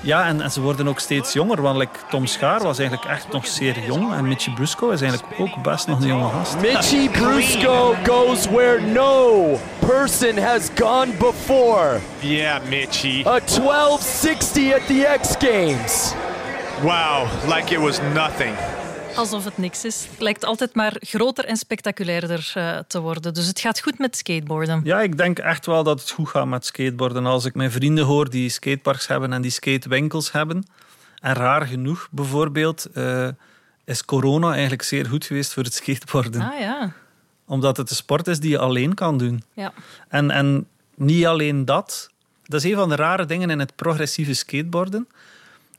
[0.00, 1.62] Ja, en, en ze worden ook steeds jonger.
[1.62, 4.14] Want like, Tom Schaar was eigenlijk echt nog zeer jong.
[4.14, 6.60] En Mitchie Brusco is eigenlijk ook best nog een jonge gast.
[6.60, 11.98] Mitchie Brusco goes where no person has gone before.
[12.20, 13.26] Yeah, Mitchie.
[13.28, 16.14] A 1260 at the X Games.
[16.82, 18.54] Wow, like it was nothing.
[19.16, 20.06] Alsof het niks is.
[20.10, 23.34] Het lijkt altijd maar groter en spectaculairder eh, te worden.
[23.34, 24.80] Dus het gaat goed met skateboarden.
[24.84, 27.26] Ja, ik denk echt wel dat het goed gaat met skateboarden.
[27.26, 30.66] Als ik mijn vrienden hoor die skateparks hebben en die skatewinkels hebben.
[31.20, 33.28] En raar genoeg, bijvoorbeeld, eh,
[33.84, 36.40] is corona eigenlijk zeer goed geweest voor het skateboarden.
[36.40, 36.92] Ah ja.
[37.46, 39.42] Omdat het een sport is die je alleen kan doen.
[39.54, 39.72] ja.
[40.08, 42.10] En, en niet alleen dat.
[42.44, 45.08] Dat is een van de rare dingen in het progressieve skateboarden.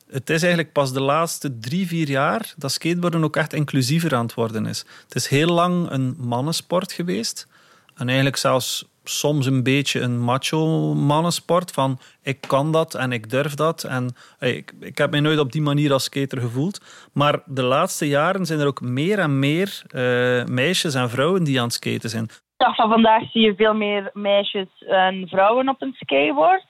[0.10, 4.26] Het is eigenlijk pas de laatste drie, vier jaar dat skateboarden ook echt inclusiever aan
[4.26, 4.86] het worden is.
[5.04, 7.48] Het is heel lang een mannensport geweest.
[7.96, 11.72] En eigenlijk zelfs soms een beetje een macho mannensport.
[11.72, 13.84] Van ik kan dat en ik durf dat.
[13.84, 17.10] En ik, ik heb mij nooit op die manier als skater gevoeld.
[17.14, 21.58] Maar de laatste jaren zijn er ook meer en meer eh, meisjes en vrouwen die
[21.58, 22.30] aan het skaten zijn.
[22.58, 26.66] De van vandaag zie je veel meer meisjes en vrouwen op een skateboard.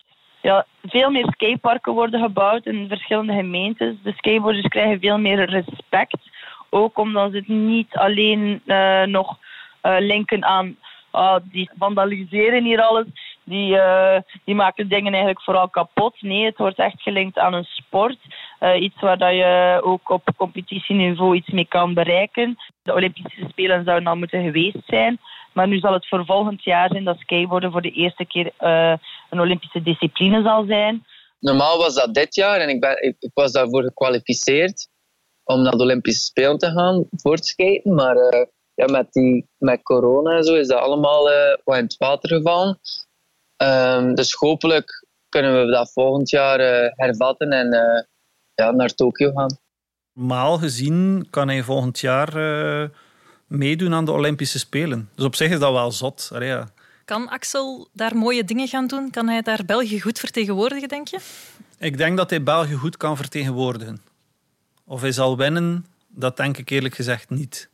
[0.47, 3.95] Ja, veel meer skateparken worden gebouwd in verschillende gemeentes.
[4.03, 6.17] De skateboarders krijgen veel meer respect.
[6.69, 9.37] Ook omdat ze het niet alleen eh, nog
[9.81, 10.75] eh, linken aan
[11.11, 13.05] ah, die vandaliseren hier alles.
[13.43, 16.21] Die, eh, die maken dingen eigenlijk vooral kapot.
[16.21, 18.17] Nee, het wordt echt gelinkt aan een sport.
[18.79, 22.57] Iets waar dat je ook op competitieniveau iets mee kan bereiken.
[22.83, 25.19] De Olympische Spelen zouden al moeten geweest zijn.
[25.53, 28.51] Maar nu zal het voor volgend jaar zijn dat skateboarden voor de eerste keer
[29.29, 31.05] een Olympische discipline zal zijn.
[31.39, 34.87] Normaal was dat dit jaar en ik, ben, ik, ik was daarvoor gekwalificeerd
[35.43, 37.93] om naar de Olympische Spelen te gaan voor het skaten.
[37.93, 41.83] Maar eh, ja, met, die, met corona en zo is dat allemaal eh, wat in
[41.83, 42.79] het water gevallen.
[43.57, 48.03] Ehm, dus hopelijk kunnen we dat volgend jaar eh, hervatten en eh,
[48.53, 49.57] ja, naar Tokio gaan.
[50.13, 52.89] Normaal gezien kan hij volgend jaar eh,
[53.47, 55.09] meedoen aan de Olympische Spelen.
[55.15, 56.29] Dus op zich is dat wel zot.
[56.33, 56.67] Allee, ja.
[57.07, 59.09] Kan Axel daar mooie dingen gaan doen?
[59.09, 61.19] Kan hij daar België goed vertegenwoordigen, denk je?
[61.77, 64.01] Ik denk dat hij België goed kan vertegenwoordigen.
[64.83, 67.69] Of hij zal winnen, dat denk ik eerlijk gezegd niet.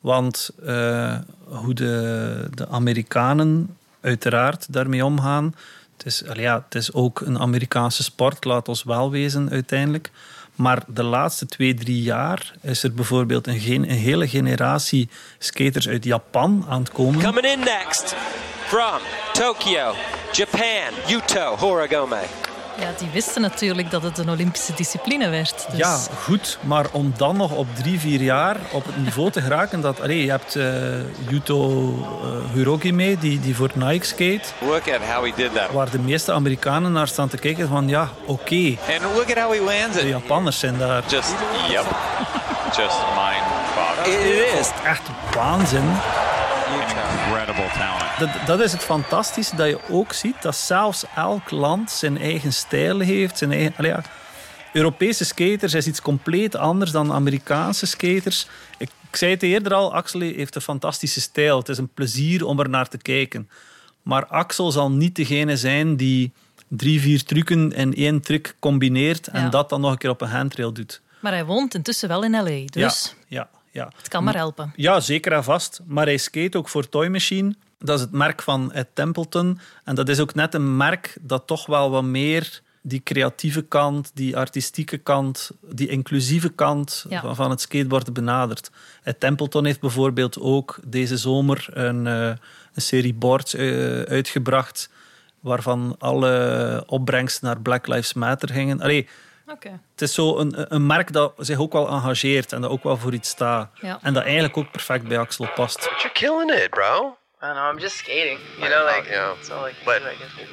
[0.00, 5.54] Want eh, hoe de, de Amerikanen uiteraard daarmee omgaan.
[5.96, 10.10] Het is, ja, het is ook een Amerikaanse sport, laat ons wel wezen uiteindelijk.
[10.58, 15.08] Maar de laatste twee, drie jaar is er bijvoorbeeld een, een hele generatie
[15.38, 17.22] skaters uit Japan aan het komen.
[17.24, 18.14] Coming in next
[18.66, 18.98] from
[19.32, 19.94] Tokyo,
[20.32, 22.47] Japan, Yuto Horigome.
[22.80, 25.66] Ja, die wisten natuurlijk dat het een Olympische discipline werd.
[25.70, 25.78] Dus...
[25.78, 26.58] Ja, goed.
[26.60, 30.00] Maar om dan nog op drie, vier jaar op het niveau te geraken dat...
[30.00, 30.64] Allee, je hebt eh,
[31.30, 31.88] Yuto
[32.24, 34.40] uh, Hiroki mee, die, die voor Nike skate.
[34.60, 35.70] Look at how he did that.
[35.72, 37.88] Waar de meeste Amerikanen naar staan te kijken van...
[37.88, 38.76] Ja, oké.
[38.88, 40.02] And look at how he lands it.
[40.02, 41.02] De Japanners zijn daar.
[41.06, 41.34] Just,
[41.68, 41.84] yep.
[42.76, 44.24] Just mind-boggling.
[44.24, 44.70] It is.
[44.84, 45.02] Echt
[45.34, 45.90] waanzin.
[47.58, 47.78] Incredible
[48.18, 48.18] talent.
[48.36, 52.52] Dat, dat is het fantastische dat je ook ziet dat zelfs elk land zijn eigen
[52.52, 53.38] stijl heeft.
[53.38, 54.02] Zijn eigen, ja,
[54.72, 58.46] Europese skaters is iets compleet anders dan Amerikaanse skaters.
[58.78, 61.58] Ik, ik zei het eerder al, Axel heeft een fantastische stijl.
[61.58, 63.48] Het is een plezier om er naar te kijken.
[64.02, 66.32] Maar Axel zal niet degene zijn die
[66.68, 69.48] drie, vier trucken in één truc combineert en Ja.
[69.48, 71.00] dat dan nog een keer op een handrail doet.
[71.20, 73.92] Maar hij woont intussen wel in L.A., dus Ja, ja, ja.
[73.96, 74.72] het kan maar helpen.
[74.76, 75.80] Ja, zeker en vast.
[75.86, 77.54] Maar hij skate ook voor Toy Machine.
[77.78, 79.60] Dat is het merk van Ed Templeton.
[79.84, 84.10] En dat is ook net een merk dat toch wel wat meer die creatieve kant,
[84.14, 87.20] die artistieke kant, die inclusieve kant Ja.
[87.20, 88.70] van, van het skateboarden benadert.
[89.02, 92.26] Ed Templeton heeft bijvoorbeeld ook deze zomer een, eh,
[92.74, 94.90] een serie boards eh, uitgebracht
[95.40, 98.80] waarvan alle opbrengsten naar Black Lives Matter gingen.
[98.80, 99.08] Allee,
[99.50, 99.80] Oké.
[99.92, 102.96] het is zo een, een merk dat zich ook wel engageert en dat ook wel
[102.96, 103.70] voor iets staat.
[103.80, 103.98] Ja.
[104.02, 105.84] En dat eigenlijk ook perfect bij Axel past.
[105.84, 107.16] You're killing it, bro.
[107.42, 107.72] I don't know.
[107.72, 108.38] I'm just skating.
[108.56, 109.38] You I know, know, like yeah.
[109.38, 110.02] it's all can But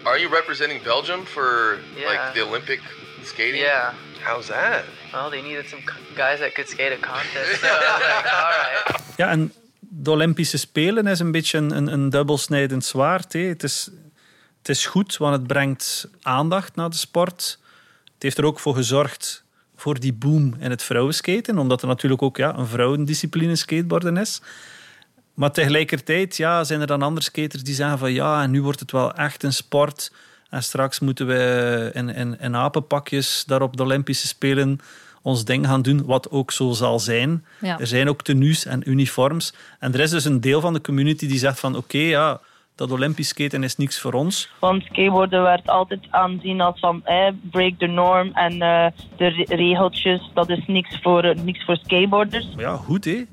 [0.04, 2.10] are you representing Belgium for Yeah.
[2.10, 2.82] like the Olympic
[3.24, 3.62] skating?
[3.62, 3.94] Yeah.
[4.22, 4.84] How's that?
[5.12, 5.82] Well, they needed some
[6.16, 7.62] guys that could skate a contest.
[7.62, 9.02] So I was like, all right.
[9.18, 13.34] Ja, en de Olympische Spelen is een beetje een, een, een dubbelsnijdend zwaard.
[13.34, 13.40] Hè.
[13.40, 13.90] Het, is,
[14.58, 17.58] het is goed, want het brengt aandacht naar de sport.
[18.26, 19.44] Heeft er ook voor gezorgd
[19.76, 24.42] voor die boom in het vrouwenskaten, omdat er natuurlijk ook ja, een vrouwendiscipline skateboarden is.
[25.34, 28.80] Maar tegelijkertijd ja, zijn er dan andere skaters die zeggen van ja, en nu wordt
[28.80, 30.12] het wel echt een sport.
[30.50, 34.80] En straks moeten we in, in, in apenpakjes daar op de Olympische Spelen
[35.22, 37.46] ons ding gaan doen, wat ook zo zal zijn.
[37.62, 37.80] Ja.
[37.80, 39.54] Er zijn ook tenues en uniforms.
[39.80, 42.42] En er is dus een deel van de community die zegt van oké, ja,
[42.76, 44.50] dat Olympisch skaten is niks voor ons.
[44.60, 48.88] Want skateboarden werd altijd aanzien als van eh, break the norm en eh,
[49.18, 52.46] de re- regeltjes, dat is niks voor, eh, niks voor skateboarders.
[52.56, 53.24] Maar ja, goed hè.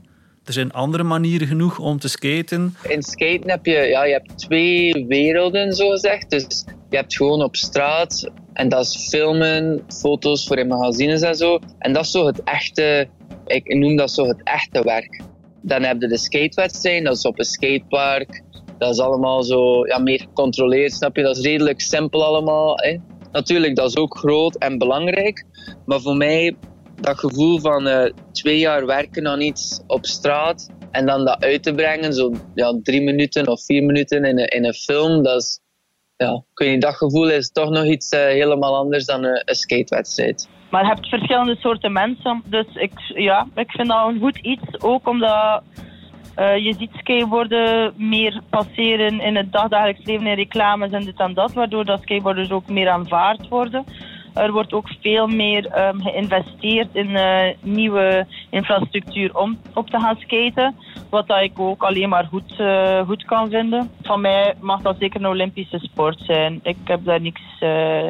[0.44, 2.76] Er zijn andere manieren genoeg om te skaten.
[2.88, 6.30] In skaten heb je, ja, je hebt twee werelden, zo gezegd.
[6.30, 11.34] Dus je hebt gewoon op straat en dat is filmen, foto's voor in magazines en
[11.34, 11.58] zo.
[11.78, 13.08] En dat is zo het echte,
[13.46, 15.20] ik noem dat zo het echte werk.
[15.60, 18.42] Dan heb je de skatewedstrijd, dat is op een skatepark.
[18.82, 21.22] Dat is allemaal zo ja, meer gecontroleerd, snap je?
[21.22, 22.76] Dat is redelijk simpel allemaal.
[22.76, 22.96] Hè?
[23.32, 25.44] Natuurlijk, dat is ook groot en belangrijk.
[25.86, 26.56] Maar voor mij,
[27.00, 31.62] dat gevoel van eh, twee jaar werken aan iets op straat en dan dat uit
[31.62, 35.42] te brengen, zo ja, drie minuten of vier minuten in een, in een film, dat
[35.42, 35.60] is,
[36.16, 39.54] ja, ik weet dat gevoel is toch nog iets eh, helemaal anders dan een, een
[39.54, 40.48] skatewedstrijd.
[40.70, 44.80] Maar je hebt verschillende soorten mensen, dus ik, ja, ik vind dat een goed iets,
[44.80, 45.62] ook omdat
[46.34, 51.34] eh, je ziet skateboarden meer passeren in het dagdagelijks leven, in reclames en dit en
[51.34, 53.84] dat, waardoor dat skateboarders ook meer aanvaard worden.
[54.34, 60.16] Er wordt ook veel meer ehm, geïnvesteerd in eh, nieuwe infrastructuur om op te gaan
[60.16, 60.74] skaten.
[61.10, 63.90] Wat dat ik ook alleen maar goed, eh, goed kan vinden.
[64.02, 66.60] Van mij mag dat zeker een Olympische sport zijn.
[66.62, 68.08] Ik heb daar niks, eh,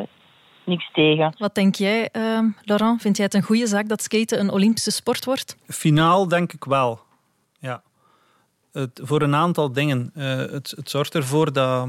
[0.65, 1.35] niks tegen.
[1.39, 3.01] Wat denk jij, ehm, Laurent?
[3.01, 5.57] Vind jij het een goede zaak dat skaten een Olympische sport wordt?
[5.67, 7.01] Finaal denk ik wel.
[8.73, 10.11] Het, voor een aantal dingen.
[10.15, 11.89] Eh, het, het zorgt ervoor dat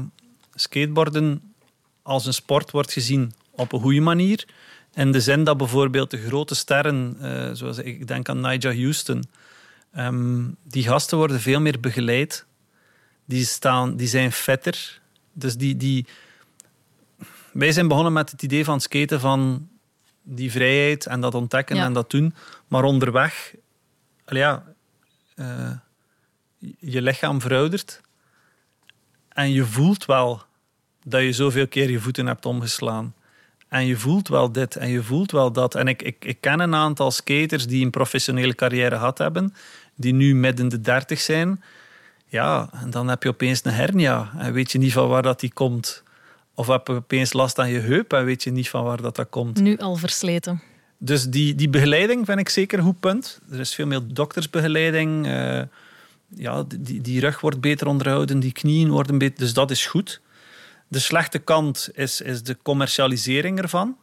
[0.54, 1.54] skateboarden
[2.02, 4.44] als een sport wordt gezien op een goede manier.
[4.94, 9.24] In de zin dat bijvoorbeeld de grote sterren, eh, zoals ik denk aan Nigel Houston,
[9.92, 12.46] ehm, die gasten worden veel meer begeleid.
[13.24, 15.00] Die, staan, die zijn vetter.
[15.32, 16.06] Dus die, die...
[17.52, 19.68] Wij zijn begonnen met het idee van skaten van
[20.22, 21.84] die vrijheid en dat ontdekken Ja.
[21.84, 22.34] en dat doen.
[22.68, 23.54] Maar onderweg,
[24.26, 24.64] ja,
[25.34, 25.70] eh,
[26.78, 28.00] je lichaam veroudert.
[29.28, 30.42] En je voelt wel
[31.04, 33.14] dat je zoveel keer je voeten hebt omgeslaan.
[33.68, 35.74] En je voelt wel dit en je voelt wel dat.
[35.74, 39.54] En ik, ik, ik ken een aantal skaters die een professionele carrière gehad hebben,
[39.94, 41.62] die nu midden de dertig zijn.
[42.26, 45.40] Ja, en dan heb je opeens een hernia en weet je niet van waar dat
[45.40, 46.02] die komt.
[46.54, 49.16] Of heb je opeens last aan je heup en weet je niet van waar dat,
[49.16, 49.60] dat komt.
[49.60, 50.62] Nu al versleten.
[50.98, 53.40] Dus die, die begeleiding vind ik zeker een goed punt.
[53.50, 55.26] Er is veel meer doktersbegeleiding.
[55.26, 55.62] eh,
[56.36, 59.38] ja, die, die rug wordt beter onderhouden, die knieën worden beter.
[59.38, 60.20] Dus dat is goed.
[60.88, 63.96] De slechte kant is, is de commercialisering ervan.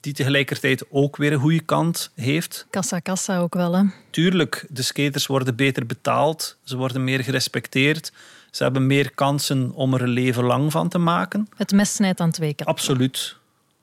[0.00, 2.66] Die tegelijkertijd ook weer een goede kant heeft.
[2.70, 3.84] Kassa kassa ook wel, hè?
[4.10, 6.58] Tuurlijk, de skaters worden beter betaald.
[6.64, 8.12] Ze worden meer gerespecteerd.
[8.50, 11.48] Ze hebben meer kansen om er een leven lang van te maken.
[11.56, 12.74] Het mes snijdt aan twee kanten.
[12.74, 13.36] Absoluut.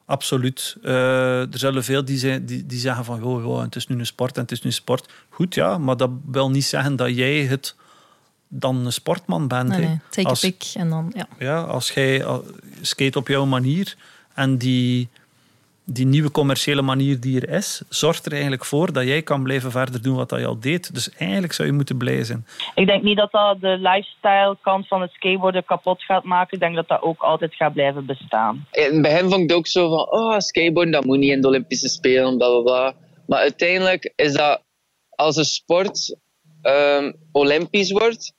[0.09, 0.75] Absoluut.
[0.83, 3.99] Eh, er zullen veel die, zijn, die, die zeggen van oh, oh, het is nu
[3.99, 5.11] een sport en het is nu een sport.
[5.29, 7.75] Goed, ja, maar dat wil niet zeggen dat jij het
[8.47, 9.69] dan een sportman bent.
[9.69, 9.99] Nee.
[10.09, 11.11] Take Als- a en dan...
[11.15, 11.27] Ja.
[11.39, 12.45] ja, als jij al-
[12.81, 13.95] skate op jouw manier
[14.33, 15.09] en die,
[15.91, 19.71] die nieuwe commerciële manier die er is, zorgt er eigenlijk voor dat jij kan blijven
[19.71, 20.93] verder doen wat dat je al deed.
[20.93, 22.45] Dus eigenlijk zou je moeten blij zijn.
[22.75, 26.53] Ik denk niet dat dat de lifestyle kant van het skateboarden kapot gaat maken.
[26.53, 28.65] Ik denk dat dat ook altijd gaat blijven bestaan.
[28.71, 31.41] In het begin vond ik het ook zo van, oh, skateboarden, dat moet niet in
[31.41, 32.93] de Olympische Spelen, bla bla bla.
[33.27, 34.61] Maar uiteindelijk is dat,
[35.09, 36.15] als een sport
[36.61, 38.33] ehm, Olympisch wordt,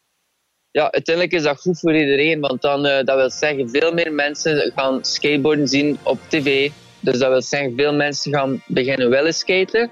[0.71, 2.41] ja, uiteindelijk is dat goed voor iedereen.
[2.41, 6.71] Want dan, eh, dat wil zeggen, veel meer mensen gaan skateboarden zien op tv.
[7.01, 9.91] Dus dat wil zeggen, veel mensen gaan beginnen willen skaten.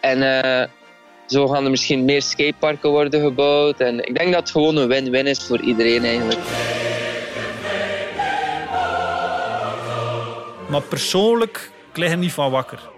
[0.00, 0.68] En eh,
[1.26, 3.80] zo gaan er misschien meer skateparken worden gebouwd.
[3.80, 6.40] En ik denk dat het gewoon een win-win is voor iedereen eigenlijk.
[10.68, 12.90] Maar persoonlijk ik lig er niet van wakker.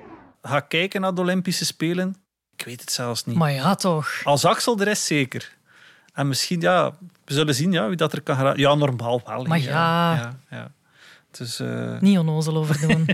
[0.43, 2.16] Ga kijken naar de Olympische Spelen.
[2.57, 3.37] Ik weet het zelfs niet.
[3.37, 4.20] Maar ja, toch.
[4.24, 5.57] Als Axel er is, zeker.
[6.12, 6.91] En misschien, ja,
[7.24, 8.57] we zullen zien ja, wie dat er kan gaan.
[8.57, 9.45] Ja, normaal wel.
[9.45, 10.15] Maar ja.
[10.15, 10.70] ja, ja.
[11.36, 13.06] Dus, eh, Niet onnozel over doen.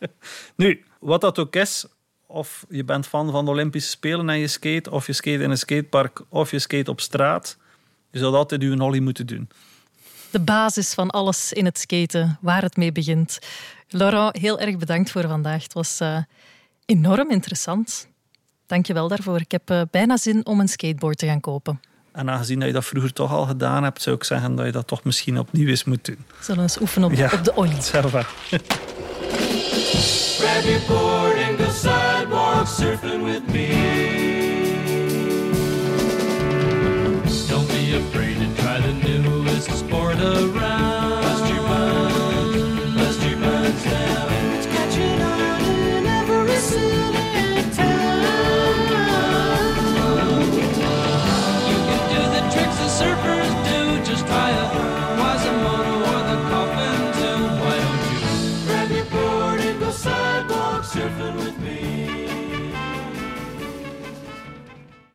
[0.56, 1.86] Nu, wat dat ook is,
[2.26, 5.50] of je bent fan van de Olympische Spelen en je skate, of je skate in
[5.50, 7.56] een skatepark, of je skate op straat,
[8.10, 9.48] je zult altijd je nollie moeten doen.
[10.30, 13.38] De basis van alles in het skaten, waar het mee begint.
[13.88, 15.62] Laurent, heel erg bedankt voor vandaag.
[15.62, 16.18] Het was eh,
[16.84, 18.08] enorm interessant.
[18.66, 19.40] Dank je wel daarvoor.
[19.40, 21.80] Ik heb eh, bijna zin om een skateboard te gaan kopen.
[22.12, 24.72] En aangezien dat je dat vroeger toch al gedaan hebt, zou ik zeggen dat je
[24.72, 26.18] dat toch misschien opnieuw eens moet doen.
[26.40, 27.30] Zullen we eens oefenen op, Ja.
[27.32, 27.76] op de olie?
[27.76, 28.22] Ça va.
[30.38, 33.68] Grab your board and go sidewalk surfing with me.
[37.48, 41.01] Don't be afraid to try the newest sport around.